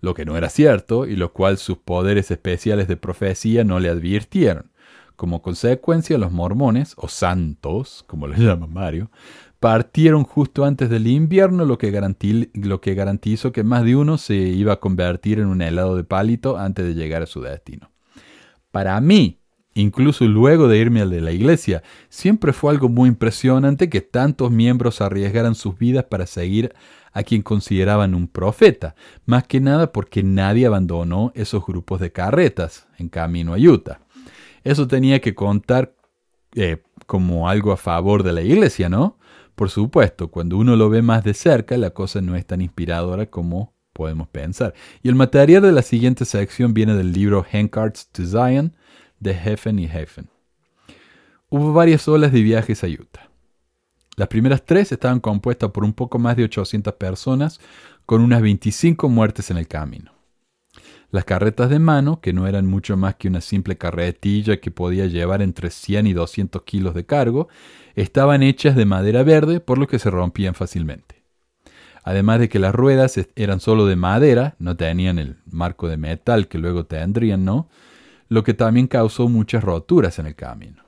lo 0.00 0.14
que 0.14 0.24
no 0.24 0.36
era 0.36 0.50
cierto, 0.50 1.06
y 1.06 1.16
lo 1.16 1.32
cual 1.32 1.56
sus 1.56 1.78
poderes 1.78 2.30
especiales 2.30 2.88
de 2.88 2.96
profecía 2.96 3.64
no 3.64 3.80
le 3.80 3.88
advirtieron. 3.88 4.70
Como 5.16 5.40
consecuencia, 5.40 6.18
los 6.18 6.30
mormones, 6.30 6.92
o 6.98 7.08
santos, 7.08 8.04
como 8.06 8.28
les 8.28 8.38
llama 8.40 8.66
Mario, 8.66 9.10
partieron 9.60 10.24
justo 10.24 10.64
antes 10.64 10.90
del 10.90 11.06
invierno, 11.06 11.64
lo 11.64 11.78
que, 11.78 12.50
lo 12.54 12.80
que 12.80 12.94
garantizó 12.94 13.52
que 13.52 13.64
más 13.64 13.84
de 13.84 13.96
uno 13.96 14.18
se 14.18 14.34
iba 14.34 14.74
a 14.74 14.80
convertir 14.80 15.38
en 15.38 15.46
un 15.46 15.62
helado 15.62 15.96
de 15.96 16.04
palito 16.04 16.58
antes 16.58 16.84
de 16.86 16.94
llegar 16.94 17.22
a 17.22 17.26
su 17.26 17.40
destino. 17.40 17.90
Para 18.70 19.00
mí, 19.00 19.40
incluso 19.74 20.24
luego 20.26 20.68
de 20.68 20.78
irme 20.78 21.00
al 21.00 21.10
de 21.10 21.20
la 21.20 21.32
iglesia, 21.32 21.82
siempre 22.08 22.52
fue 22.52 22.72
algo 22.72 22.88
muy 22.88 23.08
impresionante 23.08 23.88
que 23.88 24.02
tantos 24.02 24.50
miembros 24.50 25.00
arriesgaran 25.00 25.54
sus 25.54 25.78
vidas 25.78 26.04
para 26.04 26.26
seguir 26.26 26.74
a 27.12 27.22
quien 27.22 27.40
consideraban 27.40 28.14
un 28.14 28.28
profeta, 28.28 28.94
más 29.24 29.44
que 29.44 29.60
nada 29.60 29.90
porque 29.90 30.22
nadie 30.22 30.66
abandonó 30.66 31.32
esos 31.34 31.64
grupos 31.64 32.00
de 32.00 32.12
carretas 32.12 32.86
en 32.98 33.08
camino 33.08 33.54
a 33.54 33.56
Utah. 33.56 34.00
Eso 34.64 34.86
tenía 34.86 35.20
que 35.20 35.34
contar 35.34 35.94
eh, 36.54 36.82
como 37.06 37.48
algo 37.48 37.72
a 37.72 37.76
favor 37.78 38.22
de 38.22 38.32
la 38.32 38.42
iglesia, 38.42 38.90
¿no? 38.90 39.16
Por 39.56 39.70
supuesto, 39.70 40.30
cuando 40.30 40.58
uno 40.58 40.76
lo 40.76 40.90
ve 40.90 41.00
más 41.02 41.24
de 41.24 41.32
cerca, 41.34 41.76
la 41.78 41.90
cosa 41.90 42.20
no 42.20 42.36
es 42.36 42.46
tan 42.46 42.60
inspiradora 42.60 43.26
como 43.26 43.74
podemos 43.94 44.28
pensar. 44.28 44.74
Y 45.02 45.08
el 45.08 45.14
material 45.14 45.62
de 45.62 45.72
la 45.72 45.80
siguiente 45.80 46.26
sección 46.26 46.74
viene 46.74 46.94
del 46.94 47.12
libro 47.12 47.44
Handcards 47.50 48.08
to 48.12 48.24
Zion 48.26 48.76
de 49.18 49.32
Heffen 49.32 49.78
y 49.78 49.86
Heffen. 49.86 50.28
Hubo 51.48 51.72
varias 51.72 52.06
olas 52.06 52.32
de 52.32 52.42
viajes 52.42 52.84
a 52.84 52.86
Utah. 52.86 53.30
Las 54.16 54.28
primeras 54.28 54.62
tres 54.64 54.92
estaban 54.92 55.20
compuestas 55.20 55.70
por 55.70 55.84
un 55.84 55.94
poco 55.94 56.18
más 56.18 56.36
de 56.36 56.44
800 56.44 56.92
personas, 56.94 57.58
con 58.04 58.20
unas 58.20 58.42
25 58.42 59.08
muertes 59.08 59.50
en 59.50 59.56
el 59.56 59.68
camino. 59.68 60.15
Las 61.10 61.24
carretas 61.24 61.70
de 61.70 61.78
mano, 61.78 62.20
que 62.20 62.32
no 62.32 62.46
eran 62.46 62.66
mucho 62.66 62.96
más 62.96 63.14
que 63.14 63.28
una 63.28 63.40
simple 63.40 63.78
carretilla 63.78 64.60
que 64.60 64.70
podía 64.70 65.06
llevar 65.06 65.40
entre 65.40 65.70
100 65.70 66.08
y 66.08 66.12
200 66.12 66.62
kilos 66.62 66.94
de 66.94 67.06
cargo, 67.06 67.48
estaban 67.94 68.42
hechas 68.42 68.76
de 68.76 68.86
madera 68.86 69.22
verde, 69.22 69.60
por 69.60 69.78
lo 69.78 69.86
que 69.86 69.98
se 69.98 70.10
rompían 70.10 70.54
fácilmente. 70.54 71.22
además 72.04 72.38
de 72.38 72.48
que 72.48 72.60
las 72.60 72.72
ruedas 72.72 73.18
eran 73.34 73.58
solo 73.58 73.84
de 73.86 73.96
madera, 73.96 74.54
no 74.60 74.76
tenían 74.76 75.18
el 75.18 75.38
marco 75.50 75.88
de 75.88 75.96
metal 75.96 76.46
que 76.46 76.56
luego 76.56 76.86
tendrían, 76.86 77.44
¿no? 77.44 77.68
Lo 78.28 78.44
que 78.44 78.54
también 78.54 78.86
causó 78.86 79.28
muchas 79.28 79.64
roturas 79.64 80.20
en 80.20 80.26
el 80.26 80.36
camino. 80.36 80.84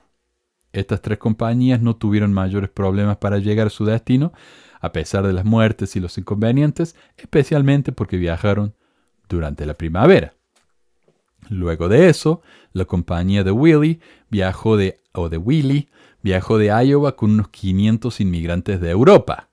Estas 0.71 1.01
tres 1.01 1.17
compañías 1.17 1.81
no 1.81 1.97
tuvieron 1.97 2.31
mayores 2.31 2.69
problemas 2.69 3.17
para 3.17 3.39
llegar 3.39 3.67
a 3.67 3.69
su 3.69 3.83
destino, 3.83 4.31
a 4.79 4.93
pesar 4.93 5.27
de 5.27 5.33
las 5.33 5.43
muertes 5.43 5.95
y 5.97 5.99
los 5.99 6.17
inconvenientes, 6.17 6.95
especialmente 7.17 7.91
porque 7.91 8.15
viajaron 8.15 8.75
durante 9.29 9.65
la 9.65 9.75
primavera. 9.75 10.33
Luego 11.49 11.87
de 11.87 12.09
eso, 12.09 12.41
la 12.73 12.85
compañía 12.85 13.43
de 13.43 13.51
Willie 13.51 13.99
viajó 14.29 14.75
de, 14.75 14.99
o 15.13 15.29
de 15.29 15.37
Willy 15.37 15.89
viajó 16.21 16.57
de 16.57 16.67
Iowa 16.67 17.15
con 17.15 17.31
unos 17.31 17.49
500 17.49 18.19
inmigrantes 18.19 18.81
de 18.81 18.89
Europa. 18.89 19.49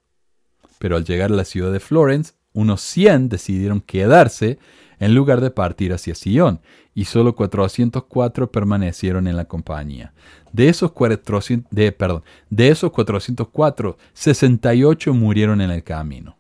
Pero 0.79 0.97
al 0.97 1.05
llegar 1.05 1.31
a 1.31 1.37
la 1.37 1.45
ciudad 1.45 1.73
de 1.73 1.81
Florence, 1.81 2.33
unos 2.53 2.81
100 2.81 3.29
decidieron 3.29 3.81
quedarse 3.81 4.59
en 4.99 5.15
lugar 5.15 5.41
de 5.41 5.51
partir 5.51 5.93
hacia 5.93 6.15
Sion, 6.15 6.61
y 6.95 7.05
solo 7.05 7.37
404 7.37 8.51
permanecieron 8.51 9.29
en 9.29 9.37
la 9.37 9.45
compañía. 9.45 10.15
De 10.53 10.71
esos, 10.71 10.93
400, 10.93 11.71
de, 11.71 11.93
perdón, 11.93 12.25
de 12.49 12.69
esos 12.69 12.91
404, 12.93 13.99
68 14.15 15.13
murieron 15.13 15.61
en 15.61 15.71
el 15.71 15.85
camino. 15.85 16.39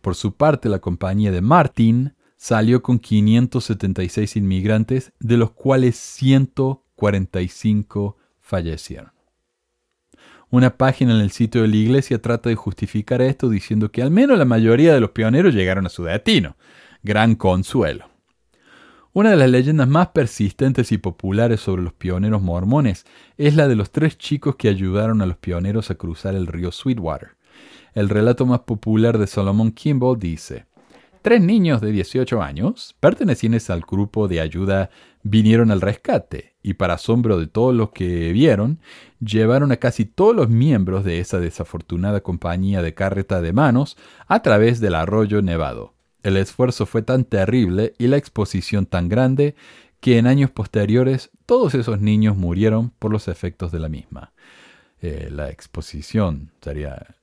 Por 0.00 0.14
su 0.14 0.36
parte, 0.36 0.68
la 0.68 0.78
compañía 0.78 1.32
de 1.32 1.40
Martin 1.40 2.14
salió 2.36 2.82
con 2.82 2.98
576 2.98 4.36
inmigrantes, 4.36 5.12
de 5.18 5.36
los 5.36 5.52
cuales 5.52 5.96
145 5.96 8.16
fallecieron. 8.40 9.12
Una 10.48 10.76
página 10.76 11.14
en 11.14 11.20
el 11.20 11.32
sitio 11.32 11.62
de 11.62 11.68
la 11.68 11.76
iglesia 11.76 12.22
trata 12.22 12.48
de 12.48 12.54
justificar 12.54 13.20
esto 13.20 13.50
diciendo 13.50 13.90
que 13.90 14.02
al 14.02 14.12
menos 14.12 14.38
la 14.38 14.44
mayoría 14.44 14.94
de 14.94 15.00
los 15.00 15.10
pioneros 15.10 15.54
llegaron 15.54 15.86
a 15.86 15.90
su 15.90 16.04
destino. 16.04 16.56
Gran 17.02 17.34
consuelo. 17.34 18.08
Una 19.12 19.30
de 19.30 19.36
las 19.36 19.50
leyendas 19.50 19.88
más 19.88 20.08
persistentes 20.08 20.92
y 20.92 20.98
populares 20.98 21.60
sobre 21.60 21.82
los 21.82 21.94
pioneros 21.94 22.42
mormones 22.42 23.06
es 23.38 23.56
la 23.56 23.66
de 23.66 23.74
los 23.74 23.90
tres 23.90 24.18
chicos 24.18 24.56
que 24.56 24.68
ayudaron 24.68 25.22
a 25.22 25.26
los 25.26 25.38
pioneros 25.38 25.90
a 25.90 25.94
cruzar 25.94 26.34
el 26.34 26.46
río 26.46 26.70
Sweetwater. 26.70 27.30
El 27.94 28.08
relato 28.08 28.44
más 28.44 28.60
popular 28.60 29.18
de 29.18 29.26
Solomon 29.26 29.72
Kimball 29.72 30.18
dice, 30.18 30.66
Tres 31.26 31.42
niños 31.42 31.80
de 31.80 31.90
18 31.90 32.40
años, 32.40 32.94
pertenecientes 33.00 33.68
al 33.68 33.80
grupo 33.80 34.28
de 34.28 34.40
ayuda, 34.40 34.90
vinieron 35.24 35.72
al 35.72 35.80
rescate 35.80 36.54
y 36.62 36.74
para 36.74 36.94
asombro 36.94 37.40
de 37.40 37.48
todos 37.48 37.74
los 37.74 37.90
que 37.90 38.32
vieron, 38.32 38.78
llevaron 39.18 39.72
a 39.72 39.78
casi 39.78 40.04
todos 40.04 40.36
los 40.36 40.48
miembros 40.48 41.04
de 41.04 41.18
esa 41.18 41.40
desafortunada 41.40 42.20
compañía 42.20 42.80
de 42.80 42.94
carreta 42.94 43.40
de 43.40 43.52
manos 43.52 43.96
a 44.28 44.40
través 44.40 44.78
del 44.78 44.94
arroyo 44.94 45.42
Nevado. 45.42 45.94
El 46.22 46.36
esfuerzo 46.36 46.86
fue 46.86 47.02
tan 47.02 47.24
terrible 47.24 47.94
y 47.98 48.06
la 48.06 48.18
exposición 48.18 48.86
tan 48.86 49.08
grande 49.08 49.56
que 49.98 50.18
en 50.18 50.28
años 50.28 50.52
posteriores 50.52 51.30
todos 51.44 51.74
esos 51.74 52.00
niños 52.00 52.36
murieron 52.36 52.90
por 53.00 53.10
los 53.10 53.26
efectos 53.26 53.72
de 53.72 53.80
la 53.80 53.88
misma. 53.88 54.30
Eh, 55.02 55.28
la 55.32 55.50
exposición 55.50 56.52
sería 56.60 57.15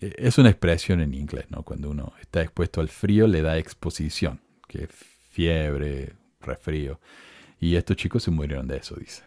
es 0.00 0.38
una 0.38 0.50
expresión 0.50 1.00
en 1.00 1.14
inglés, 1.14 1.46
¿no? 1.50 1.62
Cuando 1.62 1.90
uno 1.90 2.14
está 2.20 2.42
expuesto 2.42 2.80
al 2.80 2.88
frío 2.88 3.26
le 3.26 3.42
da 3.42 3.58
exposición, 3.58 4.40
que 4.66 4.88
fiebre, 5.30 6.14
resfrío. 6.40 7.00
Y 7.60 7.76
estos 7.76 7.96
chicos 7.96 8.22
se 8.22 8.30
murieron 8.30 8.66
de 8.66 8.78
eso, 8.78 8.96
dice. 8.96 9.22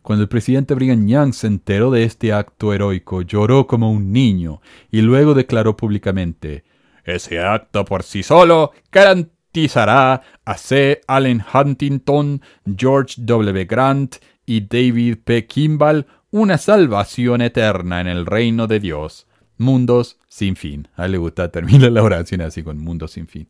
Cuando 0.00 0.22
el 0.22 0.28
presidente 0.28 0.74
Brigham 0.74 1.06
Young 1.06 1.34
se 1.34 1.48
enteró 1.48 1.90
de 1.90 2.04
este 2.04 2.32
acto 2.32 2.72
heroico, 2.72 3.22
lloró 3.22 3.66
como 3.66 3.90
un 3.90 4.12
niño 4.12 4.62
y 4.90 5.02
luego 5.02 5.34
declaró 5.34 5.76
públicamente, 5.76 6.64
ese 7.04 7.40
acto 7.40 7.84
por 7.84 8.02
sí 8.02 8.22
solo 8.22 8.72
garantizará 8.90 10.22
a 10.44 10.56
C. 10.56 11.00
Allen 11.06 11.42
Huntington, 11.52 12.40
George 12.76 13.14
W. 13.18 13.64
Grant 13.64 14.16
y 14.46 14.60
David 14.60 15.18
P. 15.24 15.46
Kimball 15.46 16.06
una 16.30 16.56
salvación 16.56 17.40
eterna 17.42 18.00
en 18.00 18.06
el 18.06 18.26
reino 18.26 18.66
de 18.66 18.80
Dios 18.80 19.25
mundos 19.58 20.18
sin 20.28 20.56
fin. 20.56 20.88
A 20.96 21.08
le 21.08 21.18
gusta 21.18 21.50
terminar 21.50 21.92
la 21.92 22.02
oración 22.02 22.40
así 22.40 22.62
con 22.62 22.78
mundos 22.78 23.12
sin 23.12 23.26
fin. 23.26 23.48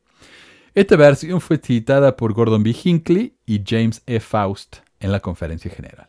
Esta 0.74 0.96
versión 0.96 1.40
fue 1.40 1.58
citada 1.58 2.16
por 2.16 2.34
Gordon 2.34 2.62
B. 2.62 2.76
Hinckley 2.84 3.34
y 3.46 3.62
James 3.66 4.02
E. 4.06 4.20
Faust 4.20 4.76
en 5.00 5.10
la 5.10 5.20
conferencia 5.20 5.70
general. 5.70 6.08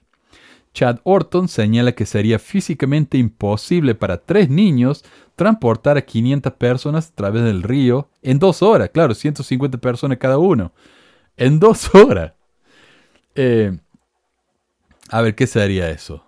Chad 0.73 0.99
Orton 1.03 1.47
señala 1.47 1.93
que 1.93 2.05
sería 2.05 2.37
físicamente 2.37 3.17
imposible 3.17 3.95
para 3.95 4.17
tres 4.17 4.49
niños 4.49 5.03
transportar 5.35 5.97
a 5.97 6.03
500 6.03 6.53
personas 6.53 7.09
a 7.09 7.15
través 7.15 7.43
del 7.43 7.63
río 7.63 8.09
en 8.21 8.39
dos 8.39 8.61
horas. 8.61 8.89
Claro, 8.93 9.15
150 9.15 9.79
personas 9.79 10.17
cada 10.19 10.37
uno. 10.37 10.73
En 11.35 11.59
dos 11.59 11.89
horas. 11.95 12.33
Eh, 13.33 13.75
a 15.09 15.21
ver, 15.21 15.33
¿qué 15.33 15.47
sería 15.47 15.89
eso? 15.89 16.25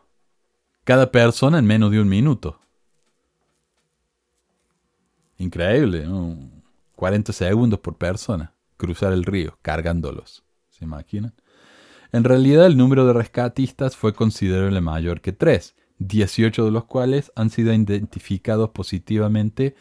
Cada 0.84 1.12
persona 1.12 1.60
en 1.60 1.66
menos 1.66 1.92
de 1.92 2.00
un 2.00 2.10
minuto. 2.10 2.60
Increíble, 5.40 6.06
¿no? 6.06 6.38
40 6.96 7.34
segundos 7.34 7.80
por 7.80 7.96
persona 7.96 8.54
cruzar 8.78 9.14
el 9.14 9.24
río 9.24 9.58
cargándolos. 9.62 10.44
¿Se 10.70 10.86
imaginan? 10.86 11.34
En 12.12 12.24
realidad 12.24 12.66
el 12.66 12.78
número 12.78 13.06
de 13.06 13.14
rescatistas 13.14 13.96
fue 13.96 14.14
considerablemente 14.14 14.82
mayor 14.82 15.22
que 15.22 15.32
3, 15.32 15.76
18 16.00 16.66
de 16.66 16.72
los 16.72 16.86
cuales 16.86 17.32
han 17.36 17.50
sido 17.50 17.74
identificados 17.74 18.70
positivamente 18.70 19.76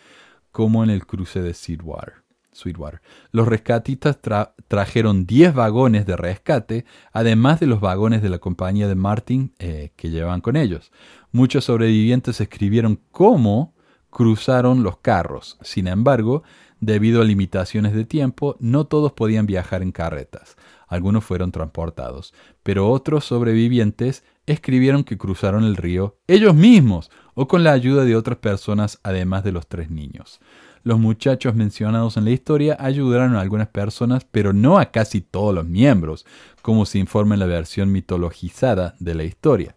como 0.52 0.84
en 0.84 0.90
el 0.90 1.06
cruce 1.06 1.40
de 1.40 1.54
Sweetwater. 1.54 2.14
Sweetwater. 2.52 3.00
Los 3.30 3.46
rescatistas 3.46 4.18
trajeron 4.66 5.26
10 5.26 5.54
vagones 5.54 6.06
de 6.06 6.16
rescate, 6.16 6.84
además 7.12 7.60
de 7.60 7.66
los 7.66 7.80
vagones 7.80 8.20
de 8.20 8.28
la 8.28 8.38
compañía 8.38 8.88
de 8.88 8.96
Martin 8.96 9.54
eh, 9.58 9.92
que 9.96 10.10
llevaban 10.10 10.40
con 10.40 10.56
ellos. 10.56 10.90
Muchos 11.30 11.64
sobrevivientes 11.64 12.40
escribieron 12.40 13.00
cómo 13.12 13.74
cruzaron 14.10 14.82
los 14.82 14.98
carros. 14.98 15.58
Sin 15.62 15.86
embargo, 15.86 16.42
debido 16.80 17.20
a 17.20 17.24
limitaciones 17.24 17.94
de 17.94 18.04
tiempo, 18.04 18.56
no 18.60 18.86
todos 18.86 19.12
podían 19.12 19.46
viajar 19.46 19.82
en 19.82 19.92
carretas. 19.92 20.56
Algunos 20.86 21.24
fueron 21.24 21.52
transportados, 21.52 22.32
pero 22.62 22.90
otros 22.90 23.24
sobrevivientes 23.24 24.24
escribieron 24.46 25.04
que 25.04 25.18
cruzaron 25.18 25.64
el 25.64 25.76
río 25.76 26.16
ellos 26.26 26.54
mismos 26.54 27.10
o 27.34 27.46
con 27.46 27.62
la 27.62 27.72
ayuda 27.72 28.04
de 28.04 28.16
otras 28.16 28.38
personas 28.38 28.98
además 29.02 29.44
de 29.44 29.52
los 29.52 29.66
tres 29.66 29.90
niños. 29.90 30.40
Los 30.82 30.98
muchachos 30.98 31.54
mencionados 31.54 32.16
en 32.16 32.24
la 32.24 32.30
historia 32.30 32.76
ayudaron 32.80 33.36
a 33.36 33.40
algunas 33.40 33.68
personas, 33.68 34.24
pero 34.24 34.52
no 34.52 34.78
a 34.78 34.86
casi 34.86 35.20
todos 35.20 35.54
los 35.54 35.66
miembros, 35.66 36.24
como 36.62 36.86
se 36.86 36.98
informa 36.98 37.34
en 37.34 37.40
la 37.40 37.46
versión 37.46 37.92
mitologizada 37.92 38.94
de 38.98 39.14
la 39.14 39.24
historia. 39.24 39.76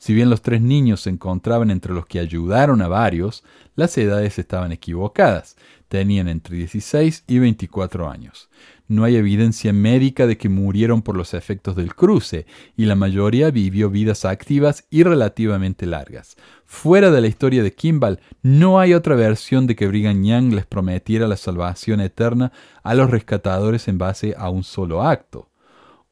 Si 0.00 0.14
bien 0.14 0.30
los 0.30 0.40
tres 0.40 0.62
niños 0.62 1.02
se 1.02 1.10
encontraban 1.10 1.70
entre 1.70 1.92
los 1.92 2.06
que 2.06 2.20
ayudaron 2.20 2.80
a 2.80 2.88
varios, 2.88 3.44
las 3.76 3.98
edades 3.98 4.38
estaban 4.38 4.72
equivocadas. 4.72 5.58
Tenían 5.88 6.26
entre 6.26 6.56
16 6.56 7.24
y 7.26 7.38
24 7.38 8.08
años. 8.08 8.48
No 8.88 9.04
hay 9.04 9.16
evidencia 9.16 9.74
médica 9.74 10.26
de 10.26 10.38
que 10.38 10.48
murieron 10.48 11.02
por 11.02 11.18
los 11.18 11.34
efectos 11.34 11.76
del 11.76 11.94
cruce, 11.94 12.46
y 12.78 12.86
la 12.86 12.94
mayoría 12.94 13.50
vivió 13.50 13.90
vidas 13.90 14.24
activas 14.24 14.86
y 14.88 15.02
relativamente 15.02 15.84
largas. 15.84 16.34
Fuera 16.64 17.10
de 17.10 17.20
la 17.20 17.26
historia 17.26 17.62
de 17.62 17.74
Kimball, 17.74 18.20
no 18.40 18.80
hay 18.80 18.94
otra 18.94 19.16
versión 19.16 19.66
de 19.66 19.76
que 19.76 19.86
Brigham 19.86 20.24
Young 20.24 20.54
les 20.54 20.64
prometiera 20.64 21.28
la 21.28 21.36
salvación 21.36 22.00
eterna 22.00 22.52
a 22.82 22.94
los 22.94 23.10
rescatadores 23.10 23.86
en 23.86 23.98
base 23.98 24.34
a 24.38 24.48
un 24.48 24.64
solo 24.64 25.02
acto. 25.02 25.49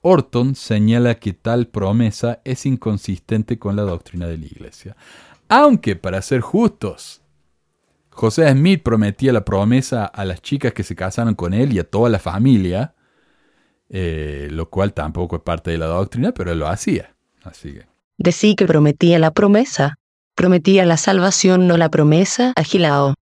Orton 0.01 0.55
señala 0.55 1.17
que 1.17 1.33
tal 1.33 1.67
promesa 1.67 2.41
es 2.45 2.67
inconsistente 2.67 3.59
con 3.59 3.77
la 3.77 3.83
doctrina 3.83 4.27
de 4.27 4.39
la 4.39 4.47
Iglesia. 4.47 4.97
Aunque, 5.49 5.97
para 5.97 6.23
ser 6.23 6.41
justos, 6.41 7.23
José 8.11 8.51
Smith 8.51 8.83
prometía 8.83 9.33
la 9.33 9.45
promesa 9.45 10.05
a 10.05 10.25
las 10.25 10.43
chicas 10.43 10.73
que 10.73 10.83
se 10.83 10.95
casaron 10.95 11.35
con 11.35 11.55
él 11.55 11.73
y 11.73 11.79
a 11.79 11.85
toda 11.85 12.11
la 12.11 12.19
familia, 12.19 12.95
eh, 13.89 14.49
lo 14.51 14.69
cual 14.71 14.93
tampoco 14.93 15.37
es 15.37 15.43
parte 15.43 15.71
de 15.71 15.79
la 15.79 15.87
doctrina, 15.87 16.33
pero 16.33 16.53
él 16.53 16.59
lo 16.59 16.69
hacía. 16.69 17.15
Así 17.43 17.73
que. 17.73 18.55
Que 18.57 18.67
prometía 18.67 19.19
la 19.19 19.31
promesa. 19.31 19.99
Prometía 20.35 20.85
la 20.85 20.97
salvación, 20.97 21.67
no 21.67 21.77
la 21.77 21.89
promesa, 21.89 22.53
agilao. 22.57 23.15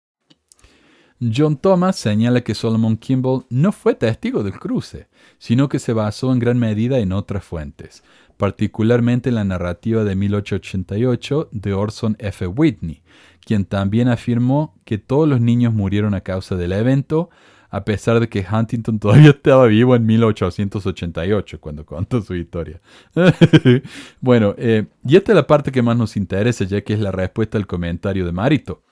John 1.22 1.57
Thomas 1.57 1.95
señala 1.95 2.41
que 2.41 2.55
Solomon 2.55 2.97
Kimball 2.97 3.45
no 3.49 3.72
fue 3.72 3.95
testigo 3.95 4.43
del 4.43 4.59
cruce, 4.59 5.07
sino 5.38 5.70
que 5.70 5.80
se 5.80 5.93
basó 5.93 6.34
en 6.34 6.39
gran 6.39 6.59
medida 6.59 6.99
en 6.99 7.13
otras 7.13 7.43
fuentes, 7.43 8.03
particularmente 8.38 9.30
en 9.30 9.36
la 9.36 9.45
narrativa 9.45 10.03
de 10.03 10.16
1888 10.16 11.49
de 11.51 11.74
Orson 11.74 12.18
F. 12.20 12.47
Whitney, 12.47 13.01
quien 13.45 13.63
también 13.63 14.09
afirmó 14.09 14.76
que 14.84 14.97
todos 14.97 15.28
los 15.28 15.39
niños 15.39 15.74
murieron 15.74 16.13
a 16.16 16.22
causa 16.22 16.55
del 16.57 16.74
evento, 16.74 17.30
a 17.70 17.86
pesar 17.86 18.20
de 18.20 18.28
que 18.28 18.45
Huntington 18.49 18.99
todavía 18.99 19.30
estaba 19.32 19.68
vivo 19.68 19.95
en 19.95 20.05
1888 20.05 21.61
cuando 21.61 21.86
contó 21.86 22.22
su 22.22 22.36
historia. 22.36 22.82
bueno, 24.22 24.53
eh, 24.57 24.86
y 25.05 25.16
esta 25.16 25.32
es 25.32 25.36
la 25.36 25.47
parte 25.47 25.72
que 25.72 25.82
más 25.82 25.97
nos 25.97 26.18
interesa, 26.18 26.66
ya 26.66 26.82
que 26.82 26.93
es 26.93 26.99
la 26.99 27.11
respuesta 27.11 27.57
al 27.57 27.68
comentario 27.68 28.26
de 28.26 28.32
Marito. 28.32 28.85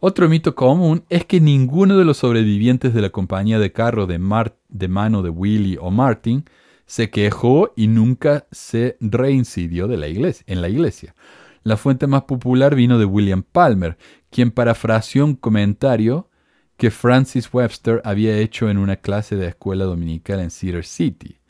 Otro 0.00 0.28
mito 0.28 0.54
común 0.54 1.02
es 1.08 1.24
que 1.24 1.40
ninguno 1.40 1.98
de 1.98 2.04
los 2.04 2.18
sobrevivientes 2.18 2.94
de 2.94 3.02
la 3.02 3.10
compañía 3.10 3.58
de 3.58 3.72
carro 3.72 4.06
de, 4.06 4.18
mano 4.18 5.22
de 5.22 5.30
Willie 5.30 5.76
o 5.80 5.90
Martin 5.90 6.44
se 6.86 7.10
quejó 7.10 7.72
y 7.74 7.88
nunca 7.88 8.46
se 8.52 8.96
reincidió 9.00 9.88
de 9.88 9.96
la 9.96 10.06
iglesia, 10.06 10.44
en 10.46 10.62
la 10.62 10.68
iglesia. 10.68 11.16
La 11.64 11.76
fuente 11.76 12.06
más 12.06 12.22
popular 12.22 12.76
vino 12.76 12.96
de 13.00 13.06
William 13.06 13.42
Palmer, 13.42 13.98
quien 14.30 14.52
parafraseó 14.52 15.24
un 15.24 15.34
comentario 15.34 16.30
que 16.76 16.92
Francis 16.92 17.52
Webster 17.52 18.00
había 18.04 18.38
hecho 18.38 18.70
en 18.70 18.78
una 18.78 18.96
clase 18.96 19.34
de 19.34 19.48
escuela 19.48 19.84
dominical 19.84 20.38
en 20.38 20.52
Cedar 20.52 20.84
City. 20.84 21.40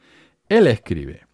Él 0.49 0.67
escribe, 0.67 1.27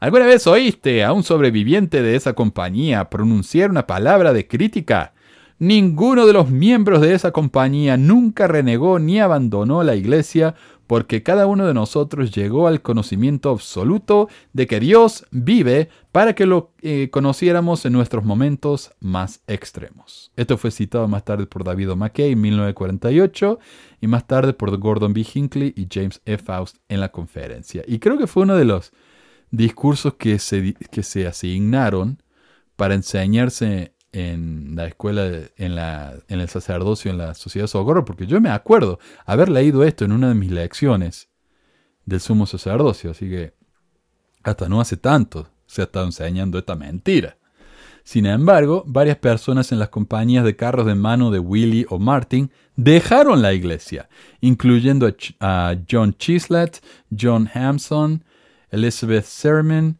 ¿Alguna 0.00 0.26
vez 0.26 0.48
oíste 0.48 1.04
a 1.04 1.12
un 1.12 1.22
sobreviviente 1.22 2.02
de 2.02 2.16
esa 2.16 2.32
compañía 2.32 3.08
pronunciar 3.08 3.70
una 3.70 3.86
palabra 3.86 4.32
de 4.32 4.48
crítica? 4.48 5.14
Ninguno 5.60 6.24
de 6.24 6.32
los 6.32 6.50
miembros 6.50 7.00
de 7.00 7.14
esa 7.14 7.32
compañía 7.32 7.96
nunca 7.96 8.46
renegó 8.46 9.00
ni 9.00 9.18
abandonó 9.18 9.82
la 9.82 9.96
iglesia 9.96 10.54
porque 10.86 11.22
cada 11.22 11.46
uno 11.46 11.66
de 11.66 11.74
nosotros 11.74 12.30
llegó 12.30 12.68
al 12.68 12.80
conocimiento 12.80 13.50
absoluto 13.50 14.28
de 14.52 14.66
que 14.68 14.78
Dios 14.78 15.26
vive 15.32 15.88
para 16.12 16.34
que 16.34 16.46
lo 16.46 16.72
eh, 16.80 17.10
conociéramos 17.10 17.84
en 17.84 17.92
nuestros 17.92 18.24
momentos 18.24 18.92
más 19.00 19.42
extremos. 19.48 20.30
Esto 20.36 20.56
fue 20.58 20.70
citado 20.70 21.08
más 21.08 21.24
tarde 21.24 21.46
por 21.46 21.64
David 21.64 21.88
McKay 21.88 22.32
en 22.32 22.40
1948 22.40 23.58
y 24.00 24.06
más 24.06 24.26
tarde 24.26 24.54
por 24.54 24.74
Gordon 24.78 25.12
B. 25.12 25.26
Hinckley 25.34 25.74
y 25.76 25.88
James 25.92 26.22
F. 26.24 26.44
Faust 26.44 26.76
en 26.88 27.00
la 27.00 27.10
conferencia. 27.10 27.82
Y 27.86 27.98
creo 27.98 28.16
que 28.16 28.26
fue 28.26 28.44
uno 28.44 28.56
de 28.56 28.64
los 28.64 28.92
discursos 29.50 30.14
que 30.14 30.38
se, 30.38 30.74
que 30.90 31.02
se 31.02 31.26
asignaron 31.26 32.22
para 32.76 32.94
enseñarse 32.94 33.92
en 34.18 34.74
la 34.74 34.86
escuela, 34.86 35.30
en, 35.56 35.74
la, 35.74 36.14
en 36.28 36.40
el 36.40 36.48
sacerdocio, 36.48 37.10
en 37.10 37.18
la 37.18 37.34
sociedad 37.34 37.64
de 37.64 37.68
socorro, 37.68 38.04
porque 38.04 38.26
yo 38.26 38.40
me 38.40 38.50
acuerdo 38.50 38.98
haber 39.24 39.48
leído 39.48 39.84
esto 39.84 40.04
en 40.04 40.12
una 40.12 40.28
de 40.28 40.34
mis 40.34 40.50
lecciones 40.50 41.28
del 42.04 42.20
sumo 42.20 42.46
sacerdocio, 42.46 43.12
así 43.12 43.28
que 43.28 43.54
hasta 44.42 44.68
no 44.68 44.80
hace 44.80 44.96
tanto 44.96 45.48
se 45.66 45.82
ha 45.82 45.84
estado 45.84 46.06
enseñando 46.06 46.58
esta 46.58 46.74
mentira. 46.74 47.36
Sin 48.02 48.24
embargo, 48.26 48.82
varias 48.86 49.18
personas 49.18 49.70
en 49.70 49.78
las 49.78 49.90
compañías 49.90 50.44
de 50.44 50.56
carros 50.56 50.86
de 50.86 50.94
mano 50.94 51.30
de 51.30 51.38
Willie 51.38 51.86
o 51.90 51.98
Martin 51.98 52.50
dejaron 52.74 53.42
la 53.42 53.52
iglesia, 53.52 54.08
incluyendo 54.40 55.14
a, 55.40 55.76
John 55.88 56.16
Chislett, 56.16 56.82
John 57.10 57.50
Hampson, 57.52 58.24
Elizabeth 58.70 59.26
Sermon, 59.26 59.98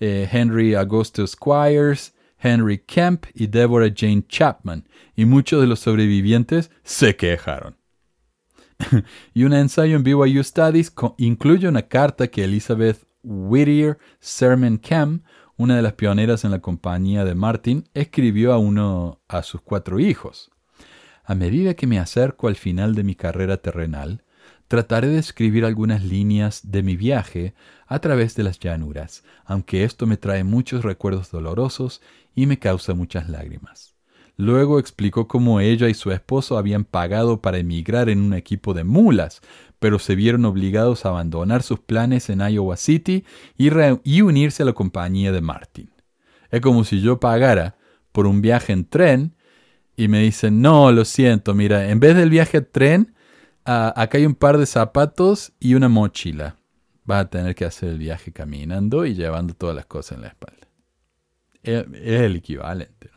eh, 0.00 0.28
Henry 0.30 0.74
Augustus 0.74 1.30
Squires, 1.30 2.13
Henry 2.44 2.78
Kemp 2.78 3.24
y 3.32 3.46
Deborah 3.46 3.92
Jane 3.94 4.26
Chapman, 4.28 4.86
y 5.16 5.24
muchos 5.24 5.62
de 5.62 5.66
los 5.66 5.80
sobrevivientes 5.80 6.70
se 6.82 7.16
quejaron. 7.16 7.76
y 9.34 9.44
un 9.44 9.54
ensayo 9.54 9.96
en 9.96 10.04
BYU 10.04 10.44
Studies 10.44 10.92
incluye 11.16 11.66
una 11.66 11.82
carta 11.82 12.28
que 12.28 12.44
Elizabeth 12.44 13.06
Whittier 13.22 13.98
Sermon 14.20 14.76
Kemp, 14.76 15.24
una 15.56 15.76
de 15.76 15.82
las 15.82 15.94
pioneras 15.94 16.44
en 16.44 16.50
la 16.50 16.58
compañía 16.58 17.24
de 17.24 17.34
Martin, 17.34 17.88
escribió 17.94 18.52
a 18.52 18.58
uno 18.58 19.22
a 19.26 19.42
sus 19.42 19.62
cuatro 19.62 19.98
hijos. 19.98 20.50
A 21.24 21.34
medida 21.34 21.72
que 21.72 21.86
me 21.86 21.98
acerco 21.98 22.48
al 22.48 22.56
final 22.56 22.94
de 22.94 23.04
mi 23.04 23.14
carrera 23.14 23.56
terrenal, 23.56 24.24
trataré 24.68 25.08
de 25.08 25.18
escribir 25.18 25.64
algunas 25.64 26.04
líneas 26.04 26.70
de 26.70 26.82
mi 26.82 26.96
viaje 26.96 27.54
a 27.86 28.00
través 28.00 28.34
de 28.34 28.42
las 28.42 28.58
llanuras, 28.58 29.24
aunque 29.44 29.84
esto 29.84 30.06
me 30.06 30.16
trae 30.16 30.44
muchos 30.44 30.84
recuerdos 30.84 31.30
dolorosos 31.30 32.02
y 32.34 32.46
me 32.46 32.58
causa 32.58 32.94
muchas 32.94 33.28
lágrimas. 33.28 33.94
Luego 34.36 34.80
explicó 34.80 35.28
cómo 35.28 35.60
ella 35.60 35.88
y 35.88 35.94
su 35.94 36.10
esposo 36.10 36.58
habían 36.58 36.84
pagado 36.84 37.40
para 37.40 37.58
emigrar 37.58 38.08
en 38.08 38.20
un 38.20 38.34
equipo 38.34 38.74
de 38.74 38.82
mulas, 38.82 39.40
pero 39.78 40.00
se 40.00 40.16
vieron 40.16 40.44
obligados 40.44 41.04
a 41.04 41.10
abandonar 41.10 41.62
sus 41.62 41.78
planes 41.78 42.28
en 42.30 42.40
Iowa 42.40 42.76
City 42.76 43.24
y, 43.56 44.22
unirse 44.22 44.62
a 44.64 44.66
la 44.66 44.72
compañía 44.72 45.30
de 45.30 45.40
Martin. 45.40 45.90
Es 46.50 46.60
como 46.60 46.84
si 46.84 47.00
yo 47.00 47.20
pagara 47.20 47.76
por 48.10 48.26
un 48.26 48.40
viaje 48.40 48.72
en 48.72 48.88
tren 48.88 49.36
y 49.96 50.08
me 50.08 50.22
dicen, 50.22 50.60
no, 50.60 50.90
lo 50.90 51.04
siento, 51.04 51.54
mira, 51.54 51.90
en 51.90 52.00
vez 52.00 52.16
del 52.16 52.30
viaje 52.30 52.58
en 52.58 52.68
tren, 52.70 53.14
acá 53.64 54.18
hay 54.18 54.26
un 54.26 54.34
par 54.34 54.58
de 54.58 54.66
zapatos 54.66 55.52
y 55.60 55.74
una 55.74 55.88
mochila. 55.88 56.56
Vas 57.04 57.26
a 57.26 57.30
tener 57.30 57.54
que 57.54 57.66
hacer 57.66 57.90
el 57.90 57.98
viaje 57.98 58.32
caminando 58.32 59.06
y 59.06 59.14
llevando 59.14 59.54
todas 59.54 59.76
las 59.76 59.86
cosas 59.86 60.16
en 60.16 60.22
la 60.22 60.28
espalda 60.28 60.63
es 61.64 62.20
el 62.20 62.36
equivalente. 62.36 63.14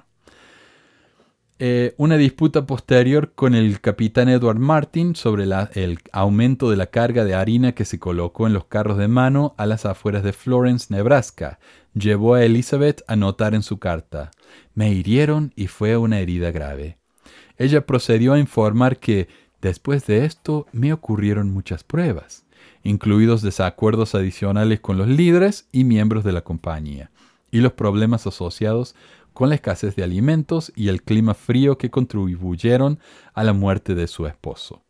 Eh, 1.59 1.95
una 1.97 2.17
disputa 2.17 2.67
posterior 2.67 3.33
con 3.33 3.55
el 3.55 3.81
capitán 3.81 4.29
Edward 4.29 4.59
Martin 4.59 5.15
sobre 5.15 5.45
el 5.45 5.99
aumento 6.11 6.69
de 6.69 6.77
la 6.77 6.85
carga 6.85 7.25
de 7.25 7.33
harina 7.33 7.71
que 7.71 7.83
se 7.83 7.97
colocó 7.97 8.45
en 8.45 8.53
los 8.53 8.65
carros 8.65 8.99
de 8.99 9.07
mano 9.07 9.55
a 9.57 9.65
las 9.65 9.87
afueras 9.87 10.21
de 10.21 10.33
Florence, 10.33 10.93
Nebraska, 10.93 11.57
llevó 11.95 12.35
a 12.35 12.43
Elizabeth 12.43 13.01
a 13.07 13.15
notar 13.15 13.55
en 13.55 13.63
su 13.63 13.79
carta, 13.79 14.29
me 14.75 14.91
hirieron 14.91 15.51
y 15.55 15.65
fue 15.65 15.97
una 15.97 16.19
herida 16.19 16.51
grave. 16.51 16.99
Ella 17.57 17.87
procedió 17.87 18.33
a 18.33 18.39
informar 18.39 18.99
que, 18.99 19.27
después 19.59 20.05
de 20.05 20.25
esto, 20.25 20.67
me 20.73 20.93
ocurrieron 20.93 21.49
muchas 21.49 21.83
pruebas, 21.83 22.45
incluidos 22.83 23.41
desacuerdos 23.41 24.13
adicionales 24.13 24.79
con 24.79 24.99
los 24.99 25.07
líderes 25.07 25.67
y 25.71 25.85
miembros 25.85 26.23
de 26.23 26.33
la 26.33 26.41
compañía 26.41 27.09
y 27.51 27.61
los 27.61 27.73
problemas 27.73 28.27
asociados 28.27 28.95
con 29.33 29.49
la 29.49 29.55
escasez 29.55 29.95
de 29.95 30.03
alimentos 30.03 30.71
y 30.75 30.87
el 30.87 31.03
clima 31.03 31.33
frío 31.33 31.77
que 31.77 31.91
contribuyeron 31.91 32.99
a 33.33 33.43
la 33.43 33.53
muerte 33.53 33.93
de 33.93 34.07
su 34.07 34.25
esposo. 34.25 34.83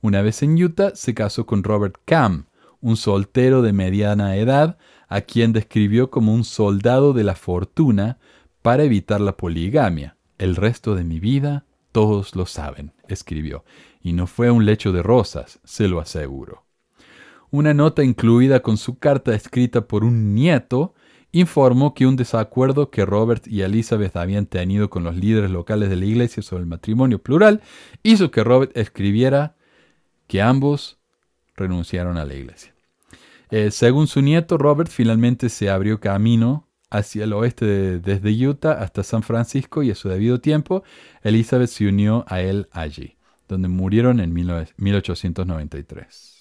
Una 0.00 0.22
vez 0.22 0.42
en 0.42 0.60
Utah 0.62 0.92
se 0.94 1.14
casó 1.14 1.46
con 1.46 1.62
Robert 1.62 1.96
Cam, 2.04 2.46
un 2.80 2.96
soltero 2.96 3.62
de 3.62 3.72
mediana 3.72 4.36
edad, 4.36 4.78
a 5.08 5.20
quien 5.20 5.52
describió 5.52 6.10
como 6.10 6.34
un 6.34 6.44
soldado 6.44 7.12
de 7.12 7.22
la 7.22 7.34
fortuna 7.34 8.18
para 8.62 8.82
evitar 8.82 9.20
la 9.20 9.36
poligamia. 9.36 10.16
El 10.38 10.56
resto 10.56 10.94
de 10.94 11.04
mi 11.04 11.20
vida 11.20 11.66
todos 11.92 12.34
lo 12.34 12.46
saben, 12.46 12.92
escribió, 13.06 13.64
y 14.00 14.14
no 14.14 14.26
fue 14.26 14.50
un 14.50 14.64
lecho 14.64 14.92
de 14.92 15.02
rosas, 15.02 15.60
se 15.64 15.86
lo 15.86 16.00
aseguro. 16.00 16.64
Una 17.50 17.74
nota 17.74 18.02
incluida 18.02 18.60
con 18.60 18.78
su 18.78 18.98
carta 18.98 19.34
escrita 19.34 19.82
por 19.82 20.02
un 20.02 20.34
nieto 20.34 20.94
informó 21.32 21.94
que 21.94 22.06
un 22.06 22.16
desacuerdo 22.16 22.90
que 22.90 23.06
Robert 23.06 23.46
y 23.48 23.62
Elizabeth 23.62 24.16
habían 24.16 24.46
tenido 24.46 24.90
con 24.90 25.02
los 25.02 25.16
líderes 25.16 25.50
locales 25.50 25.88
de 25.88 25.96
la 25.96 26.04
iglesia 26.04 26.42
sobre 26.42 26.62
el 26.62 26.68
matrimonio 26.68 27.18
plural 27.20 27.62
hizo 28.02 28.30
que 28.30 28.44
Robert 28.44 28.76
escribiera 28.76 29.56
que 30.26 30.42
ambos 30.42 30.98
renunciaron 31.56 32.18
a 32.18 32.26
la 32.26 32.34
iglesia. 32.34 32.74
Eh, 33.50 33.70
según 33.70 34.06
su 34.06 34.20
nieto, 34.22 34.58
Robert 34.58 34.90
finalmente 34.90 35.48
se 35.48 35.70
abrió 35.70 36.00
camino 36.00 36.68
hacia 36.90 37.24
el 37.24 37.32
oeste 37.32 37.98
desde 37.98 38.46
Utah 38.46 38.72
hasta 38.72 39.02
San 39.02 39.22
Francisco 39.22 39.82
y 39.82 39.90
a 39.90 39.94
su 39.94 40.10
debido 40.10 40.40
tiempo 40.40 40.84
Elizabeth 41.22 41.70
se 41.70 41.86
unió 41.86 42.26
a 42.28 42.42
él 42.42 42.68
allí, 42.70 43.16
donde 43.48 43.68
murieron 43.68 44.20
en 44.20 44.32
1893. 44.34 46.31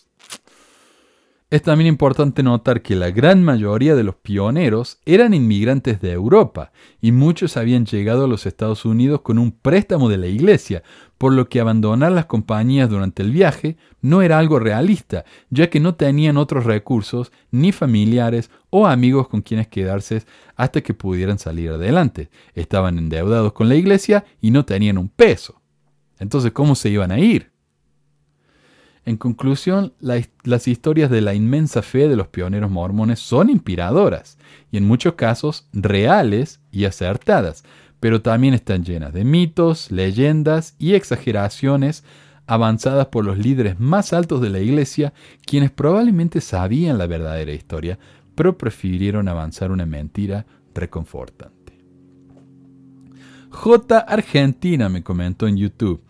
Es 1.52 1.64
también 1.64 1.90
importante 1.90 2.44
notar 2.44 2.82
que 2.82 2.96
la 2.96 3.12
gran 3.12 3.44
mayoría 3.44 3.94
de 3.94 4.06
los 4.06 4.16
pioneros 4.16 5.02
eran 5.06 5.34
inmigrantes 5.34 6.00
de 6.00 6.14
Europa 6.14 6.72
y 7.02 7.12
muchos 7.12 7.58
habían 7.58 7.86
llegado 7.86 8.24
a 8.24 8.28
los 8.30 8.46
Estados 8.46 8.86
Unidos 8.86 9.20
con 9.20 9.38
un 9.38 9.52
préstamo 9.52 10.08
de 10.08 10.18
la 10.18 10.28
iglesia, 10.28 10.82
por 11.18 11.34
lo 11.34 11.50
que 11.50 11.60
abandonar 11.60 12.14
las 12.14 12.28
compañías 12.28 12.90
durante 12.90 13.22
el 13.22 13.32
viaje 13.32 13.76
no 14.00 14.22
era 14.22 14.40
algo 14.40 14.60
realista, 14.60 15.26
ya 15.50 15.70
que 15.70 15.82
no 15.82 15.96
tenían 15.96 16.38
otros 16.38 16.64
recursos, 16.64 17.34
ni 17.52 17.74
familiares 17.74 18.50
o 18.70 18.88
amigos 18.88 19.28
con 19.28 19.42
quienes 19.42 19.68
quedarse 19.68 20.24
hasta 20.56 20.80
que 20.80 20.94
pudieran 20.94 21.38
salir 21.38 21.72
adelante. 21.72 22.30
Estaban 22.56 22.98
endeudados 22.98 23.52
con 23.52 23.68
la 23.68 23.76
iglesia 23.76 24.24
y 24.40 24.52
no 24.52 24.64
tenían 24.64 24.98
un 24.98 25.10
peso. 25.10 25.62
Entonces, 26.18 26.54
¿cómo 26.54 26.76
se 26.76 26.88
iban 26.88 27.12
a 27.12 27.20
ir? 27.20 27.51
En 29.06 29.18
conclusión, 29.18 29.94
las 30.00 30.68
historias 30.68 31.10
de 31.10 31.22
la 31.22 31.34
inmensa 31.34 31.82
fe 31.82 32.08
de 32.08 32.16
los 32.16 32.28
pioneros 32.28 32.70
mormones 32.70 33.20
son 33.20 33.50
inspiradoras 33.50 34.38
y 34.72 34.78
en 34.78 34.86
muchos 34.86 35.16
casos 35.16 35.68
reales 35.74 36.60
y 36.72 36.86
acertadas, 36.86 37.64
pero 38.00 38.22
también 38.22 38.54
están 38.54 38.84
llenas 38.84 39.12
de 39.14 39.24
mitos, 39.24 39.92
leyendas 39.92 40.76
y 40.78 40.94
exageraciones 40.94 42.04
avanzadas 42.46 43.08
por 43.08 43.26
los 43.26 43.38
líderes 43.38 43.80
más 43.80 44.14
altos 44.14 44.42
de 44.42 44.50
la 44.50 44.60
iglesia, 44.60 45.14
quienes 45.46 45.72
probablemente 45.72 46.42
sabían 46.42 46.98
la 46.98 47.08
verdadera 47.08 47.54
historia, 47.54 47.98
pero 48.36 48.58
prefirieron 48.58 49.28
avanzar 49.28 49.72
una 49.72 49.86
mentira 49.86 50.46
reconfortante. 50.76 51.78
J. 53.50 54.00
Argentina 54.00 54.90
me 54.90 55.04
comentó 55.04 55.48
en 55.48 55.58
YouTube. 55.58 56.02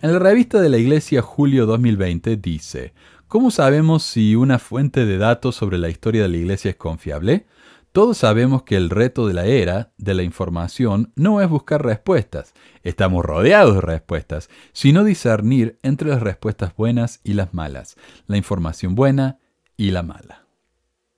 En 0.00 0.12
la 0.12 0.18
revista 0.18 0.60
de 0.60 0.68
la 0.68 0.78
Iglesia 0.78 1.22
Julio 1.22 1.66
2020 1.66 2.36
dice, 2.36 2.92
¿cómo 3.26 3.50
sabemos 3.50 4.04
si 4.04 4.36
una 4.36 4.58
fuente 4.58 5.04
de 5.04 5.18
datos 5.18 5.56
sobre 5.56 5.78
la 5.78 5.88
historia 5.88 6.22
de 6.22 6.28
la 6.28 6.36
Iglesia 6.36 6.70
es 6.70 6.76
confiable? 6.76 7.46
todos 7.92 8.18
sabemos 8.18 8.62
que 8.62 8.76
el 8.76 8.90
reto 8.90 9.26
de 9.26 9.34
la 9.34 9.46
era 9.46 9.92
de 9.96 10.14
la 10.14 10.22
información 10.22 11.12
no 11.16 11.40
es 11.40 11.48
buscar 11.48 11.84
respuestas, 11.84 12.54
estamos 12.84 13.24
rodeados 13.24 13.74
de 13.74 13.80
respuestas, 13.80 14.50
sino 14.72 15.02
discernir 15.02 15.78
entre 15.82 16.08
las 16.08 16.22
respuestas 16.22 16.76
buenas 16.76 17.20
y 17.24 17.32
las 17.32 17.54
malas, 17.54 17.96
la 18.28 18.36
información 18.36 18.94
buena 18.94 19.38
y 19.76 19.90
la 19.90 20.04
mala. 20.04 20.44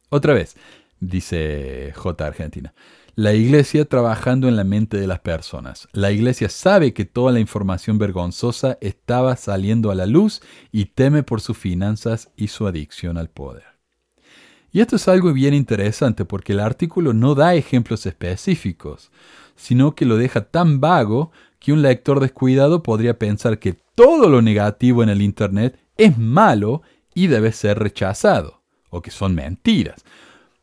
Otra 0.09 0.33
vez, 0.33 0.57
dice 1.01 1.93
J. 1.95 2.27
Argentina, 2.27 2.73
la 3.15 3.35
iglesia 3.35 3.85
trabajando 3.85 4.49
en 4.49 4.57
la 4.57 4.65
mente 4.65 4.97
de 4.97 5.07
las 5.07 5.21
personas. 5.21 5.89
La 5.93 6.11
iglesia 6.11 6.49
sabe 6.49 6.93
que 6.93 7.05
toda 7.05 7.33
la 7.33 7.41
información 7.41 7.99
vergonzosa 7.99 8.79
estaba 8.81 9.37
saliendo 9.37 9.91
a 9.91 9.95
la 9.95 10.07
luz 10.07 10.43
y 10.73 10.87
teme 10.87 11.23
por 11.23 11.41
sus 11.41 11.57
finanzas 11.57 12.31
y 12.37 12.49
su 12.49 12.67
adicción 12.67 13.19
al 13.19 13.31
poder. 13.31 13.65
Y 14.73 14.81
esto 14.81 14.97
es 14.97 15.09
algo 15.09 15.33
bien 15.33 15.55
interesante 15.55 16.25
porque 16.25 16.53
el 16.53 16.61
artículo 16.61 17.13
no 17.13 17.35
da 17.35 17.55
ejemplos 17.55 18.07
específicos, 18.07 19.11
sino 19.57 19.95
que 19.95 20.05
lo 20.05 20.17
deja 20.17 20.43
tan 20.43 20.81
vago 20.81 21.33
que 21.59 21.73
un 21.73 21.83
lector 21.83 22.21
descuidado 22.21 22.83
podría 22.83 23.19
pensar 23.19 23.59
que 23.59 23.77
todo 23.95 24.29
lo 24.29 24.41
negativo 24.41 25.03
en 25.03 25.09
el 25.09 25.21
Internet 25.21 25.79
es 25.97 26.17
malo 26.17 26.83
y 27.15 27.27
debe 27.27 27.53
ser 27.53 27.79
rechazado, 27.79 28.63
o 28.89 29.03
que 29.03 29.11
son 29.11 29.35
mentiras. 29.35 30.05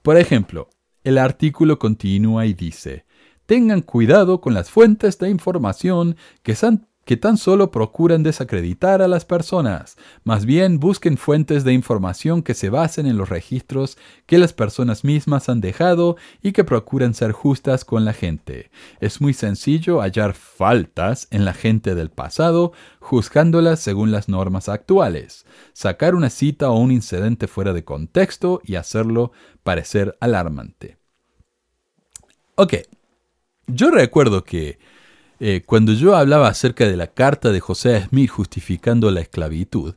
Por 0.01 0.17
ejemplo, 0.17 0.69
el 1.03 1.17
artículo 1.17 1.79
continúa 1.79 2.45
y 2.45 2.53
dice, 2.53 3.05
tengan 3.45 3.81
cuidado 3.81 4.41
con 4.41 4.53
las 4.53 4.69
fuentes 4.69 5.17
de 5.17 5.29
información 5.29 6.17
que, 6.43 6.55
son 6.55 6.87
que 7.07 7.15
tan 7.15 7.37
solo 7.37 7.71
procuran 7.71 8.21
desacreditar 8.21 9.01
a 9.01 9.07
las 9.07 9.23
personas. 9.23 9.95
Más 10.25 10.45
bien 10.45 10.77
busquen 10.77 11.15
fuentes 11.15 11.63
de 11.63 11.71
información 11.71 12.43
que 12.43 12.53
se 12.53 12.69
basen 12.69 13.05
en 13.05 13.15
los 13.15 13.29
registros 13.29 13.97
que 14.25 14.37
las 14.37 14.51
personas 14.51 15.05
mismas 15.05 15.47
han 15.47 15.61
dejado 15.61 16.17
y 16.41 16.51
que 16.51 16.65
procuran 16.65 17.13
ser 17.13 17.31
justas 17.31 17.85
con 17.85 18.03
la 18.03 18.11
gente. 18.11 18.71
Es 18.99 19.21
muy 19.21 19.33
sencillo 19.33 20.01
hallar 20.01 20.33
faltas 20.33 21.29
en 21.31 21.45
la 21.45 21.53
gente 21.53 21.95
del 21.95 22.09
pasado, 22.09 22.73
juzgándolas 22.99 23.79
según 23.79 24.11
las 24.11 24.27
normas 24.27 24.67
actuales. 24.67 25.45
Sacar 25.71 26.13
una 26.13 26.29
cita 26.29 26.69
o 26.71 26.77
un 26.77 26.91
incidente 26.91 27.47
fuera 27.47 27.71
de 27.71 27.85
contexto 27.85 28.59
y 28.65 28.75
hacerlo 28.75 29.31
parecer 29.63 30.17
alarmante. 30.19 30.97
Ok, 32.55 32.73
yo 33.67 33.91
recuerdo 33.91 34.43
que 34.43 34.77
eh, 35.39 35.61
cuando 35.65 35.93
yo 35.93 36.15
hablaba 36.15 36.47
acerca 36.47 36.87
de 36.87 36.97
la 36.97 37.07
carta 37.07 37.51
de 37.51 37.59
José 37.59 38.05
Smith 38.09 38.29
justificando 38.29 39.11
la 39.11 39.21
esclavitud, 39.21 39.95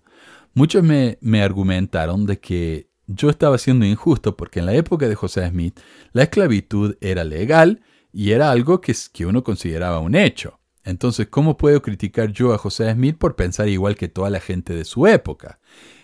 muchos 0.55 0.83
me, 0.83 1.19
me 1.21 1.43
argumentaron 1.43 2.27
de 2.27 2.39
que 2.39 2.91
yo 3.07 3.31
estaba 3.31 3.59
siendo 3.59 3.87
injusto 3.87 4.37
porque 4.37 4.61
en 4.61 4.67
la 4.67 4.75
época 4.75 5.09
de 5.09 5.15
José 5.15 5.49
Smith 5.49 5.81
la 6.13 6.25
esclavitud 6.25 6.97
era 7.01 7.25
legal 7.25 7.83
y 8.13 8.33
era 8.33 8.51
algo 8.51 8.81
que, 8.81 8.95
que 9.13 9.27
uno 9.27 9.43
consideraba 9.43 10.01
un 10.01 10.15
hecho. 10.15 10.61
Entonces, 10.85 11.29
¿cómo 11.29 11.57
puedo 11.57 11.83
criticar 11.83 12.33
yo 12.33 12.55
a 12.55 12.59
José 12.59 12.93
Smith 12.93 13.17
por 13.19 13.37
pensar 13.37 13.69
igual 13.69 13.97
que 13.97 14.09
toda 14.09 14.31
la 14.31 14.41
gente 14.41 14.75
de 14.75 14.85
su 14.85 15.07
época? 15.07 15.61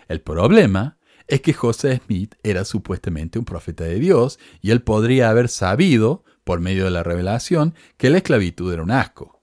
El 0.08 0.20
problema 0.20 0.98
es 1.26 1.40
que 1.40 1.52
José 1.52 2.00
Smith 2.04 2.34
era 2.42 2.64
supuestamente 2.64 3.38
un 3.38 3.44
profeta 3.44 3.84
de 3.84 3.98
Dios 3.98 4.38
y 4.60 4.70
él 4.70 4.82
podría 4.82 5.30
haber 5.30 5.48
sabido 5.48 6.24
por 6.46 6.60
medio 6.60 6.84
de 6.84 6.92
la 6.92 7.02
revelación, 7.02 7.74
que 7.96 8.08
la 8.08 8.18
esclavitud 8.18 8.72
era 8.72 8.84
un 8.84 8.92
asco 8.92 9.42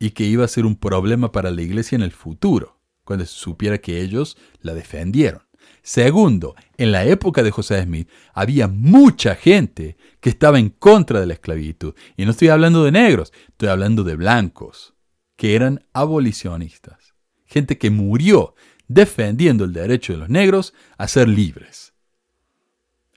y 0.00 0.10
que 0.10 0.24
iba 0.24 0.44
a 0.44 0.48
ser 0.48 0.66
un 0.66 0.74
problema 0.74 1.30
para 1.30 1.52
la 1.52 1.62
iglesia 1.62 1.94
en 1.94 2.02
el 2.02 2.10
futuro, 2.10 2.80
cuando 3.04 3.24
se 3.24 3.32
supiera 3.32 3.78
que 3.78 4.00
ellos 4.00 4.36
la 4.60 4.74
defendieron. 4.74 5.42
Segundo, 5.82 6.56
en 6.78 6.90
la 6.90 7.04
época 7.04 7.44
de 7.44 7.52
José 7.52 7.80
Smith 7.84 8.08
había 8.34 8.66
mucha 8.66 9.36
gente 9.36 9.96
que 10.18 10.30
estaba 10.30 10.58
en 10.58 10.70
contra 10.70 11.20
de 11.20 11.26
la 11.26 11.34
esclavitud. 11.34 11.94
Y 12.16 12.24
no 12.24 12.32
estoy 12.32 12.48
hablando 12.48 12.82
de 12.82 12.90
negros, 12.90 13.32
estoy 13.46 13.68
hablando 13.68 14.02
de 14.02 14.16
blancos, 14.16 14.94
que 15.36 15.54
eran 15.54 15.86
abolicionistas. 15.92 17.14
Gente 17.44 17.78
que 17.78 17.90
murió 17.90 18.56
defendiendo 18.88 19.62
el 19.64 19.72
derecho 19.72 20.12
de 20.12 20.18
los 20.18 20.28
negros 20.28 20.74
a 20.98 21.06
ser 21.06 21.28
libres. 21.28 21.91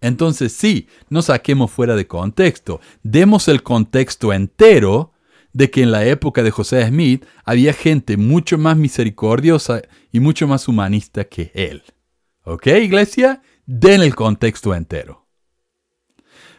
Entonces 0.02 0.52
sí, 0.54 0.88
no 1.10 1.22
saquemos 1.22 1.72
fuera 1.72 1.96
de 1.96 2.08
contexto, 2.08 2.82
demos 3.04 3.48
el 3.48 3.64
contexto 3.64 4.34
entero 4.34 5.14
de 5.54 5.72
que 5.72 5.82
en 5.82 5.92
la 5.92 6.06
época 6.06 6.44
de 6.44 6.52
José 6.52 6.86
Smith 6.86 7.26
había 7.46 7.72
gente 7.72 8.18
mucho 8.18 8.58
más 8.58 8.76
misericordiosa 8.76 9.82
y 10.12 10.20
mucho 10.20 10.48
más 10.48 10.68
humanista 10.68 11.24
que 11.24 11.52
él. 11.54 11.84
¿Ok, 12.44 12.68
iglesia? 12.68 13.42
Den 13.66 14.02
el 14.02 14.16
contexto 14.16 14.76
entero. 14.76 15.26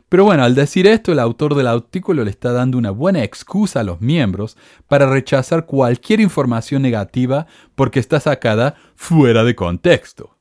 Pero 0.08 0.24
bueno, 0.24 0.44
al 0.44 0.54
decir 0.54 0.86
esto, 0.86 1.12
el 1.12 1.18
autor 1.18 1.54
del 1.54 1.66
artículo 1.66 2.24
le 2.24 2.30
está 2.30 2.52
dando 2.52 2.78
una 2.78 2.90
buena 2.90 3.22
excusa 3.22 3.80
a 3.80 3.84
los 3.84 4.00
miembros 4.00 4.56
para 4.88 5.10
rechazar 5.10 5.66
cualquier 5.66 6.20
información 6.20 6.80
negativa 6.80 7.46
porque 7.74 8.00
está 8.00 8.18
sacada 8.20 8.76
fuera 8.94 9.44
de 9.44 9.56
contexto. 9.56 10.35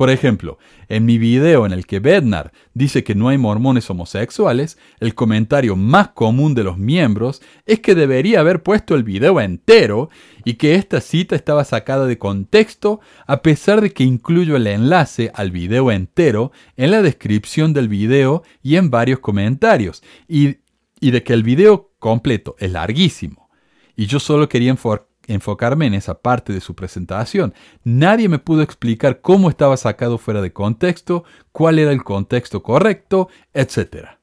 Por 0.00 0.08
ejemplo, 0.08 0.56
en 0.88 1.04
mi 1.04 1.18
video 1.18 1.66
en 1.66 1.72
el 1.72 1.84
que 1.84 2.00
Bednar 2.00 2.52
dice 2.72 3.04
que 3.04 3.14
no 3.14 3.28
hay 3.28 3.36
mormones 3.36 3.90
homosexuales, 3.90 4.78
el 4.98 5.14
comentario 5.14 5.76
más 5.76 6.08
común 6.12 6.54
de 6.54 6.64
los 6.64 6.78
miembros 6.78 7.42
es 7.66 7.80
que 7.80 7.94
debería 7.94 8.40
haber 8.40 8.62
puesto 8.62 8.94
el 8.94 9.04
video 9.04 9.42
entero 9.42 10.08
y 10.42 10.54
que 10.54 10.76
esta 10.76 11.02
cita 11.02 11.36
estaba 11.36 11.64
sacada 11.64 12.06
de 12.06 12.16
contexto 12.16 13.00
a 13.26 13.42
pesar 13.42 13.82
de 13.82 13.92
que 13.92 14.02
incluyo 14.02 14.56
el 14.56 14.68
enlace 14.68 15.32
al 15.34 15.50
video 15.50 15.92
entero 15.92 16.50
en 16.78 16.92
la 16.92 17.02
descripción 17.02 17.74
del 17.74 17.88
video 17.88 18.42
y 18.62 18.76
en 18.76 18.88
varios 18.88 19.18
comentarios, 19.18 20.02
y, 20.26 20.56
de 21.02 21.22
que 21.22 21.34
el 21.34 21.42
video 21.42 21.92
completo 21.98 22.56
es 22.58 22.72
larguísimo. 22.72 23.50
Y 23.96 24.06
yo 24.06 24.18
solo 24.18 24.48
quería 24.48 24.70
enfocarme 25.26 25.86
en 25.86 25.94
esa 25.94 26.20
parte 26.20 26.52
de 26.52 26.60
su 26.60 26.74
presentación. 26.74 27.54
Nadie 27.84 28.28
me 28.28 28.38
pudo 28.38 28.62
explicar 28.62 29.20
cómo 29.20 29.48
estaba 29.48 29.76
sacado 29.76 30.18
fuera 30.18 30.42
de 30.42 30.52
contexto, 30.52 31.24
cuál 31.52 31.78
era 31.78 31.92
el 31.92 32.04
contexto 32.04 32.62
correcto, 32.62 33.28
etc. 33.54 34.19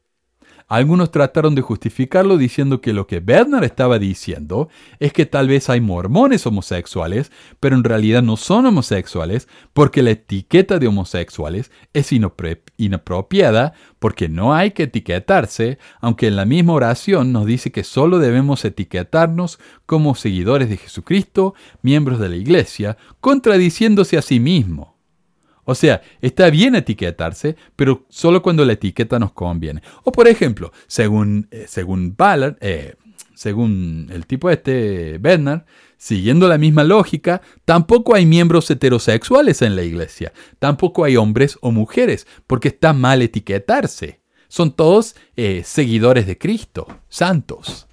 Algunos 0.69 1.11
trataron 1.11 1.55
de 1.55 1.61
justificarlo 1.61 2.37
diciendo 2.37 2.81
que 2.81 2.91
lo 2.91 3.07
que 3.07 3.21
Bernard 3.21 3.63
estaba 3.63 3.99
diciendo 3.99 4.67
es 4.99 5.13
que 5.13 5.25
tal 5.25 5.47
vez 5.47 5.69
hay 5.69 5.79
mormones 5.79 6.45
homosexuales, 6.45 7.31
pero 7.61 7.77
en 7.77 7.85
realidad 7.85 8.21
no 8.21 8.35
son 8.35 8.65
homosexuales 8.65 9.47
porque 9.71 10.03
la 10.03 10.11
etiqueta 10.11 10.77
de 10.77 10.87
homosexuales 10.87 11.71
es 11.93 12.11
inapropiada 12.11 13.73
porque 13.99 14.27
no 14.27 14.53
hay 14.53 14.71
que 14.71 14.83
etiquetarse, 14.83 15.77
aunque 16.01 16.27
en 16.27 16.35
la 16.35 16.43
misma 16.43 16.73
oración 16.73 17.31
nos 17.31 17.45
dice 17.45 17.71
que 17.71 17.85
solo 17.85 18.19
debemos 18.19 18.65
etiquetarnos 18.65 19.59
como 19.85 20.15
seguidores 20.15 20.69
de 20.69 20.75
Jesucristo, 20.75 21.55
miembros 21.81 22.19
de 22.19 22.27
la 22.27 22.35
iglesia, 22.35 22.97
contradiciéndose 23.21 24.17
a 24.17 24.21
sí 24.21 24.41
mismo. 24.41 24.96
O 25.69 25.75
sea, 25.75 26.01
está 26.21 26.49
bien 26.49 26.75
etiquetarse, 26.75 27.57
pero 27.75 28.05
solo 28.07 28.41
cuando 28.41 28.63
la 28.63 28.71
etiqueta 28.71 29.19
nos 29.19 29.33
conviene. 29.33 29.81
O 30.05 30.13
por 30.13 30.29
ejemplo, 30.29 30.71
según, 30.87 31.49
eh, 31.51 31.65
según 31.67 32.15
Ballard, 32.15 32.55
eh, 32.61 32.95
según 33.35 34.09
el 34.09 34.25
tipo 34.25 34.49
este, 34.49 35.17
Bernard, 35.17 35.65
siguiendo 35.97 36.47
la 36.47 36.57
misma 36.57 36.85
lógica, 36.85 37.41
tampoco 37.65 38.15
hay 38.15 38.25
miembros 38.25 38.71
heterosexuales 38.71 39.61
en 39.61 39.75
la 39.75 39.83
iglesia. 39.83 40.31
Tampoco 40.57 41.03
hay 41.03 41.17
hombres 41.17 41.57
o 41.59 41.71
mujeres, 41.71 42.27
porque 42.47 42.69
está 42.69 42.93
mal 42.93 43.21
etiquetarse. 43.21 44.21
Son 44.47 44.71
todos 44.71 45.17
eh, 45.35 45.63
seguidores 45.65 46.27
de 46.27 46.37
Cristo, 46.37 46.87
santos. 47.09 47.87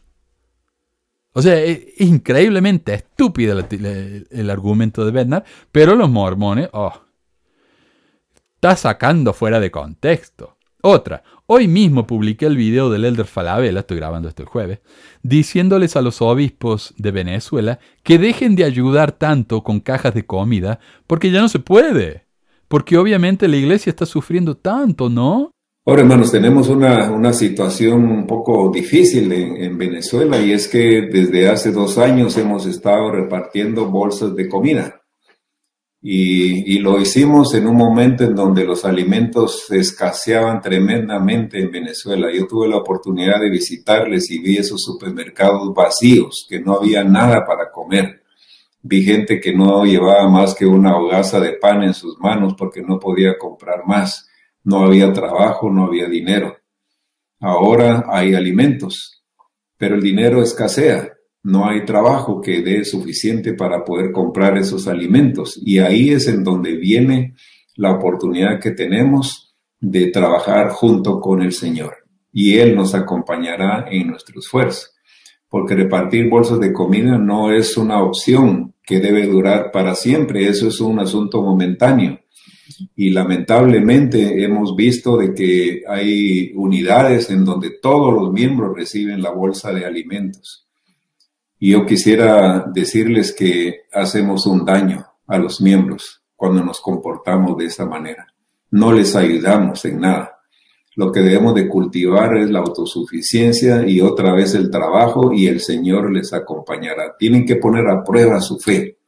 O 1.33 1.43
sea, 1.43 1.61
es 1.61 2.01
increíblemente 2.01 2.95
estúpido 2.95 3.59
el, 3.59 4.29
el 4.31 4.51
argumento 4.51 5.05
de 5.05 5.11
Bernard, 5.11 5.43
pero 5.73 5.97
los 5.97 6.09
mormones, 6.09 6.69
oh, 6.73 7.04
está 8.65 8.77
sacando 8.77 9.35
fuera 9.35 9.61
de 9.61 9.71
contexto. 9.71 10.57
Otra, 10.81 11.23
hoy 11.45 11.69
mismo 11.69 12.07
publiqué 12.07 12.47
el 12.47 12.57
video 12.57 12.89
del 12.89 13.05
Elder 13.05 13.27
Falabella, 13.27 13.81
estoy 13.81 13.99
grabando 13.99 14.27
esto 14.27 14.43
el 14.43 14.49
jueves, 14.49 14.79
diciéndoles 15.23 15.97
a 15.97 16.01
los 16.01 16.23
obispos 16.23 16.95
de 16.97 17.11
Venezuela 17.11 17.79
que 18.03 18.19
dejen 18.19 18.57
de 18.57 18.65
ayudar 18.65 19.13
tanto 19.13 19.63
con 19.63 19.81
cajas 19.81 20.15
de 20.15 20.25
comida, 20.25 20.81
porque 21.07 21.31
ya 21.31 21.43
no 21.43 21.51
se 21.51 21.59
puede. 21.59 22.25
Porque 22.67 22.97
obviamente 22.97 23.49
la 23.49 23.57
iglesia 23.57 23.91
está 23.91 24.07
sufriendo 24.07 24.57
tanto, 24.57 25.11
¿no? 25.11 25.51
Ahora, 25.85 26.01
hermanos, 26.01 26.33
tenemos 26.33 26.71
una, 26.71 27.11
una 27.11 27.35
situación 27.35 28.11
un 28.11 28.27
poco 28.27 28.73
difícil 28.73 29.31
en, 29.31 29.63
en, 29.63 29.77
Venezuela 29.77 30.41
y 30.41 30.53
es 30.53 30.69
que 30.69 31.03
desde 31.13 31.51
hace 31.51 31.71
dos 31.71 31.99
años 31.99 32.39
hemos 32.39 32.65
estado 32.65 33.11
repartiendo 33.11 33.91
bolsas 33.91 34.35
de 34.35 34.49
comida. 34.49 35.04
Y, 36.07 36.81
lo 36.81 37.01
hicimos 37.01 37.55
en 37.55 37.67
un 37.67 37.77
momento 37.77 38.25
en 38.25 38.35
donde 38.35 38.67
los 38.67 38.85
alimentos 38.85 39.71
escaseaban 39.71 40.61
tremendamente 40.61 41.59
en 41.59 41.71
Venezuela. 41.71 42.29
Yo 42.31 42.47
tuve 42.47 42.69
la 42.69 42.77
oportunidad 42.77 43.41
de 43.41 43.49
visitarles 43.49 44.31
y 44.31 44.39
vi 44.39 44.59
esos 44.59 44.83
supermercados 44.83 45.73
vacíos, 45.73 46.47
que 46.47 46.61
no 46.61 46.75
había 46.75 47.05
nada 47.05 47.47
para 47.47 47.71
comer. 47.73 48.23
Vi 48.83 49.03
gente 49.03 49.41
que 49.41 49.55
no 49.55 49.87
llevaba 49.87 50.29
más 50.29 50.55
que 50.55 50.67
una 50.67 50.95
hogaza 50.95 51.41
de 51.41 51.55
pan 51.55 51.83
en 51.85 51.95
sus 51.95 52.19
manos 52.19 52.53
porque 52.59 52.83
no 52.83 52.99
podía 52.99 53.39
comprar 53.39 53.87
más. 53.87 54.29
No 54.63 54.85
había 54.85 55.11
trabajo, 55.11 55.71
no 55.71 55.87
había 55.87 56.07
dinero. 56.07 56.55
Ahora 57.41 58.05
hay 58.11 58.35
alimentos, 58.35 59.25
pero 59.79 59.95
el 59.95 60.03
dinero 60.03 60.43
escasea. 60.43 61.15
No 61.45 61.69
hay 61.69 61.85
trabajo 61.85 62.41
que 62.41 62.63
dé 62.63 62.85
suficiente 62.85 63.55
para 63.55 63.85
poder 63.85 64.11
comprar 64.11 64.59
esos 64.59 64.89
alimentos. 64.89 65.61
Y 65.65 65.79
ahí 65.79 66.11
es 66.11 66.27
en 66.27 66.43
donde 66.43 66.75
viene 66.75 67.35
la 67.77 67.93
oportunidad 67.93 68.61
que 68.61 68.73
tenemos 68.73 69.55
de 69.81 70.09
trabajar 70.09 70.71
junto 70.71 71.21
con 71.21 71.43
el 71.43 71.53
Señor. 71.53 71.95
Y 72.33 72.59
Él 72.59 72.75
nos 72.75 72.95
acompañará 72.95 73.87
en 73.89 74.09
nuestro 74.09 74.41
esfuerzo. 74.41 74.89
Porque 75.49 75.77
repartir 75.77 76.29
bolsas 76.29 76.59
de 76.59 76.73
comida 76.73 77.17
no 77.19 77.53
es 77.53 77.77
una 77.77 78.03
opción 78.03 78.75
que 78.83 78.99
debe 78.99 79.27
durar 79.27 79.71
para 79.71 79.95
siempre. 79.95 80.49
Eso 80.49 80.67
es 80.67 80.81
un 80.81 80.99
asunto 80.99 81.41
momentáneo 81.43 82.19
y 82.97 83.11
lamentablemente 83.11 84.43
hemos 84.43 84.75
visto 84.75 85.17
de 85.17 85.35
que 85.35 85.83
hay 85.87 86.53
unidades 86.55 87.31
en 87.31 87.45
donde 87.45 87.71
todos 87.71 88.15
los 88.15 88.33
miembros 88.33 88.77
reciben 88.77 89.23
la 89.23 89.31
bolsa 89.31 89.73
de 89.73 89.85
alimentos. 89.85 90.64
Y 91.65 91.71
yo 91.71 91.87
quisiera 91.87 92.63
decirles 92.71 93.33
que 93.33 93.85
hacemos 93.91 94.47
un 94.47 94.67
daño 94.67 95.07
a 95.27 95.39
los 95.39 95.63
miembros 95.63 96.23
cuando 96.37 96.63
nos 96.63 96.79
comportamos 96.79 97.57
de 97.57 97.65
esa 97.65 97.87
manera. 97.87 98.27
No 98.71 98.93
les 98.93 99.17
ayudamos 99.17 99.83
en 99.87 100.01
nada. 100.01 100.41
Lo 100.95 101.11
que 101.11 101.21
debemos 101.21 101.55
de 101.55 101.67
cultivar 101.67 102.37
es 102.37 102.51
la 102.51 102.59
autosuficiencia 102.59 103.89
y 103.89 104.03
otra 104.03 104.35
vez 104.35 104.55
el 104.55 104.71
trabajo 104.71 105.33
y 105.33 105.47
el 105.47 105.61
Señor 105.61 106.13
les 106.13 106.35
acompañará. 106.35 107.17
Tienen 107.19 107.47
que 107.47 107.57
poner 107.57 107.89
a 107.89 108.05
prueba 108.05 108.43
su 108.43 108.59
fe 108.59 108.99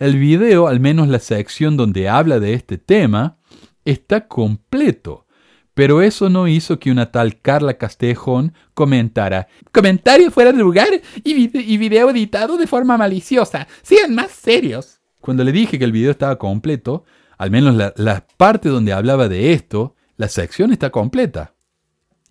el 0.00 0.18
video, 0.18 0.66
al 0.66 0.80
menos 0.80 1.06
la 1.06 1.20
sección 1.20 1.76
donde 1.76 2.08
habla 2.08 2.40
de 2.40 2.54
este 2.54 2.76
tema, 2.76 3.38
está 3.84 4.26
completo. 4.26 5.26
Pero 5.74 6.02
eso 6.02 6.28
no 6.28 6.48
hizo 6.48 6.78
que 6.78 6.90
una 6.90 7.10
tal 7.10 7.40
Carla 7.40 7.74
Castejón 7.74 8.54
comentara, 8.74 9.48
comentario 9.72 10.30
fuera 10.30 10.52
de 10.52 10.58
lugar 10.58 10.88
y, 11.22 11.46
video 11.78 12.10
editado 12.10 12.56
de 12.56 12.66
forma 12.66 12.98
maliciosa. 12.98 13.68
Sean 13.82 14.14
más 14.14 14.30
serios. 14.30 15.00
Cuando 15.20 15.44
le 15.44 15.52
dije 15.52 15.78
que 15.78 15.84
el 15.84 15.92
video 15.92 16.10
estaba 16.10 16.38
completo, 16.38 17.04
al 17.38 17.50
menos 17.50 17.74
la, 17.74 18.26
parte 18.36 18.68
donde 18.68 18.92
hablaba 18.92 19.28
de 19.28 19.52
esto, 19.52 19.94
la 20.16 20.28
sección 20.28 20.72
está 20.72 20.90
completa. 20.90 21.54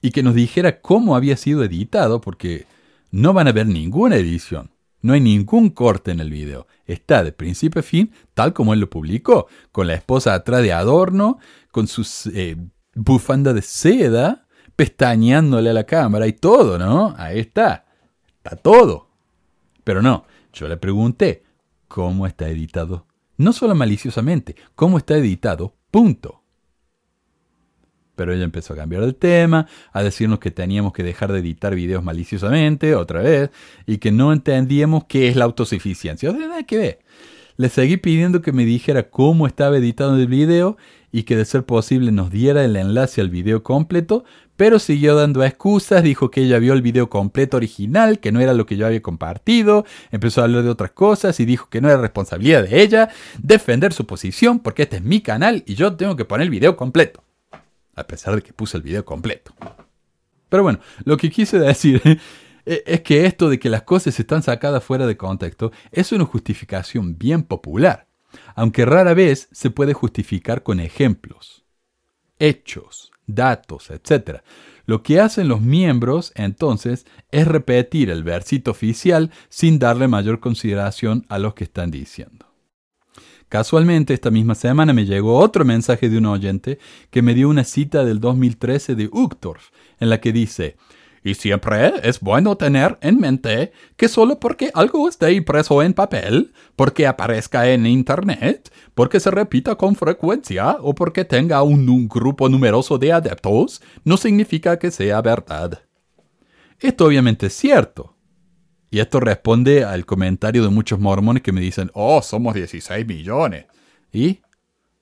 Y 0.01 0.11
que 0.11 0.23
nos 0.23 0.35
dijera 0.35 0.81
cómo 0.81 1.15
había 1.15 1.37
sido 1.37 1.63
editado, 1.63 2.21
porque 2.21 2.65
no 3.11 3.33
van 3.33 3.47
a 3.47 3.51
ver 3.51 3.67
ninguna 3.67 4.15
edición. 4.15 4.71
No 5.01 5.13
hay 5.13 5.21
ningún 5.21 5.69
corte 5.69 6.11
en 6.11 6.19
el 6.19 6.29
video. 6.29 6.67
Está 6.85 7.23
de 7.23 7.31
principio 7.31 7.79
a 7.79 7.83
fin, 7.83 8.11
tal 8.33 8.53
como 8.53 8.73
él 8.73 8.81
lo 8.81 8.89
publicó, 8.89 9.47
con 9.71 9.87
la 9.87 9.93
esposa 9.93 10.33
atrás 10.33 10.61
de 10.61 10.73
adorno, 10.73 11.39
con 11.71 11.87
sus 11.87 12.27
eh, 12.27 12.57
bufanda 12.95 13.53
de 13.53 13.61
seda, 13.61 14.47
pestañeándole 14.75 15.69
a 15.69 15.73
la 15.73 15.83
cámara 15.83 16.27
y 16.27 16.33
todo, 16.33 16.77
¿no? 16.77 17.13
Ahí 17.17 17.39
está. 17.39 17.85
Está 18.37 18.55
todo. 18.55 19.09
Pero 19.83 20.01
no, 20.01 20.25
yo 20.53 20.67
le 20.67 20.77
pregunté, 20.77 21.43
¿cómo 21.87 22.27
está 22.27 22.47
editado? 22.47 23.05
No 23.37 23.53
solo 23.53 23.75
maliciosamente, 23.75 24.55
¿cómo 24.75 24.97
está 24.97 25.17
editado? 25.17 25.75
Punto. 25.91 26.43
Pero 28.15 28.33
ella 28.33 28.43
empezó 28.43 28.73
a 28.73 28.75
cambiar 28.75 29.03
el 29.03 29.15
tema, 29.15 29.67
a 29.93 30.03
decirnos 30.03 30.39
que 30.39 30.51
teníamos 30.51 30.91
que 30.91 31.03
dejar 31.03 31.31
de 31.31 31.39
editar 31.39 31.73
videos 31.73 32.03
maliciosamente, 32.03 32.95
otra 32.95 33.21
vez, 33.21 33.49
y 33.85 33.97
que 33.97 34.11
no 34.11 34.33
entendíamos 34.33 35.05
qué 35.05 35.29
es 35.29 35.37
la 35.37 35.45
autosuficiencia. 35.45 36.29
O 36.29 36.33
sea, 36.33 36.47
nada 36.47 36.63
que 36.63 36.77
ver. 36.77 36.99
Le 37.55 37.69
seguí 37.69 37.97
pidiendo 37.97 38.41
que 38.41 38.51
me 38.51 38.65
dijera 38.65 39.09
cómo 39.09 39.47
estaba 39.47 39.77
editado 39.77 40.15
el 40.17 40.27
video 40.27 40.77
y 41.11 41.23
que 41.23 41.35
de 41.35 41.45
ser 41.45 41.65
posible 41.65 42.11
nos 42.11 42.31
diera 42.31 42.63
el 42.63 42.75
enlace 42.75 43.21
al 43.21 43.29
video 43.29 43.63
completo, 43.63 44.23
pero 44.55 44.79
siguió 44.79 45.15
dando 45.15 45.43
excusas, 45.43 46.03
dijo 46.03 46.31
que 46.31 46.41
ella 46.41 46.59
vio 46.59 46.73
el 46.73 46.81
video 46.81 47.09
completo 47.09 47.57
original, 47.57 48.19
que 48.19 48.31
no 48.31 48.39
era 48.39 48.53
lo 48.53 48.65
que 48.65 48.77
yo 48.77 48.85
había 48.85 49.01
compartido, 49.01 49.85
empezó 50.11 50.41
a 50.41 50.45
hablar 50.45 50.63
de 50.63 50.69
otras 50.69 50.91
cosas 50.91 51.39
y 51.39 51.45
dijo 51.45 51.69
que 51.69 51.81
no 51.81 51.89
era 51.89 52.01
responsabilidad 52.01 52.63
de 52.63 52.81
ella 52.81 53.09
defender 53.41 53.93
su 53.93 54.05
posición 54.05 54.59
porque 54.59 54.83
este 54.83 54.97
es 54.97 55.03
mi 55.03 55.21
canal 55.21 55.63
y 55.65 55.75
yo 55.75 55.95
tengo 55.95 56.15
que 56.15 56.25
poner 56.25 56.45
el 56.45 56.51
video 56.51 56.75
completo 56.75 57.23
a 57.99 58.07
pesar 58.07 58.35
de 58.35 58.41
que 58.41 58.53
puse 58.53 58.77
el 58.77 58.83
video 58.83 59.05
completo. 59.05 59.53
Pero 60.47 60.63
bueno, 60.63 60.79
lo 61.03 61.17
que 61.17 61.29
quise 61.29 61.59
decir 61.59 62.01
e-, 62.65 62.83
es 62.85 63.01
que 63.01 63.25
esto 63.25 63.49
de 63.49 63.59
que 63.59 63.69
las 63.69 63.83
cosas 63.83 64.19
están 64.19 64.41
sacadas 64.41 64.83
fuera 64.83 65.05
de 65.05 65.17
contexto 65.17 65.71
es 65.91 66.11
una 66.11 66.25
justificación 66.25 67.17
bien 67.17 67.43
popular, 67.43 68.07
aunque 68.55 68.85
rara 68.85 69.13
vez 69.13 69.49
se 69.51 69.69
puede 69.69 69.93
justificar 69.93 70.63
con 70.63 70.79
ejemplos, 70.79 71.65
hechos, 72.39 73.11
datos, 73.27 73.89
etc. 73.89 74.41
Lo 74.85 75.03
que 75.03 75.19
hacen 75.19 75.47
los 75.47 75.61
miembros, 75.61 76.31
entonces, 76.35 77.05
es 77.31 77.47
repetir 77.47 78.09
el 78.09 78.23
versito 78.23 78.71
oficial 78.71 79.31
sin 79.49 79.79
darle 79.79 80.07
mayor 80.07 80.39
consideración 80.39 81.25
a 81.29 81.37
lo 81.37 81.53
que 81.53 81.65
están 81.65 81.91
diciendo. 81.91 82.47
Casualmente, 83.49 84.13
esta 84.13 84.29
misma 84.29 84.53
semana 84.53 84.93
me 84.93 85.05
llegó 85.05 85.37
otro 85.39 85.65
mensaje 85.65 86.07
de 86.07 86.19
un 86.19 86.27
oyente 86.27 86.77
que 87.09 87.23
me 87.23 87.33
dio 87.33 87.49
una 87.49 87.63
cita 87.63 88.05
del 88.05 88.19
2013 88.19 88.95
de 88.95 89.09
Uchtdorf, 89.11 89.69
en 89.99 90.09
la 90.09 90.21
que 90.21 90.31
dice, 90.31 90.77
y 91.23 91.35
siempre 91.35 91.93
es 92.03 92.19
bueno 92.19 92.55
tener 92.55 92.97
en 93.01 93.19
mente 93.19 93.71
que 93.97 94.07
solo 94.07 94.39
porque 94.39 94.71
algo 94.73 95.07
esté 95.07 95.33
impreso 95.33 95.81
en 95.83 95.93
papel, 95.93 96.53
porque 96.75 97.07
aparezca 97.07 97.69
en 97.69 97.85
Internet, 97.85 98.71
porque 98.95 99.19
se 99.19 99.31
repita 99.31 99.75
con 99.75 99.95
frecuencia 99.95 100.77
o 100.81 100.95
porque 100.95 101.25
tenga 101.25 101.63
un, 101.63 102.07
grupo 102.07 102.49
numeroso 102.49 102.97
de 102.97 103.11
adeptos, 103.11 103.81
no 104.03 104.17
significa 104.17 104.77
que 104.79 104.91
sea 104.91 105.21
verdad. 105.21 105.81
Esto 106.79 107.05
obviamente 107.05 107.47
es 107.47 107.53
cierto, 107.53 108.15
y 108.91 108.99
esto 108.99 109.19
responde 109.19 109.83
al 109.83 110.05
comentario 110.05 110.63
de 110.63 110.69
muchos 110.69 110.99
mormones 110.99 111.43
que 111.43 111.51
me 111.51 111.61
dicen, 111.61 111.91
oh, 111.93 112.21
somos 112.21 112.55
16 112.55 113.05
millones. 113.05 113.65
Y, 114.11 114.41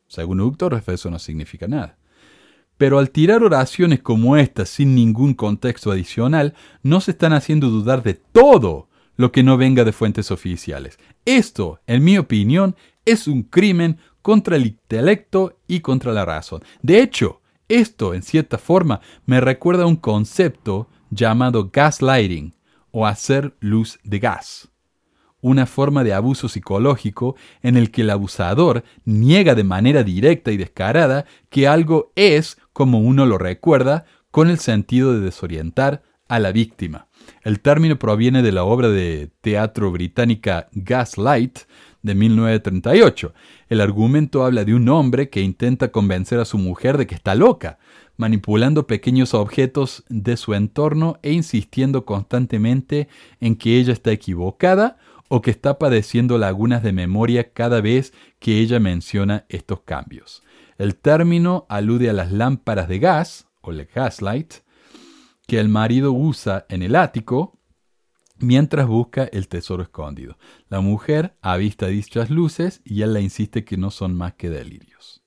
según 0.08 0.42
Uctor, 0.42 0.84
eso 0.88 1.10
no 1.10 1.20
significa 1.20 1.68
nada. 1.68 1.98
Pero 2.78 3.00
al 3.00 3.10
tirar 3.10 3.44
oraciones 3.44 4.02
como 4.02 4.38
estas 4.38 4.70
sin 4.70 4.96
ningún 4.96 5.34
contexto 5.34 5.92
adicional, 5.92 6.54
no 6.84 7.02
se 7.02 7.12
están 7.12 7.34
haciendo 7.34 7.70
dudar 7.70 8.04
de 8.04 8.14
todo 8.14 8.88
lo 9.16 9.32
que 9.32 9.44
no 9.44 9.58
venga 9.58 9.84
de 9.84 9.94
fuentes 9.94 10.32
oficiales. 10.32 11.00
Esto, 11.26 11.80
en 11.88 12.04
mi 12.04 12.18
opinión, 12.18 12.76
es 13.06 13.28
un 13.28 13.44
crimen 13.44 13.98
contra 14.22 14.56
el 14.58 14.68
intelecto 14.68 15.58
y 15.68 15.80
contra 15.80 16.12
la 16.12 16.26
razón. 16.26 16.64
De 16.82 17.02
hecho, 17.02 17.42
esto, 17.68 18.14
en 18.14 18.24
cierta 18.24 18.58
forma, 18.58 19.02
me 19.26 19.42
recuerda 19.42 19.84
a 19.84 19.88
un 19.88 19.96
concepto 19.96 20.88
llamado 21.10 21.70
gaslighting, 21.72 22.54
o 22.92 23.06
hacer 23.06 23.56
luz 23.60 24.00
de 24.04 24.18
gas, 24.18 24.70
una 25.40 25.66
forma 25.66 26.04
de 26.04 26.14
abuso 26.14 26.50
psicológico 26.50 27.36
en 27.62 27.78
el 27.78 27.92
que 27.92 28.02
el 28.02 28.10
abusador 28.10 28.84
niega 29.06 29.54
de 29.54 29.64
manera 29.64 30.04
directa 30.04 30.52
y 30.52 30.58
descarada 30.58 31.26
que 31.50 31.68
algo 31.68 32.12
es 32.16 32.58
como 32.78 33.00
uno 33.00 33.26
lo 33.26 33.40
recuerda 33.40 34.06
con 34.30 34.52
el 34.52 34.60
sentido 34.60 35.12
de 35.12 35.20
desorientar 35.20 36.04
a 36.28 36.38
la 36.38 36.52
víctima. 36.52 37.08
El 37.42 37.60
término 37.60 37.98
proviene 37.98 38.44
de 38.44 38.52
la 38.52 38.66
obra 38.66 38.88
de 38.90 39.32
teatro 39.42 39.92
británica 39.92 40.68
Gaslight 40.74 41.62
de 42.04 42.14
1938. 42.14 43.34
El 43.70 43.82
argumento 43.82 44.46
habla 44.46 44.64
de 44.64 44.76
un 44.76 44.90
hombre 44.90 45.32
que 45.32 45.42
intenta 45.42 45.92
convencer 45.92 46.40
a 46.40 46.46
su 46.46 46.60
mujer 46.60 47.00
de 47.00 47.08
que 47.08 47.16
está 47.16 47.34
loca, 47.34 47.80
manipulando 48.16 48.86
pequeños 48.86 49.34
objetos 49.34 50.04
de 50.08 50.38
su 50.38 50.54
entorno 50.54 51.18
e 51.24 51.32
insistiendo 51.32 52.06
constantemente 52.06 53.08
en 53.40 53.56
que 53.56 53.80
ella 53.80 53.94
está 53.94 54.12
equivocada 54.12 54.98
o 55.30 55.42
que 55.42 55.50
está 55.50 55.80
padeciendo 55.80 56.38
lagunas 56.38 56.84
de 56.84 56.94
memoria 56.94 57.52
cada 57.54 57.82
vez 57.82 58.14
que 58.38 58.60
ella 58.60 58.80
menciona 58.80 59.46
estos 59.50 59.80
cambios. 59.80 60.44
El 60.78 60.96
término 60.96 61.66
alude 61.70 62.10
a 62.10 62.14
las 62.14 62.32
lámparas 62.32 62.88
de 62.88 63.00
gas, 63.00 63.48
o 63.62 63.72
el 63.72 63.86
gaslight, 63.86 64.56
que 65.48 65.60
el 65.60 65.70
marido 65.70 66.12
usa 66.12 66.66
en 66.70 66.84
el 66.84 66.96
ático 66.96 67.58
mientras 68.40 68.88
busca 68.88 69.24
el 69.24 69.48
tesoro 69.48 69.82
escondido. 69.82 70.38
La 70.70 70.82
mujer 70.82 71.36
avista 71.42 71.88
dichas 71.88 72.30
luces 72.30 72.82
y 72.86 73.02
él 73.02 73.14
le 73.14 73.22
insiste 73.22 73.64
que 73.64 73.78
no 73.78 73.90
son 73.90 74.16
más 74.16 74.34
que 74.34 74.50
delirios. 74.50 75.24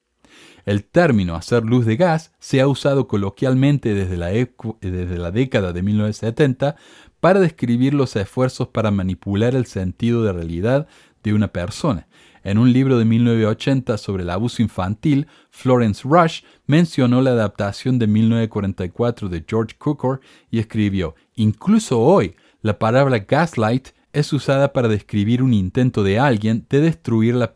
El 0.64 0.84
término 0.84 1.34
hacer 1.34 1.64
luz 1.64 1.86
de 1.86 1.96
gas 1.96 2.32
se 2.38 2.60
ha 2.60 2.68
usado 2.68 3.08
coloquialmente 3.08 3.94
desde 3.94 4.16
la, 4.16 4.28
desde 4.28 5.18
la 5.18 5.30
década 5.30 5.72
de 5.72 5.82
1970 5.82 6.76
para 7.18 7.40
describir 7.40 7.94
los 7.94 8.14
esfuerzos 8.14 8.68
para 8.68 8.90
manipular 8.90 9.54
el 9.54 9.66
sentido 9.66 10.22
de 10.22 10.32
realidad 10.32 10.86
de 11.22 11.34
una 11.34 11.48
persona. 11.48 12.06
En 12.42 12.58
un 12.58 12.72
libro 12.72 12.98
de 12.98 13.04
1980 13.04 13.98
sobre 13.98 14.22
el 14.22 14.30
abuso 14.30 14.62
infantil, 14.62 15.26
Florence 15.50 16.02
Rush 16.04 16.42
mencionó 16.66 17.20
la 17.20 17.30
adaptación 17.30 17.98
de 17.98 18.06
1944 18.06 19.28
de 19.28 19.44
George 19.46 19.76
Cukor 19.76 20.20
y 20.50 20.58
escribió, 20.58 21.14
incluso 21.34 22.00
hoy, 22.00 22.34
la 22.62 22.78
palabra 22.78 23.18
gaslight 23.18 23.88
es 24.12 24.32
usada 24.32 24.72
para 24.72 24.88
describir 24.88 25.42
un 25.42 25.54
intento 25.54 26.02
de 26.02 26.18
alguien 26.18 26.66
de 26.68 26.80
destruir 26.80 27.34
la, 27.34 27.52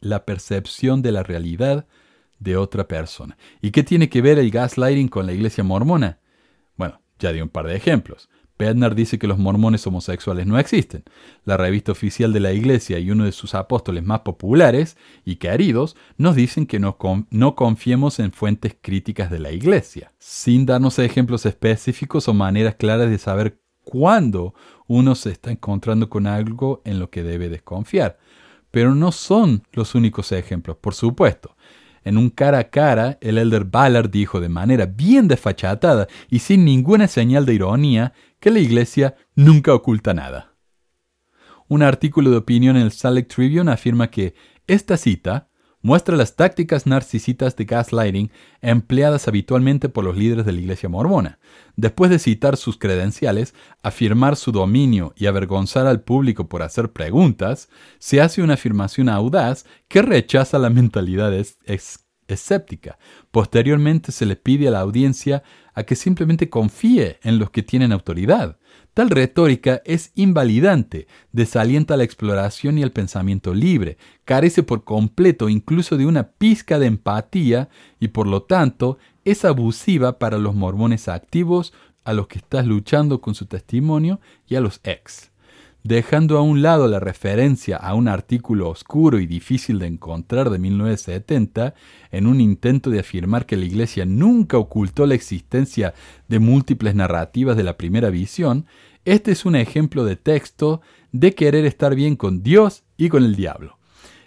la 0.00 0.24
percepción 0.24 1.02
de 1.02 1.12
la 1.12 1.22
realidad 1.22 1.86
de 2.38 2.56
otra 2.56 2.86
persona. 2.86 3.36
¿Y 3.60 3.70
qué 3.70 3.82
tiene 3.82 4.08
que 4.08 4.22
ver 4.22 4.38
el 4.38 4.50
gaslighting 4.50 5.08
con 5.08 5.26
la 5.26 5.32
iglesia 5.32 5.64
mormona? 5.64 6.18
Bueno, 6.76 7.00
Ya 7.18 7.32
di 7.32 7.40
un 7.40 7.48
par 7.48 7.66
de 7.66 7.74
ejemplos. 7.74 8.28
Bednar 8.58 8.94
dice 8.94 9.18
que 9.18 9.28
los 9.28 9.38
mormones 9.38 9.86
homosexuales 9.86 10.46
no 10.46 10.58
existen. 10.58 11.04
La 11.44 11.56
revista 11.56 11.92
oficial 11.92 12.32
de 12.32 12.40
la 12.40 12.52
Iglesia 12.52 12.98
y 12.98 13.10
uno 13.10 13.24
de 13.24 13.32
sus 13.32 13.54
apóstoles 13.54 14.04
más 14.04 14.20
populares 14.20 14.96
y 15.24 15.36
queridos 15.36 15.96
nos 16.16 16.34
dicen 16.34 16.66
que 16.66 16.80
no, 16.80 16.98
no, 17.30 17.54
confiemos 17.54 18.18
en 18.18 18.32
fuentes 18.32 18.76
críticas 18.80 19.30
de 19.30 19.38
la 19.38 19.52
Iglesia, 19.52 20.12
sin 20.18 20.66
darnos 20.66 20.98
ejemplos 20.98 21.46
específicos 21.46 22.28
o 22.28 22.34
maneras 22.34 22.74
claras 22.74 23.08
de 23.08 23.18
saber 23.18 23.60
cuándo 23.84 24.54
uno 24.86 25.14
se 25.14 25.30
está 25.30 25.50
encontrando 25.50 26.10
con 26.10 26.26
algo 26.26 26.82
en 26.84 26.98
lo 26.98 27.10
que 27.10 27.22
debe 27.22 27.48
desconfiar. 27.48 28.18
Pero 28.70 28.94
no 28.94 29.12
son 29.12 29.62
los 29.72 29.94
únicos 29.94 30.32
ejemplos, 30.32 30.76
por 30.76 30.94
supuesto. 30.94 31.56
En 32.04 32.16
un 32.16 32.30
cara 32.30 32.58
a 32.58 32.70
cara, 32.70 33.18
el 33.20 33.38
elder 33.38 33.64
Ballard 33.64 34.10
dijo 34.10 34.40
de 34.40 34.48
manera 34.48 34.86
bien 34.86 35.28
desfachatada 35.28 36.06
y 36.30 36.38
sin 36.38 36.64
ninguna 36.64 37.08
señal 37.08 37.44
de 37.44 37.54
ironía 37.54 38.12
que 38.40 38.50
la 38.50 38.60
Iglesia 38.60 39.16
nunca 39.34 39.74
oculta 39.74 40.14
nada. 40.14 40.54
Un 41.68 41.82
artículo 41.82 42.30
de 42.30 42.38
opinión 42.38 42.76
en 42.76 42.82
el 42.82 42.92
Salt 42.92 43.28
Tribune 43.28 43.70
afirma 43.70 44.10
que 44.10 44.34
esta 44.66 44.96
cita 44.96 45.48
muestra 45.80 46.16
las 46.16 46.34
tácticas 46.34 46.86
narcisistas 46.86 47.54
de 47.56 47.64
gaslighting 47.64 48.30
empleadas 48.60 49.28
habitualmente 49.28 49.88
por 49.88 50.04
los 50.04 50.16
líderes 50.16 50.44
de 50.44 50.52
la 50.52 50.60
Iglesia 50.60 50.88
mormona. 50.88 51.38
Después 51.76 52.10
de 52.10 52.18
citar 52.18 52.56
sus 52.56 52.78
credenciales, 52.78 53.54
afirmar 53.82 54.36
su 54.36 54.50
dominio 54.50 55.12
y 55.16 55.26
avergonzar 55.26 55.86
al 55.86 56.00
público 56.02 56.48
por 56.48 56.62
hacer 56.62 56.92
preguntas, 56.92 57.68
se 57.98 58.20
hace 58.20 58.42
una 58.42 58.54
afirmación 58.54 59.08
audaz 59.08 59.66
que 59.88 60.02
rechaza 60.02 60.58
la 60.58 60.70
mentalidad 60.70 61.32
escéptica. 62.26 62.98
Posteriormente 63.30 64.10
se 64.10 64.26
le 64.26 64.36
pide 64.36 64.68
a 64.68 64.72
la 64.72 64.80
audiencia 64.80 65.42
a 65.78 65.84
que 65.84 65.94
simplemente 65.94 66.50
confíe 66.50 67.20
en 67.22 67.38
los 67.38 67.50
que 67.50 67.62
tienen 67.62 67.92
autoridad. 67.92 68.58
Tal 68.94 69.10
retórica 69.10 69.80
es 69.84 70.10
invalidante, 70.16 71.06
desalienta 71.30 71.96
la 71.96 72.02
exploración 72.02 72.78
y 72.78 72.82
el 72.82 72.90
pensamiento 72.90 73.54
libre, 73.54 73.96
carece 74.24 74.64
por 74.64 74.82
completo 74.82 75.48
incluso 75.48 75.96
de 75.96 76.04
una 76.04 76.30
pizca 76.32 76.80
de 76.80 76.86
empatía 76.86 77.68
y 78.00 78.08
por 78.08 78.26
lo 78.26 78.42
tanto 78.42 78.98
es 79.24 79.44
abusiva 79.44 80.18
para 80.18 80.38
los 80.38 80.56
mormones 80.56 81.06
activos 81.06 81.72
a 82.02 82.12
los 82.12 82.26
que 82.26 82.38
estás 82.38 82.66
luchando 82.66 83.20
con 83.20 83.36
su 83.36 83.46
testimonio 83.46 84.18
y 84.48 84.56
a 84.56 84.60
los 84.60 84.80
ex 84.82 85.30
dejando 85.82 86.38
a 86.38 86.42
un 86.42 86.62
lado 86.62 86.88
la 86.88 87.00
referencia 87.00 87.76
a 87.76 87.94
un 87.94 88.08
artículo 88.08 88.68
oscuro 88.68 89.20
y 89.20 89.26
difícil 89.26 89.78
de 89.78 89.86
encontrar 89.86 90.50
de 90.50 90.58
1970, 90.58 91.74
en 92.10 92.26
un 92.26 92.40
intento 92.40 92.90
de 92.90 93.00
afirmar 93.00 93.46
que 93.46 93.56
la 93.56 93.64
Iglesia 93.64 94.04
nunca 94.04 94.58
ocultó 94.58 95.06
la 95.06 95.14
existencia 95.14 95.94
de 96.28 96.38
múltiples 96.38 96.94
narrativas 96.94 97.56
de 97.56 97.64
la 97.64 97.76
primera 97.76 98.10
visión, 98.10 98.66
este 99.04 99.32
es 99.32 99.46
un 99.46 99.56
ejemplo 99.56 100.04
de 100.04 100.16
texto 100.16 100.82
de 101.12 101.34
querer 101.34 101.64
estar 101.64 101.94
bien 101.94 102.16
con 102.16 102.42
Dios 102.42 102.82
y 102.96 103.08
con 103.08 103.24
el 103.24 103.36
diablo. 103.36 103.78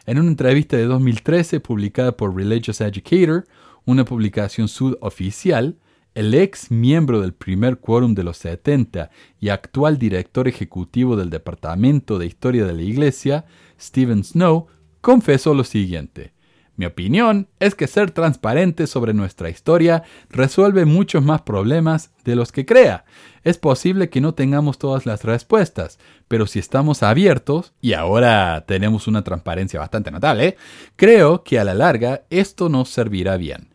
En 0.07 0.17
una 0.17 0.29
entrevista 0.29 0.77
de 0.77 0.85
2013 0.85 1.59
publicada 1.59 2.17
por 2.17 2.35
Religious 2.35 2.81
Educator, 2.81 3.45
una 3.85 4.05
publicación 4.05 4.67
suboficial, 4.67 5.77
el 6.13 6.33
ex 6.33 6.71
miembro 6.71 7.21
del 7.21 7.33
primer 7.33 7.79
quórum 7.79 8.15
de 8.15 8.23
los 8.23 8.37
70 8.37 9.09
y 9.39 9.49
actual 9.49 9.97
director 9.97 10.47
ejecutivo 10.47 11.15
del 11.15 11.29
Departamento 11.29 12.19
de 12.19 12.25
Historia 12.25 12.65
de 12.65 12.73
la 12.73 12.81
Iglesia, 12.81 13.45
Stephen 13.79 14.23
Snow, 14.23 14.67
confesó 14.99 15.53
lo 15.53 15.63
siguiente. 15.63 16.33
Mi 16.75 16.85
opinión 16.85 17.47
es 17.59 17.75
que 17.75 17.85
ser 17.85 18.11
transparente 18.11 18.87
sobre 18.87 19.13
nuestra 19.13 19.49
historia 19.49 20.03
resuelve 20.29 20.85
muchos 20.85 21.23
más 21.23 21.41
problemas 21.41 22.11
de 22.23 22.35
los 22.35 22.51
que 22.51 22.65
crea. 22.65 23.05
Es 23.43 23.57
posible 23.57 24.09
que 24.09 24.21
no 24.21 24.33
tengamos 24.33 24.79
todas 24.79 25.05
las 25.05 25.23
respuestas, 25.23 25.99
pero 26.27 26.47
si 26.47 26.59
estamos 26.59 27.03
abiertos, 27.03 27.73
y 27.81 27.93
ahora 27.93 28.65
tenemos 28.67 29.07
una 29.07 29.23
transparencia 29.23 29.79
bastante 29.79 30.11
notable, 30.11 30.57
creo 30.95 31.43
que 31.43 31.59
a 31.59 31.63
la 31.63 31.73
larga 31.73 32.23
esto 32.29 32.69
nos 32.69 32.89
servirá 32.89 33.37
bien. 33.37 33.70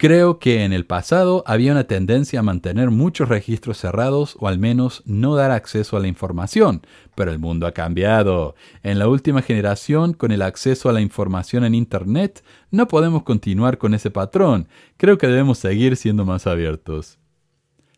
Creo 0.00 0.38
que 0.38 0.64
en 0.64 0.72
el 0.72 0.86
pasado 0.86 1.44
había 1.46 1.72
una 1.72 1.84
tendencia 1.84 2.40
a 2.40 2.42
mantener 2.42 2.90
muchos 2.90 3.28
registros 3.28 3.76
cerrados 3.76 4.34
o 4.40 4.48
al 4.48 4.58
menos 4.58 5.02
no 5.04 5.34
dar 5.34 5.50
acceso 5.50 5.94
a 5.94 6.00
la 6.00 6.08
información, 6.08 6.80
pero 7.14 7.32
el 7.32 7.38
mundo 7.38 7.66
ha 7.66 7.72
cambiado. 7.72 8.54
En 8.82 8.98
la 8.98 9.08
última 9.08 9.42
generación, 9.42 10.14
con 10.14 10.32
el 10.32 10.40
acceso 10.40 10.88
a 10.88 10.94
la 10.94 11.02
información 11.02 11.64
en 11.64 11.74
Internet, 11.74 12.42
no 12.70 12.88
podemos 12.88 13.24
continuar 13.24 13.76
con 13.76 13.92
ese 13.92 14.10
patrón. 14.10 14.68
Creo 14.96 15.18
que 15.18 15.26
debemos 15.26 15.58
seguir 15.58 15.98
siendo 15.98 16.24
más 16.24 16.46
abiertos. 16.46 17.18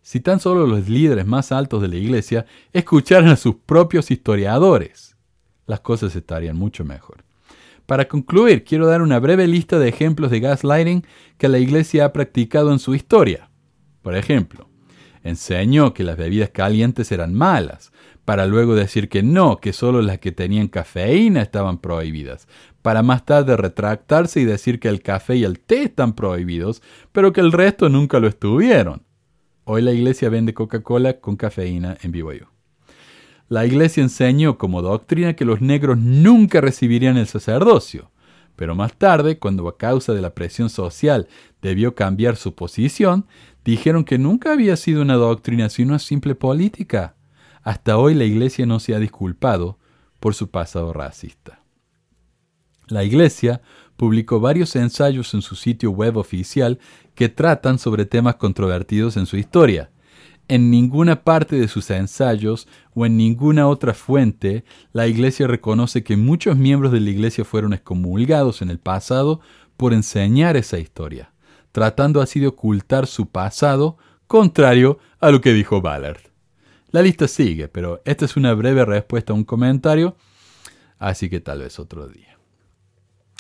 Si 0.01 0.19
tan 0.19 0.41
solo 0.41 0.67
los 0.67 0.89
líderes 0.89 1.25
más 1.25 1.53
altos 1.53 1.83
de 1.83 1.87
la 1.87 1.97
Iglesia 1.99 2.47
escucharan 2.73 3.29
a 3.29 3.37
sus 3.37 3.55
propios 3.65 4.11
historiadores, 4.11 5.17
las 5.67 5.79
cosas 5.79 6.17
estarían 6.17 6.57
mucho 6.57 6.85
mejor. 6.85 7.22
Para 7.93 8.09
concluir, 8.09 8.65
quiero 8.65 8.87
dar 8.87 9.03
una 9.03 9.19
breve 9.19 9.47
lista 9.47 9.79
de 9.79 9.91
ejemplos 9.91 10.31
de 10.31 10.41
gaslighting 10.41 11.05
que 11.37 11.47
la 11.47 11.59
Iglesia 11.59 12.07
ha 12.07 12.13
practicado 12.15 12.73
en 12.73 12.79
su 12.79 12.95
historia. 12.95 13.51
Por 14.01 14.17
ejemplo, 14.17 14.67
enseñó 15.23 15.93
que 15.93 16.03
las 16.03 16.17
bebidas 16.17 16.49
calientes 16.49 17.13
eran 17.13 17.35
malas, 17.35 17.93
para 18.25 18.47
luego 18.47 18.75
decir 18.75 19.11
que 19.11 19.23
no, 19.23 19.59
que 19.59 19.75
solo 19.75 20.01
las 20.01 20.21
que 20.21 20.33
tenían 20.33 20.69
cafeína 20.69 21.43
estaban 21.43 21.83
prohibidas, 21.83 22.49
para 22.81 23.03
más 23.03 23.27
tarde 23.27 23.59
retractarse 23.59 24.41
y 24.41 24.47
decir 24.47 24.81
que 24.81 24.89
el 24.89 25.03
café 25.03 25.37
y 25.37 25.45
el 25.45 25.61
té 25.61 25.83
están 25.83 26.15
prohibidos, 26.15 26.81
pero 27.13 27.35
que 27.35 27.43
el 27.43 27.53
resto 27.53 27.91
nunca 27.91 28.21
lo 28.21 28.27
estuvieron. 28.27 29.03
Hoy 29.65 29.83
la 29.83 29.93
iglesia 29.93 30.31
vende 30.31 30.55
Coca-Cola 30.55 31.21
con 31.21 31.37
cafeína 31.37 31.99
en 32.01 32.11
BYU. 32.11 32.52
La 33.49 33.67
iglesia 33.67 34.03
enseñó 34.03 34.59
como 34.59 34.83
doctrina 34.83 35.35
que 35.35 35.45
los 35.45 35.61
negros 35.61 35.99
nunca 35.99 36.61
recibirían 36.61 37.17
el 37.17 37.27
sacerdocio, 37.27 38.11
pero 38.57 38.75
más 38.75 38.95
tarde, 38.95 39.39
cuando 39.39 39.67
a 39.69 39.77
causa 39.77 40.13
de 40.13 40.21
la 40.21 40.35
presión 40.35 40.71
social 40.71 41.29
debió 41.61 41.95
cambiar 41.95 42.37
su 42.37 42.55
posición, 42.55 43.27
dijeron 43.65 44.05
que 44.05 44.19
nunca 44.19 44.53
había 44.53 44.77
sido 44.77 45.03
una 45.03 45.15
doctrina 45.15 45.69
sino 45.69 45.91
una 45.91 45.99
simple 45.99 46.35
política. 46.35 47.15
Hasta 47.63 47.97
hoy 47.97 48.15
la 48.15 48.25
iglesia 48.25 48.67
no 48.67 48.81
se 48.81 48.95
ha 48.95 48.99
disculpado 48.99 49.79
por 50.21 50.35
su 50.35 50.51
pasado 50.51 50.93
racista. 50.93 51.63
La 52.89 53.05
iglesia 53.05 53.63
publicó 53.97 54.41
varios 54.41 54.75
ensayos 54.77 55.33
en 55.35 55.43
su 55.43 55.55
sitio 55.55 55.91
web 55.91 56.17
oficial 56.17 56.79
que 57.15 57.29
tratan 57.29 57.79
sobre 57.79 58.05
temas 58.05 58.37
controvertidos 58.37 59.17
en 59.17 59.27
su 59.27 59.37
historia, 59.37 59.91
en 60.53 60.71
ninguna 60.71 61.25
parte 61.25 61.57
de 61.57 61.67
sus 61.67 61.89
ensayos 61.91 62.69
o 62.95 63.07
en 63.07 63.17
ninguna 63.17 63.69
otra 63.69 63.95
fuente, 63.95 64.65
la 64.93 65.07
Iglesia 65.07 65.47
reconoce 65.47 66.05
que 66.05 66.19
muchos 66.19 66.59
miembros 66.59 66.93
de 66.93 67.01
la 67.01 67.09
Iglesia 67.09 67.43
fueron 67.43 67.73
excomulgados 67.73 68.61
en 68.61 68.69
el 68.69 68.79
pasado 68.79 69.41
por 69.79 69.95
enseñar 69.95 70.59
esa 70.59 70.79
historia, 70.79 71.33
tratando 71.73 72.21
así 72.21 72.39
de 72.39 72.49
ocultar 72.49 73.07
su 73.07 73.31
pasado, 73.31 73.97
contrario 74.27 74.99
a 75.21 75.31
lo 75.31 75.41
que 75.41 75.55
dijo 75.55 75.81
Ballard. 75.81 76.21
La 76.91 77.01
lista 77.01 77.29
sigue, 77.29 77.69
pero 77.69 78.03
esta 78.05 78.27
es 78.27 78.37
una 78.37 78.53
breve 78.53 78.85
respuesta 78.85 79.33
a 79.33 79.37
un 79.37 79.45
comentario, 79.45 80.17
así 80.99 81.31
que 81.31 81.41
tal 81.41 81.61
vez 81.61 81.79
otro 81.79 82.09
día. 82.09 82.37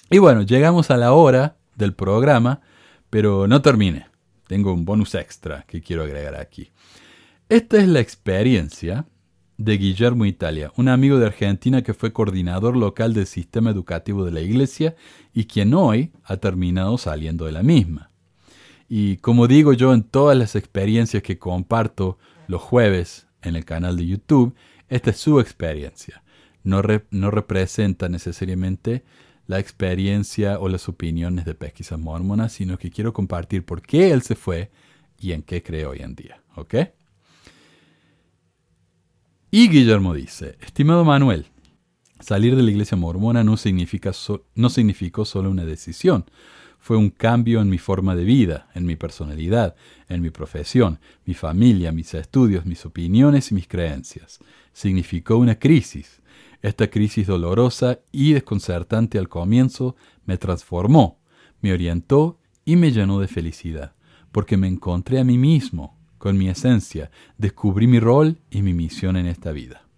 Y 0.08 0.16
bueno, 0.16 0.40
llegamos 0.40 0.90
a 0.90 0.96
la 0.96 1.12
hora 1.12 1.56
del 1.76 1.92
programa, 1.92 2.62
pero 3.10 3.46
no 3.46 3.60
termine. 3.60 4.06
Tengo 4.46 4.72
un 4.72 4.86
bonus 4.86 5.14
extra 5.14 5.66
que 5.68 5.82
quiero 5.82 6.04
agregar 6.04 6.36
aquí. 6.36 6.71
Esta 7.52 7.76
es 7.76 7.86
la 7.86 8.00
experiencia 8.00 9.04
de 9.58 9.76
Guillermo 9.76 10.24
Italia, 10.24 10.72
un 10.78 10.88
amigo 10.88 11.18
de 11.18 11.26
Argentina 11.26 11.82
que 11.82 11.92
fue 11.92 12.10
coordinador 12.10 12.78
local 12.78 13.12
del 13.12 13.26
sistema 13.26 13.68
educativo 13.68 14.24
de 14.24 14.30
la 14.30 14.40
iglesia 14.40 14.96
y 15.34 15.44
quien 15.44 15.74
hoy 15.74 16.12
ha 16.24 16.38
terminado 16.38 16.96
saliendo 16.96 17.44
de 17.44 17.52
la 17.52 17.62
misma. 17.62 18.10
Y 18.88 19.18
como 19.18 19.48
digo 19.48 19.74
yo 19.74 19.92
en 19.92 20.02
todas 20.02 20.34
las 20.34 20.56
experiencias 20.56 21.22
que 21.22 21.38
comparto 21.38 22.16
los 22.46 22.62
jueves 22.62 23.26
en 23.42 23.54
el 23.56 23.66
canal 23.66 23.98
de 23.98 24.06
YouTube, 24.06 24.54
esta 24.88 25.10
es 25.10 25.18
su 25.18 25.38
experiencia. 25.38 26.22
No, 26.64 26.80
no 27.10 27.30
representa 27.30 28.08
necesariamente 28.08 29.04
la 29.46 29.58
experiencia 29.58 30.58
o 30.58 30.70
las 30.70 30.88
opiniones 30.88 31.44
de 31.44 31.54
pesquisas 31.54 31.98
mormonas, 31.98 32.54
sino 32.54 32.78
que 32.78 32.90
quiero 32.90 33.12
compartir 33.12 33.62
por 33.66 33.82
qué 33.82 34.10
él 34.10 34.22
se 34.22 34.36
fue 34.36 34.70
y 35.20 35.32
en 35.32 35.42
qué 35.42 35.62
cree 35.62 35.84
hoy 35.84 35.98
en 35.98 36.14
día. 36.14 36.42
¿Ok? 36.56 36.76
Y 39.54 39.68
Guillermo 39.68 40.14
dice, 40.14 40.56
estimado 40.62 41.04
Manuel, 41.04 41.44
salir 42.20 42.56
de 42.56 42.62
la 42.62 42.70
iglesia 42.70 42.96
mormona 42.96 43.44
no, 43.44 43.58
significó 43.58 44.14
solo 44.14 45.50
una 45.50 45.66
decisión, 45.66 46.24
fue 46.78 46.96
un 46.96 47.10
cambio 47.10 47.60
en 47.60 47.68
mi 47.68 47.76
forma 47.76 48.16
de 48.16 48.24
vida, 48.24 48.70
en 48.74 48.86
mi 48.86 48.96
personalidad, 48.96 49.76
en 50.08 50.22
mi 50.22 50.30
profesión, 50.30 51.00
mi 51.26 51.34
familia, 51.34 51.92
mis 51.92 52.14
estudios, 52.14 52.64
mis 52.64 52.86
opiniones 52.86 53.50
y 53.50 53.54
mis 53.54 53.68
creencias. 53.68 54.38
Significó 54.72 55.36
una 55.36 55.58
crisis. 55.58 56.22
Esta 56.62 56.88
crisis 56.88 57.26
dolorosa 57.26 58.00
y 58.10 58.32
desconcertante 58.32 59.18
al 59.18 59.28
comienzo 59.28 59.96
me 60.24 60.38
transformó, 60.38 61.20
me 61.60 61.74
orientó 61.74 62.40
y 62.64 62.76
me 62.76 62.90
llenó 62.90 63.20
de 63.20 63.28
felicidad, 63.28 63.96
porque 64.32 64.56
me 64.56 64.68
encontré 64.68 65.18
a 65.18 65.24
mí 65.24 65.36
mismo, 65.36 66.01
con 66.22 66.38
mi 66.38 66.48
esencia, 66.48 67.10
descubrí 67.36 67.88
mi 67.88 67.98
rol 67.98 68.38
y 68.48 68.62
mi 68.62 68.74
misión 68.74 69.16
en 69.16 69.26
esta 69.26 69.50
vida. 69.50 69.88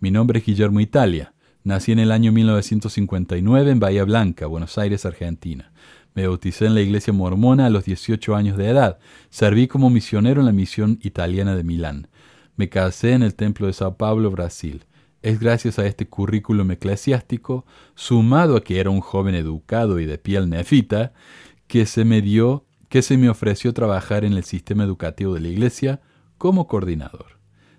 Mi 0.00 0.10
nombre 0.10 0.38
es 0.38 0.46
Guillermo 0.46 0.80
Italia. 0.80 1.34
Nací 1.62 1.92
en 1.92 1.98
el 1.98 2.10
año 2.10 2.32
1959 2.32 3.70
en 3.70 3.78
Bahía 3.78 4.04
Blanca, 4.04 4.46
Buenos 4.46 4.78
Aires, 4.78 5.04
Argentina. 5.04 5.70
Me 6.14 6.26
bauticé 6.26 6.64
en 6.64 6.74
la 6.74 6.80
iglesia 6.80 7.12
mormona 7.12 7.66
a 7.66 7.68
los 7.70 7.84
18 7.84 8.34
años 8.34 8.56
de 8.56 8.70
edad. 8.70 8.98
Serví 9.28 9.68
como 9.68 9.90
misionero 9.90 10.40
en 10.40 10.46
la 10.46 10.52
misión 10.52 10.98
italiana 11.02 11.54
de 11.54 11.64
Milán. 11.64 12.08
Me 12.56 12.70
casé 12.70 13.12
en 13.12 13.22
el 13.22 13.34
templo 13.34 13.66
de 13.66 13.74
Sao 13.74 13.98
Paulo, 13.98 14.30
Brasil. 14.30 14.86
Es 15.20 15.38
gracias 15.38 15.78
a 15.78 15.84
este 15.84 16.08
currículum 16.08 16.70
eclesiástico, 16.70 17.66
sumado 17.94 18.56
a 18.56 18.64
que 18.64 18.80
era 18.80 18.88
un 18.88 19.02
joven 19.02 19.34
educado 19.34 20.00
y 20.00 20.06
de 20.06 20.16
piel 20.16 20.48
nefita, 20.48 21.12
que 21.66 21.84
se 21.84 22.06
me 22.06 22.22
dio, 22.22 22.64
que 22.92 23.00
se 23.00 23.16
me 23.16 23.30
ofreció 23.30 23.72
trabajar 23.72 24.22
en 24.22 24.34
el 24.34 24.44
sistema 24.44 24.84
educativo 24.84 25.32
de 25.32 25.40
la 25.40 25.48
iglesia 25.48 26.02
como 26.36 26.66
coordinador. 26.66 27.38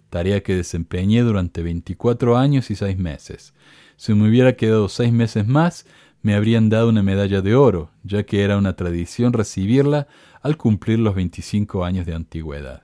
Tarea 0.09 0.41
que 0.41 0.55
desempeñé 0.55 1.21
durante 1.21 1.61
24 1.61 2.35
años 2.35 2.71
y 2.71 2.75
6 2.75 2.97
meses. 2.97 3.53
Si 3.95 4.15
me 4.15 4.27
hubiera 4.27 4.55
quedado 4.55 4.89
6 4.89 5.13
meses 5.13 5.45
más, 5.45 5.85
me 6.23 6.33
habrían 6.33 6.69
dado 6.69 6.89
una 6.89 7.03
medalla 7.03 7.43
de 7.43 7.53
oro, 7.53 7.91
ya 8.01 8.23
que 8.23 8.41
era 8.41 8.57
una 8.57 8.75
tradición 8.75 9.33
recibirla 9.33 10.07
al 10.41 10.57
cumplir 10.57 10.97
los 10.97 11.13
25 11.13 11.85
años 11.85 12.07
de 12.07 12.15
antigüedad. 12.15 12.81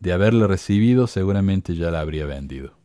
De 0.00 0.14
haberla 0.14 0.46
recibido, 0.46 1.06
seguramente 1.06 1.74
ya 1.74 1.90
la 1.90 2.00
habría 2.00 2.24
vendido. 2.24 2.78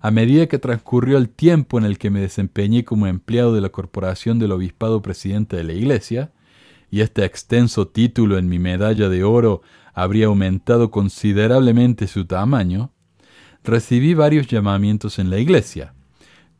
A 0.00 0.10
medida 0.10 0.46
que 0.46 0.58
transcurrió 0.58 1.18
el 1.18 1.28
tiempo 1.28 1.76
en 1.76 1.84
el 1.84 1.98
que 1.98 2.08
me 2.08 2.20
desempeñé 2.20 2.86
como 2.86 3.06
empleado 3.06 3.54
de 3.54 3.60
la 3.60 3.68
Corporación 3.68 4.38
del 4.38 4.52
Obispado 4.52 5.02
Presidente 5.02 5.58
de 5.58 5.64
la 5.64 5.74
Iglesia, 5.74 6.32
y 6.94 7.00
este 7.00 7.24
extenso 7.24 7.88
título 7.88 8.38
en 8.38 8.48
mi 8.48 8.60
medalla 8.60 9.08
de 9.08 9.24
oro 9.24 9.62
habría 9.94 10.26
aumentado 10.26 10.92
considerablemente 10.92 12.06
su 12.06 12.24
tamaño, 12.24 12.92
recibí 13.64 14.14
varios 14.14 14.46
llamamientos 14.46 15.18
en 15.18 15.28
la 15.28 15.40
Iglesia, 15.40 15.92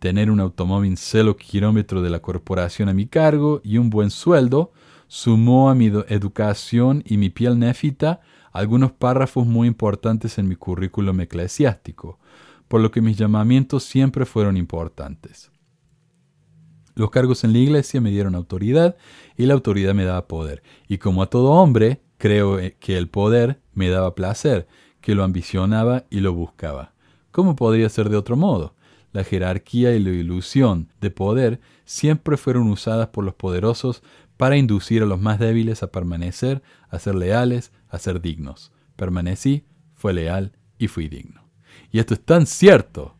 tener 0.01 0.32
un 0.32 0.41
automóvil 0.41 0.97
cero 0.97 1.37
kilómetro 1.37 2.03
de 2.03 2.11
la 2.11 2.18
corporación 2.18 2.89
a 2.89 2.95
mi 2.95 3.07
cargo 3.07 3.61
y 3.62 3.78
un 3.78 3.91
buen 3.91 4.11
sueldo, 4.11 4.72
sumó 5.07 5.70
a 5.70 5.76
mi 5.76 5.87
educación 6.09 7.05
y 7.07 7.16
mi 7.16 7.30
piel 7.30 7.57
néfita 7.57 8.20
algunos 8.51 8.91
párrafos 8.91 9.47
muy 9.47 9.68
importantes 9.68 10.37
en 10.39 10.49
mi 10.49 10.57
currículum 10.57 11.20
eclesiástico, 11.20 12.18
por 12.66 12.80
lo 12.80 12.91
que 12.91 13.03
mis 13.03 13.16
llamamientos 13.16 13.85
siempre 13.85 14.26
fueron 14.26 14.57
importantes. 14.57 15.53
Los 16.97 17.11
cargos 17.11 17.43
en 17.43 17.53
la 17.53 17.59
iglesia 17.59 18.01
me 18.01 18.11
dieron 18.11 18.35
autoridad 18.37 18.97
y 19.37 19.47
la 19.47 19.55
autoridad 19.55 19.95
me 19.95 20.05
daba 20.05 20.28
poder. 20.28 20.62
Y 20.89 20.99
como 20.99 21.22
a 21.22 21.30
todo 21.30 21.51
hombre, 21.51 22.01
creo 22.18 22.59
eh, 22.59 22.76
que 22.78 22.97
el 22.97 23.09
poder 23.09 23.61
me 23.72 23.89
daba 23.89 24.14
placer, 24.14 24.66
que 25.01 25.14
lo 25.14 25.24
ambicionaba 25.24 26.05
y 26.11 26.20
lo 26.20 26.32
buscaba. 26.32 26.93
¿Cómo 27.30 27.57
podría 27.57 27.89
ser 27.89 28.09
de 28.09 28.16
otro 28.16 28.37
modo? 28.37 28.74
la 29.14 29.22
jerarquía 29.22 29.95
y 29.95 30.01
la 30.01 30.11
ilusión 30.11 30.89
de 31.01 31.09
poder 31.09 31.61
siempre 31.85 32.37
fueron 32.37 32.68
usadas 32.68 33.09
por 33.09 33.24
los 33.24 33.35
poderosos 33.35 34.03
para 34.37 34.57
inducir 34.57 35.05
a 35.05 35.07
los 35.07 35.20
más 35.20 35.39
débiles 35.39 35.85
a 35.85 35.93
permanecer, 35.93 36.62
a 36.91 36.99
ser 36.99 37.14
leales, 37.14 37.72
a 37.89 38.01
ser 38.01 38.20
dignos. 38.20 38.72
Permanecí, 38.97 39.66
fue 39.95 40.12
leal 40.12 40.53
y 40.78 40.89
fui 40.89 41.09
digno. 41.09 41.49
Y 41.93 42.01
esto 42.01 42.14
es 42.14 42.24
tan 42.24 42.45
cierto. 42.47 43.14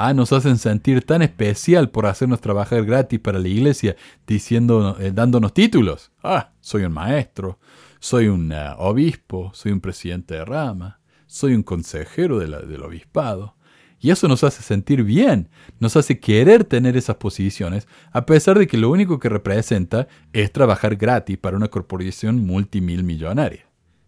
Ah, 0.00 0.14
nos 0.14 0.32
hacen 0.32 0.58
sentir 0.58 1.02
tan 1.02 1.22
especial 1.22 1.90
por 1.90 2.06
hacernos 2.06 2.40
trabajar 2.40 2.84
gratis 2.84 3.18
para 3.18 3.40
la 3.40 3.48
iglesia, 3.48 3.96
diciendo, 4.28 4.96
eh, 5.00 5.10
dándonos 5.12 5.52
títulos. 5.52 6.12
Ah, 6.22 6.52
soy 6.60 6.84
un 6.84 6.92
maestro, 6.92 7.58
soy 7.98 8.28
un 8.28 8.52
eh, 8.52 8.74
obispo, 8.78 9.50
soy 9.54 9.72
un 9.72 9.80
presidente 9.80 10.34
de 10.34 10.44
rama, 10.44 11.00
soy 11.26 11.54
un 11.54 11.64
consejero 11.64 12.38
del 12.38 12.82
obispado. 12.84 13.56
Y 13.98 14.12
eso 14.12 14.28
nos 14.28 14.44
hace 14.44 14.62
sentir 14.62 15.02
bien, 15.02 15.48
nos 15.80 15.96
hace 15.96 16.20
querer 16.20 16.62
tener 16.62 16.96
esas 16.96 17.16
posiciones, 17.16 17.88
a 18.12 18.24
pesar 18.24 18.56
de 18.56 18.68
que 18.68 18.78
lo 18.78 18.90
único 18.90 19.18
que 19.18 19.28
representa 19.28 20.06
es 20.32 20.52
trabajar 20.52 20.94
gratis 20.94 21.38
para 21.38 21.56
una 21.56 21.66
corporación 21.66 22.46
multimil 22.46 23.02
millonaria. 23.02 23.66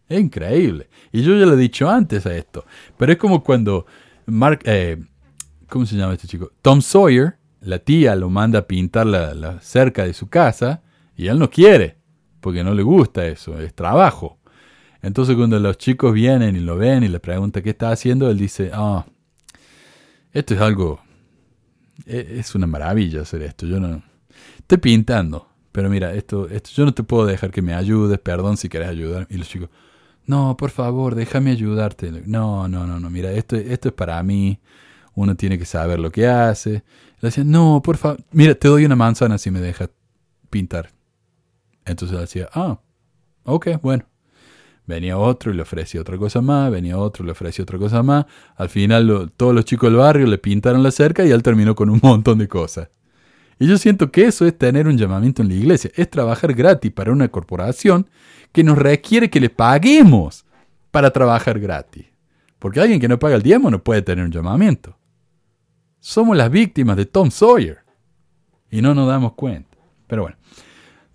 Es 0.09 0.20
increíble. 0.20 0.88
Y 1.11 1.22
yo 1.22 1.34
ya 1.34 1.47
lo 1.47 1.55
he 1.55 1.61
dicho 1.61 1.91
antes 1.91 2.26
a 2.26 2.36
esto. 2.36 2.64
Pero 2.97 3.11
es 3.11 3.18
como 3.18 3.43
cuando 3.43 3.86
Mark, 4.26 4.61
eh, 4.64 4.97
¿cómo 5.71 5.87
se 5.87 5.97
llama 5.97 6.12
este 6.14 6.29
chico? 6.29 6.53
Tom 6.61 6.83
Sawyer, 6.83 7.39
la 7.61 7.79
tía 7.79 8.14
lo 8.16 8.29
manda 8.29 8.61
a 8.61 8.66
pintar 8.66 9.07
la, 9.07 9.35
la 9.35 9.61
cerca 9.61 10.05
de 10.05 10.12
su 10.12 10.29
casa 10.29 10.83
y 11.16 11.29
él 11.29 11.39
no 11.39 11.49
quiere, 11.49 11.97
porque 12.41 12.62
no 12.62 12.75
le 12.75 12.83
gusta 12.83 13.27
eso, 13.27 13.59
es 13.59 13.75
trabajo. 13.75 14.39
Entonces 15.03 15.37
cuando 15.37 15.59
los 15.59 15.79
chicos 15.79 16.12
vienen 16.12 16.57
y 16.57 16.61
lo 16.61 16.77
ven 16.77 17.03
y 17.03 17.09
le 17.09 17.21
preguntan 17.21 17.62
qué 17.62 17.71
está 17.71 17.91
haciendo, 17.91 18.31
él 18.31 18.39
dice, 18.39 18.71
ah, 18.75 19.07
esto 20.33 20.55
es 20.55 20.61
algo... 20.61 21.01
E, 22.07 22.37
es 22.39 22.55
una 22.55 22.66
maravilla 22.66 23.23
hacer 23.23 23.43
esto. 23.43 23.66
Yo 23.66 23.81
no... 23.81 24.03
Estoy 24.59 24.79
pintando. 24.79 25.49
Pero 25.73 25.89
mira, 25.89 26.12
esto, 26.14 26.49
esto, 26.49 26.71
yo 26.75 26.85
no 26.85 26.93
te 26.93 27.03
puedo 27.03 27.27
dejar 27.27 27.51
que 27.51 27.62
me 27.62 27.75
ayudes, 27.75 28.18
perdón 28.18 28.57
si 28.57 28.68
quieres 28.68 28.89
ayudar. 28.89 29.27
Y 29.31 29.37
los 29.37 29.49
chicos, 29.49 29.71
no, 30.27 30.57
por 30.57 30.71
favor, 30.71 31.14
déjame 31.14 31.51
ayudarte. 31.51 32.11
No, 32.27 32.68
no, 32.68 32.87
no, 32.87 32.99
no, 32.99 33.11
mira, 33.11 33.33
esto, 33.33 33.57
esto 33.57 33.89
es 33.89 33.95
para 33.95 34.23
mí. 34.23 34.59
Uno 35.15 35.35
tiene 35.35 35.59
que 35.59 35.65
saber 35.65 35.99
lo 35.99 36.11
que 36.11 36.27
hace. 36.27 36.83
Le 37.21 37.29
decían, 37.29 37.51
no, 37.51 37.83
por 37.85 37.97
favor, 37.97 38.21
mira, 38.33 38.55
te 38.55 38.69
doy 38.69 38.85
una 38.85 38.97
manzana 38.97 39.39
si 39.39 39.51
me 39.51 39.61
dejas 39.61 39.91
pintar. 40.49 40.91
Entonces 41.85 42.15
le 42.15 42.21
decía, 42.23 42.49
ah, 42.53 42.81
ok, 43.45 43.81
bueno. 43.83 44.05
Venía 44.87 45.19
otro 45.19 45.53
y 45.53 45.55
le 45.55 45.63
ofrecía 45.63 46.01
otra 46.01 46.19
cosa 46.19 46.41
más, 46.41 46.69
venía 46.71 46.99
otro 46.99 47.23
y 47.23 47.27
le 47.27 47.33
ofrecía 47.33 47.63
otra 47.63 47.79
cosa 47.79 48.03
más. 48.03 48.27
Al 48.57 48.69
final 48.69 49.33
todos 49.37 49.55
los 49.55 49.65
chicos 49.65 49.89
del 49.89 49.99
barrio 49.99 50.27
le 50.27 50.39
pintaron 50.39 50.83
la 50.83 50.91
cerca 50.91 51.25
y 51.25 51.31
él 51.31 51.43
terminó 51.43 51.77
con 51.77 51.91
un 51.91 52.01
montón 52.03 52.39
de 52.39 52.49
cosas. 52.49 52.89
Y 53.61 53.67
yo 53.67 53.79
siento 53.79 54.11
que 54.11 54.25
eso 54.25 54.47
es 54.47 54.57
tener 54.57 54.89
un 54.89 54.97
llamamiento 54.97 55.43
en 55.43 55.49
la 55.49 55.55
iglesia, 55.55 55.91
es 55.95 56.11
trabajar 56.11 56.55
gratis 56.55 56.91
para 56.91 57.13
una 57.13 57.29
corporación 57.29 58.09
que 58.53 58.65
nos 58.65 58.79
requiere 58.79 59.31
que 59.31 59.39
le 59.39 59.51
paguemos 59.51 60.45
para 60.91 61.11
trabajar 61.11 61.61
gratis. 61.61 62.07
Porque 62.59 62.81
alguien 62.81 63.01
que 63.01 63.09
no 63.09 63.19
paga 63.19 63.37
el 63.37 63.43
diezmo 63.43 63.71
no 63.71 63.83
puede 63.83 64.03
tener 64.03 64.25
un 64.25 64.33
llamamiento. 64.33 64.97
Somos 66.01 66.36
las 66.36 66.51
víctimas 66.51 66.96
de 66.96 67.07
Tom 67.07 67.30
Sawyer. 67.30 67.78
Y 68.70 68.82
no 68.82 68.94
nos 68.94 69.09
damos 69.09 69.34
cuenta. 69.34 69.76
Pero 70.07 70.22
bueno, 70.22 70.36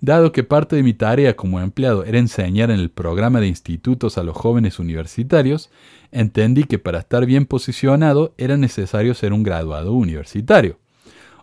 Dado 0.06 0.32
que 0.32 0.44
parte 0.44 0.76
de 0.76 0.84
mi 0.84 0.94
tarea 0.94 1.36
como 1.36 1.60
empleado 1.60 2.04
era 2.04 2.20
enseñar 2.20 2.70
en 2.70 2.80
el 2.80 2.92
programa 2.92 3.40
de 3.40 3.48
institutos 3.48 4.20
a 4.20 4.24
los 4.24 4.38
jóvenes 4.38 4.78
universitarios, 4.78 5.72
entendí 6.12 6.66
que 6.66 6.78
para 6.78 7.00
estar 7.00 7.26
bien 7.26 7.48
posicionado 7.48 8.36
era 8.38 8.56
necesario 8.56 9.16
ser 9.16 9.34
un 9.34 9.42
graduado 9.42 9.94
universitario. 9.94 10.78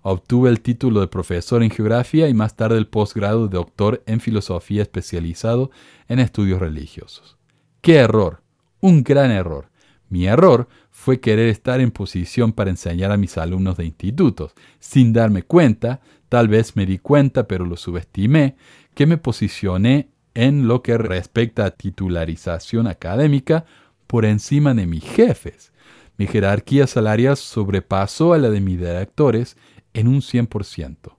Obtuve 0.03 0.49
el 0.49 0.61
título 0.61 1.01
de 1.01 1.09
profesor 1.09 1.65
en 1.65 1.71
geografía 1.71 2.29
y 2.29 2.35
más 2.35 2.55
tarde 2.55 2.79
el 2.79 2.87
posgrado 2.87 3.49
de 3.49 3.57
doctor 3.57 4.05
en 4.07 4.21
filosofía 4.21 4.83
especializado 4.83 5.73
en 6.07 6.21
estudios 6.21 6.61
religiosos. 6.61 7.39
¡Qué 7.81 7.97
error! 7.97 8.43
Un 8.81 9.03
gran 9.03 9.33
error. 9.33 9.71
Mi 10.09 10.27
error 10.27 10.69
fue 11.03 11.21
querer 11.21 11.49
estar 11.49 11.81
en 11.81 11.91
posición 11.91 12.53
para 12.53 12.71
enseñar 12.71 13.13
a 13.13 13.17
mis 13.17 13.37
alumnos 13.37 13.77
de 13.77 13.85
institutos, 13.85 14.53
sin 14.79 15.13
darme 15.13 15.43
cuenta 15.43 16.01
Tal 16.33 16.49
vez 16.49 16.77
me 16.77 16.87
di 16.87 16.97
cuenta, 16.97 17.47
pero 17.47 17.67
lo 17.67 17.77
subestimé, 17.77 18.57
que 18.95 19.05
me 19.05 19.19
posicioné 19.19 20.09
en 20.33 20.67
lo 20.67 20.81
que 20.81 20.97
respecta 20.97 21.67
a 21.67 21.73
titularización 21.73 22.87
académica 22.87 23.67
por 24.07 24.25
encima 24.25 24.73
de 24.73 24.87
mis 24.87 25.05
jefes. 25.05 25.73
Mi 26.17 26.27
jerarquía 26.27 26.87
salarial 26.87 27.37
sobrepasó 27.37 28.33
a 28.33 28.39
la 28.39 28.49
de 28.49 28.63
mis 28.63 28.79
directores 28.79 29.59
en 29.93 30.09
un 30.09 30.23
100%. 30.23 31.19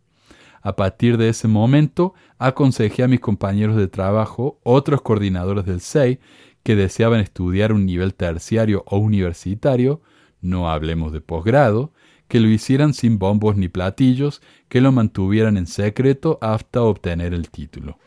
A 0.64 0.76
partir 0.76 1.20
de 1.20 1.30
ese 1.30 1.48
momento, 1.48 2.16
aconsejé 2.40 3.04
a 3.04 3.08
mis 3.08 3.20
compañeros 3.20 3.76
de 3.76 3.88
trabajo, 3.88 4.60
otros 4.64 5.04
coordinadores 5.04 5.66
del 5.66 5.82
SEI, 5.82 6.20
que 6.64 6.76
deseaban 6.76 7.20
estudiar 7.20 7.74
un 7.74 7.86
nivel 7.86 8.14
terciario 8.14 8.84
o 8.88 8.98
universitario, 8.98 10.02
no 10.42 10.70
hablemos 10.70 11.12
de 11.12 11.22
posgrado, 11.22 11.94
que 12.28 12.40
lo 12.40 12.48
hicieran 12.48 12.94
sin 12.94 13.20
bombos 13.20 13.58
ni 13.58 13.68
platillos, 13.68 14.42
que 14.70 14.82
lo 14.82 14.92
mantuvieran 14.92 15.58
en 15.58 15.68
secreto 15.68 16.40
hasta 16.42 16.82
obtener 16.82 17.34
el 17.34 17.50
título. 17.50 18.00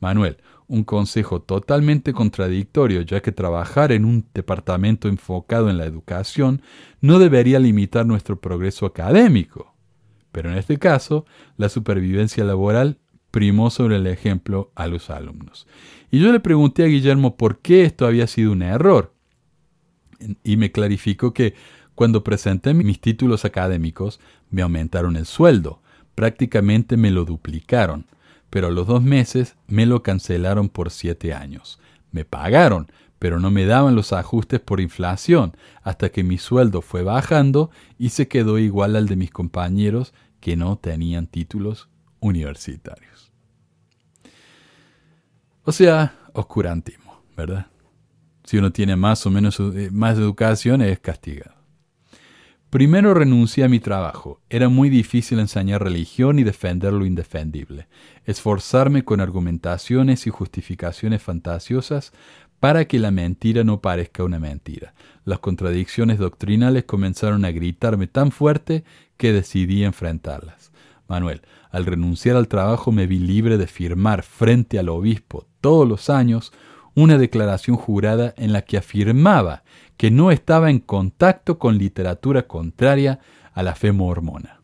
Manuel, 0.00 0.38
un 0.68 0.84
consejo 0.84 1.42
totalmente 1.42 2.12
contradictorio, 2.12 3.02
ya 3.02 3.20
que 3.20 3.32
trabajar 3.32 3.92
en 3.92 4.04
un 4.04 4.26
departamento 4.34 5.08
enfocado 5.08 5.70
en 5.70 5.78
la 5.78 5.84
educación 5.84 6.62
no 7.00 7.18
debería 7.18 7.58
limitar 7.58 8.06
nuestro 8.06 8.40
progreso 8.40 8.86
académico. 8.86 9.74
Pero 10.32 10.50
en 10.50 10.58
este 10.58 10.78
caso, 10.78 11.24
la 11.56 11.68
supervivencia 11.68 12.44
laboral 12.44 12.98
primó 13.30 13.70
sobre 13.70 13.96
el 13.96 14.06
ejemplo 14.06 14.72
a 14.74 14.86
los 14.86 15.10
alumnos. 15.10 15.66
Y 16.16 16.20
yo 16.20 16.32
le 16.32 16.40
pregunté 16.40 16.82
a 16.82 16.86
Guillermo 16.86 17.36
por 17.36 17.58
qué 17.58 17.84
esto 17.84 18.06
había 18.06 18.26
sido 18.26 18.52
un 18.52 18.62
error. 18.62 19.12
Y 20.42 20.56
me 20.56 20.72
clarificó 20.72 21.34
que 21.34 21.52
cuando 21.94 22.24
presenté 22.24 22.72
mis 22.72 23.02
títulos 23.02 23.44
académicos, 23.44 24.18
me 24.48 24.62
aumentaron 24.62 25.18
el 25.18 25.26
sueldo, 25.26 25.82
prácticamente 26.14 26.96
me 26.96 27.10
lo 27.10 27.26
duplicaron, 27.26 28.06
pero 28.48 28.68
a 28.68 28.70
los 28.70 28.86
dos 28.86 29.02
meses 29.02 29.56
me 29.66 29.84
lo 29.84 30.02
cancelaron 30.02 30.70
por 30.70 30.90
siete 30.90 31.34
años. 31.34 31.80
Me 32.12 32.24
pagaron, 32.24 32.90
pero 33.18 33.38
no 33.38 33.50
me 33.50 33.66
daban 33.66 33.94
los 33.94 34.14
ajustes 34.14 34.60
por 34.60 34.80
inflación, 34.80 35.54
hasta 35.82 36.08
que 36.08 36.24
mi 36.24 36.38
sueldo 36.38 36.80
fue 36.80 37.02
bajando 37.02 37.70
y 37.98 38.08
se 38.08 38.26
quedó 38.26 38.58
igual 38.58 38.96
al 38.96 39.06
de 39.06 39.16
mis 39.16 39.30
compañeros 39.30 40.14
que 40.40 40.56
no 40.56 40.78
tenían 40.78 41.26
títulos 41.26 41.90
universitarios. 42.20 43.25
O 45.68 45.72
sea, 45.72 46.14
oscurantismo, 46.32 47.24
¿verdad? 47.36 47.66
Si 48.44 48.56
uno 48.56 48.70
tiene 48.70 48.94
más 48.94 49.26
o 49.26 49.30
menos 49.30 49.58
eh, 49.58 49.88
más 49.90 50.16
educación 50.16 50.80
es 50.80 51.00
castigado. 51.00 51.56
Primero 52.70 53.14
renuncié 53.14 53.64
a 53.64 53.68
mi 53.68 53.80
trabajo. 53.80 54.40
Era 54.48 54.68
muy 54.68 54.90
difícil 54.90 55.40
enseñar 55.40 55.82
religión 55.82 56.38
y 56.38 56.44
defender 56.44 56.92
lo 56.92 57.04
indefendible. 57.04 57.88
Esforzarme 58.26 59.04
con 59.04 59.20
argumentaciones 59.20 60.28
y 60.28 60.30
justificaciones 60.30 61.20
fantasiosas 61.20 62.12
para 62.60 62.84
que 62.84 63.00
la 63.00 63.10
mentira 63.10 63.64
no 63.64 63.80
parezca 63.80 64.22
una 64.22 64.38
mentira. 64.38 64.94
Las 65.24 65.40
contradicciones 65.40 66.18
doctrinales 66.18 66.84
comenzaron 66.84 67.44
a 67.44 67.50
gritarme 67.50 68.06
tan 68.06 68.30
fuerte 68.30 68.84
que 69.16 69.32
decidí 69.32 69.82
enfrentarlas. 69.82 70.70
Manuel, 71.08 71.42
al 71.70 71.86
renunciar 71.86 72.36
al 72.36 72.48
trabajo 72.48 72.92
me 72.92 73.06
vi 73.06 73.18
libre 73.18 73.58
de 73.58 73.66
firmar 73.66 74.22
frente 74.22 74.78
al 74.78 74.88
obispo 74.88 75.46
todos 75.66 75.88
los 75.88 76.10
años 76.10 76.52
una 76.94 77.18
declaración 77.18 77.76
jurada 77.76 78.32
en 78.36 78.52
la 78.52 78.62
que 78.62 78.76
afirmaba 78.76 79.64
que 79.96 80.12
no 80.12 80.30
estaba 80.30 80.70
en 80.70 80.78
contacto 80.78 81.58
con 81.58 81.76
literatura 81.76 82.46
contraria 82.46 83.18
a 83.52 83.64
la 83.64 83.74
fe 83.74 83.90
mormona. 83.90 84.60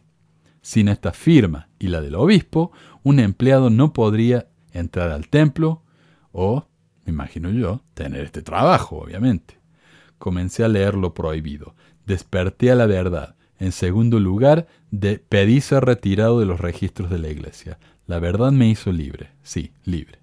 Sin 0.61 0.87
esta 0.87 1.11
firma 1.11 1.71
y 1.81 1.89
la 1.89 2.01
del 2.01 2.15
obispo, 2.15 2.71
un 3.03 3.19
empleado 3.19 3.69
no 3.69 3.93
podría 3.93 4.47
entrar 4.71 5.11
al 5.11 5.27
templo 5.27 5.83
o, 6.31 6.69
me 7.05 7.13
imagino 7.13 7.51
yo, 7.51 7.83
tener 7.95 8.25
este 8.25 8.43
trabajo, 8.43 8.99
obviamente. 8.99 9.59
Comencé 10.19 10.63
a 10.63 10.69
leer 10.69 10.95
lo 10.95 11.15
prohibido, 11.15 11.75
desperté 12.07 12.71
a 12.71 12.77
la 12.77 12.87
verdad. 12.87 13.35
En 13.59 13.73
segundo 13.73 14.21
lugar, 14.21 14.69
de, 14.93 15.19
pedí 15.19 15.61
ser 15.61 15.85
retirado 15.85 16.39
de 16.39 16.47
los 16.47 16.61
registros 16.61 17.11
de 17.11 17.19
la 17.19 17.29
iglesia. 17.29 17.81
La 18.07 18.21
verdad 18.21 18.53
me 18.53 18.69
hizo 18.69 18.93
libre, 18.93 19.31
sí, 19.43 19.73
libre. 19.85 20.22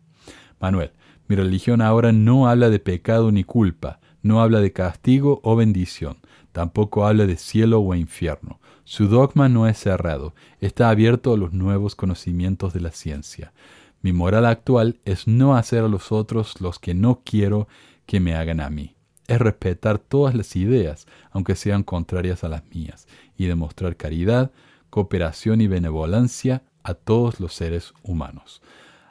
Manuel, 0.59 0.91
mi 1.27 1.35
religión 1.35 1.81
ahora 1.81 2.11
no 2.11 2.47
habla 2.47 2.69
de 2.69 2.79
pecado 2.79 3.31
ni 3.31 3.43
culpa, 3.43 3.99
no 4.21 4.41
habla 4.41 4.59
de 4.59 4.73
castigo 4.73 5.39
o 5.43 5.55
bendición, 5.55 6.17
tampoco 6.51 7.05
habla 7.05 7.25
de 7.25 7.37
cielo 7.37 7.79
o 7.81 7.95
infierno. 7.95 8.59
Su 8.83 9.07
dogma 9.07 9.49
no 9.49 9.67
es 9.67 9.77
cerrado, 9.77 10.33
está 10.59 10.89
abierto 10.89 11.33
a 11.33 11.37
los 11.37 11.53
nuevos 11.53 11.95
conocimientos 11.95 12.73
de 12.73 12.81
la 12.81 12.91
ciencia. 12.91 13.53
Mi 14.01 14.13
moral 14.13 14.45
actual 14.45 14.99
es 15.05 15.27
no 15.27 15.55
hacer 15.55 15.83
a 15.83 15.87
los 15.87 16.11
otros 16.11 16.59
los 16.61 16.79
que 16.79 16.93
no 16.93 17.21
quiero 17.23 17.67
que 18.05 18.19
me 18.19 18.33
hagan 18.33 18.59
a 18.59 18.69
mí. 18.69 18.95
Es 19.27 19.39
respetar 19.39 19.99
todas 19.99 20.33
las 20.33 20.55
ideas, 20.55 21.05
aunque 21.31 21.55
sean 21.55 21.83
contrarias 21.83 22.43
a 22.43 22.49
las 22.49 22.63
mías, 22.73 23.07
y 23.37 23.45
demostrar 23.45 23.95
caridad, 23.95 24.51
cooperación 24.89 25.61
y 25.61 25.67
benevolencia 25.67 26.63
a 26.81 26.95
todos 26.95 27.39
los 27.39 27.53
seres 27.53 27.93
humanos. 28.01 28.63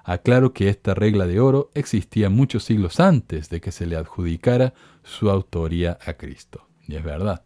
Aclaro 0.09 0.55
que 0.55 0.71
esta 0.71 0.95
regla 0.95 1.27
de 1.27 1.39
oro 1.39 1.71
existía 1.75 2.31
muchos 2.31 2.65
siglos 2.65 2.99
antes 2.99 3.51
de 3.51 3.61
que 3.61 3.73
se 3.73 3.85
le 3.85 3.95
adjudicara 3.95 4.73
su 5.03 5.29
autoría 5.29 5.99
a 6.03 6.15
Cristo. 6.15 6.67
Y 6.87 6.95
es 6.95 7.05
verdad. 7.05 7.45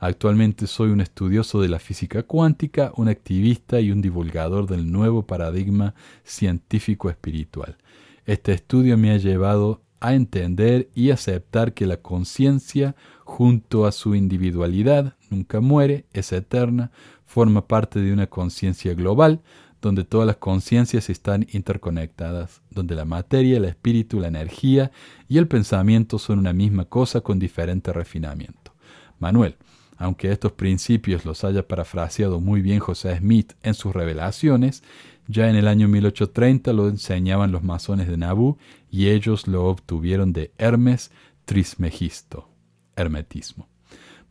Actualmente 0.00 0.66
soy 0.66 0.90
un 0.90 1.00
estudioso 1.00 1.62
de 1.62 1.70
la 1.70 1.78
física 1.78 2.22
cuántica, 2.22 2.92
un 2.96 3.08
activista 3.08 3.80
y 3.80 3.90
un 3.90 4.02
divulgador 4.02 4.66
del 4.66 4.92
nuevo 4.92 5.26
paradigma 5.26 5.94
científico 6.24 7.08
espiritual. 7.08 7.78
Este 8.26 8.52
estudio 8.52 8.98
me 8.98 9.12
ha 9.12 9.16
llevado 9.16 9.80
a 10.00 10.12
entender 10.12 10.90
y 10.94 11.10
aceptar 11.10 11.72
que 11.72 11.86
la 11.86 11.96
conciencia, 11.96 12.96
junto 13.24 13.86
a 13.86 13.92
su 13.92 14.14
individualidad, 14.14 15.14
nunca 15.30 15.62
muere, 15.62 16.04
es 16.12 16.32
eterna, 16.32 16.90
forma 17.24 17.66
parte 17.66 18.00
de 18.00 18.12
una 18.12 18.26
conciencia 18.26 18.92
global, 18.92 19.40
donde 19.84 20.04
todas 20.04 20.26
las 20.26 20.36
conciencias 20.36 21.10
están 21.10 21.46
interconectadas, 21.52 22.62
donde 22.70 22.94
la 22.94 23.04
materia, 23.04 23.58
el 23.58 23.66
espíritu, 23.66 24.18
la 24.18 24.28
energía 24.28 24.90
y 25.28 25.36
el 25.36 25.46
pensamiento 25.46 26.18
son 26.18 26.38
una 26.38 26.54
misma 26.54 26.86
cosa 26.86 27.20
con 27.20 27.38
diferente 27.38 27.92
refinamiento. 27.92 28.72
Manuel, 29.18 29.56
aunque 29.98 30.32
estos 30.32 30.52
principios 30.52 31.26
los 31.26 31.44
haya 31.44 31.68
parafraseado 31.68 32.40
muy 32.40 32.62
bien 32.62 32.80
José 32.80 33.18
Smith 33.18 33.52
en 33.62 33.74
sus 33.74 33.94
revelaciones, 33.94 34.82
ya 35.28 35.50
en 35.50 35.56
el 35.56 35.68
año 35.68 35.86
1830 35.86 36.72
lo 36.72 36.88
enseñaban 36.88 37.52
los 37.52 37.62
masones 37.62 38.08
de 38.08 38.16
Nabú 38.16 38.56
y 38.90 39.08
ellos 39.08 39.46
lo 39.46 39.66
obtuvieron 39.66 40.32
de 40.32 40.52
Hermes 40.56 41.10
Trismegisto, 41.44 42.48
hermetismo. 42.96 43.68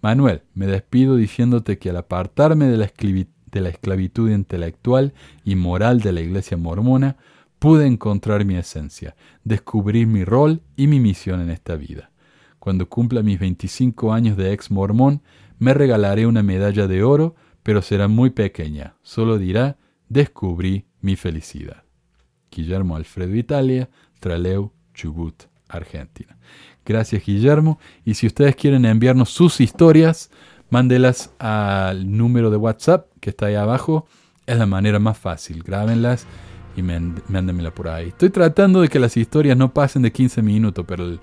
Manuel, 0.02 0.42
me 0.56 0.66
despido 0.66 1.16
diciéndote 1.16 1.78
que 1.78 1.92
al 1.92 1.98
apartarme 1.98 2.66
de 2.66 2.78
la 2.78 2.86
de 3.54 3.62
la 3.62 3.70
esclavitud 3.70 4.30
intelectual 4.30 5.14
y 5.46 5.56
moral 5.56 6.02
de 6.02 6.12
la 6.12 6.22
iglesia 6.22 6.58
mormona, 6.58 7.16
pude 7.60 7.86
encontrar 7.86 8.44
mi 8.44 8.58
esencia, 8.58 9.16
descubrir 9.46 10.08
mi 10.08 10.26
rol 10.26 10.62
y 10.76 10.88
mi 10.88 11.00
misión 11.00 11.40
en 11.40 11.50
esta 11.50 11.78
vida. 11.78 12.12
Cuando 12.60 12.90
cumpla 12.90 13.22
mis 13.22 13.40
25 13.40 14.12
años 14.12 14.36
de 14.36 14.52
ex 14.52 14.70
mormón, 14.72 15.22
me 15.60 15.74
regalaré 15.74 16.26
una 16.28 16.44
medalla 16.44 16.88
de 16.88 17.04
oro, 17.04 17.36
pero 17.62 17.82
será 17.82 18.10
muy 18.10 18.32
pequeña, 18.32 18.96
solo 19.02 19.38
dirá, 19.38 19.78
descubrí 20.10 20.86
mi 21.00 21.16
felicidad. 21.16 21.84
Guillermo 22.52 22.96
Alfredo 22.96 23.36
Italia, 23.36 23.90
Traleu, 24.20 24.72
Chubut, 24.94 25.44
Argentina. 25.70 26.38
Gracias 26.86 27.26
Guillermo, 27.26 27.80
y 28.04 28.16
si 28.16 28.28
ustedes 28.28 28.56
quieren 28.56 28.86
enviarnos 28.86 29.30
sus 29.30 29.62
historias, 29.62 30.32
mándelas 30.74 31.30
al 31.38 32.18
número 32.18 32.50
de 32.50 32.58
WhatsApp 32.58 33.06
que 33.20 33.30
está 33.30 33.46
ahí 33.46 33.56
abajo. 33.56 34.08
Es 34.48 34.58
la 34.58 34.66
manera 34.66 34.98
más 34.98 35.20
fácil. 35.20 35.62
Grábenlas 35.62 36.26
y 36.76 36.82
mándenmela 36.82 37.72
por 37.72 37.88
ahí. 37.88 38.08
Estoy 38.08 38.32
tratando 38.32 38.82
de 38.82 38.88
que 38.88 39.00
las 39.00 39.16
historias 39.16 39.56
no 39.56 39.72
pasen 39.72 40.02
de 40.02 40.12
15 40.12 40.42
minutos, 40.42 40.84
pero 40.88 41.20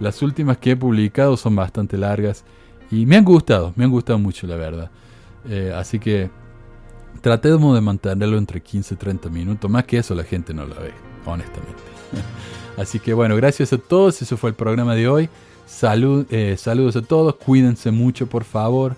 las 0.00 0.20
últimas 0.20 0.58
que 0.58 0.72
he 0.72 0.76
publicado 0.76 1.38
son 1.38 1.56
bastante 1.56 1.96
largas 1.96 2.44
y 2.90 3.06
me 3.06 3.16
han 3.16 3.24
gustado, 3.24 3.72
me 3.74 3.84
han 3.84 3.90
gustado 3.90 4.18
mucho, 4.18 4.46
la 4.46 4.56
verdad. 4.56 4.90
Eh, 5.48 5.72
así 5.74 5.98
que 5.98 6.30
tratemos 7.22 7.74
de 7.74 7.80
mantenerlo 7.80 8.36
entre 8.36 8.60
15 8.60 8.94
y 8.94 8.96
30 8.98 9.30
minutos. 9.30 9.70
Más 9.70 9.84
que 9.84 9.96
eso 9.96 10.14
la 10.14 10.24
gente 10.24 10.52
no 10.52 10.66
la 10.66 10.76
ve, 10.76 10.92
honestamente. 11.24 11.82
Así 12.76 12.98
que 12.98 13.12
bueno, 13.12 13.36
gracias 13.36 13.72
a 13.72 13.78
todos. 13.78 14.22
Eso 14.22 14.36
fue 14.36 14.50
el 14.50 14.56
programa 14.56 14.94
de 14.94 15.06
hoy. 15.08 15.28
Eh, 15.82 16.56
saludos 16.58 16.96
a 16.96 17.02
todos, 17.02 17.36
cuídense 17.36 17.90
mucho 17.90 18.26
por 18.26 18.44
favor. 18.44 18.96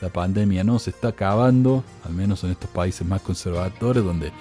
La 0.00 0.08
pandemia 0.08 0.64
no 0.64 0.78
se 0.78 0.90
está 0.90 1.08
acabando, 1.08 1.84
al 2.04 2.12
menos 2.12 2.42
en 2.44 2.50
estos 2.50 2.70
países 2.70 3.06
más 3.06 3.20
conservadores 3.20 4.02
donde 4.02 4.32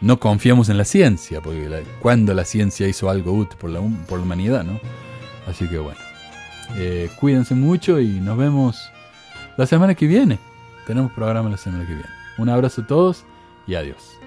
no 0.00 0.18
confiamos 0.18 0.68
en 0.68 0.78
la 0.78 0.84
ciencia, 0.84 1.40
porque 1.40 1.84
cuando 2.00 2.34
la 2.34 2.44
ciencia 2.44 2.88
hizo 2.88 3.08
algo 3.08 3.32
útil 3.32 3.56
por 3.58 3.70
la, 3.70 3.80
por 4.08 4.18
la 4.18 4.24
humanidad, 4.24 4.64
¿no? 4.64 4.80
Así 5.46 5.68
que 5.68 5.78
bueno, 5.78 6.00
eh, 6.76 7.08
cuídense 7.20 7.54
mucho 7.54 8.00
y 8.00 8.20
nos 8.20 8.36
vemos 8.36 8.90
la 9.56 9.66
semana 9.66 9.94
que 9.94 10.06
viene. 10.06 10.38
Tenemos 10.86 11.12
programa 11.12 11.48
la 11.48 11.56
semana 11.56 11.86
que 11.86 11.94
viene. 11.94 12.10
Un 12.38 12.48
abrazo 12.48 12.82
a 12.82 12.86
todos 12.86 13.24
y 13.66 13.76
adiós. 13.76 14.21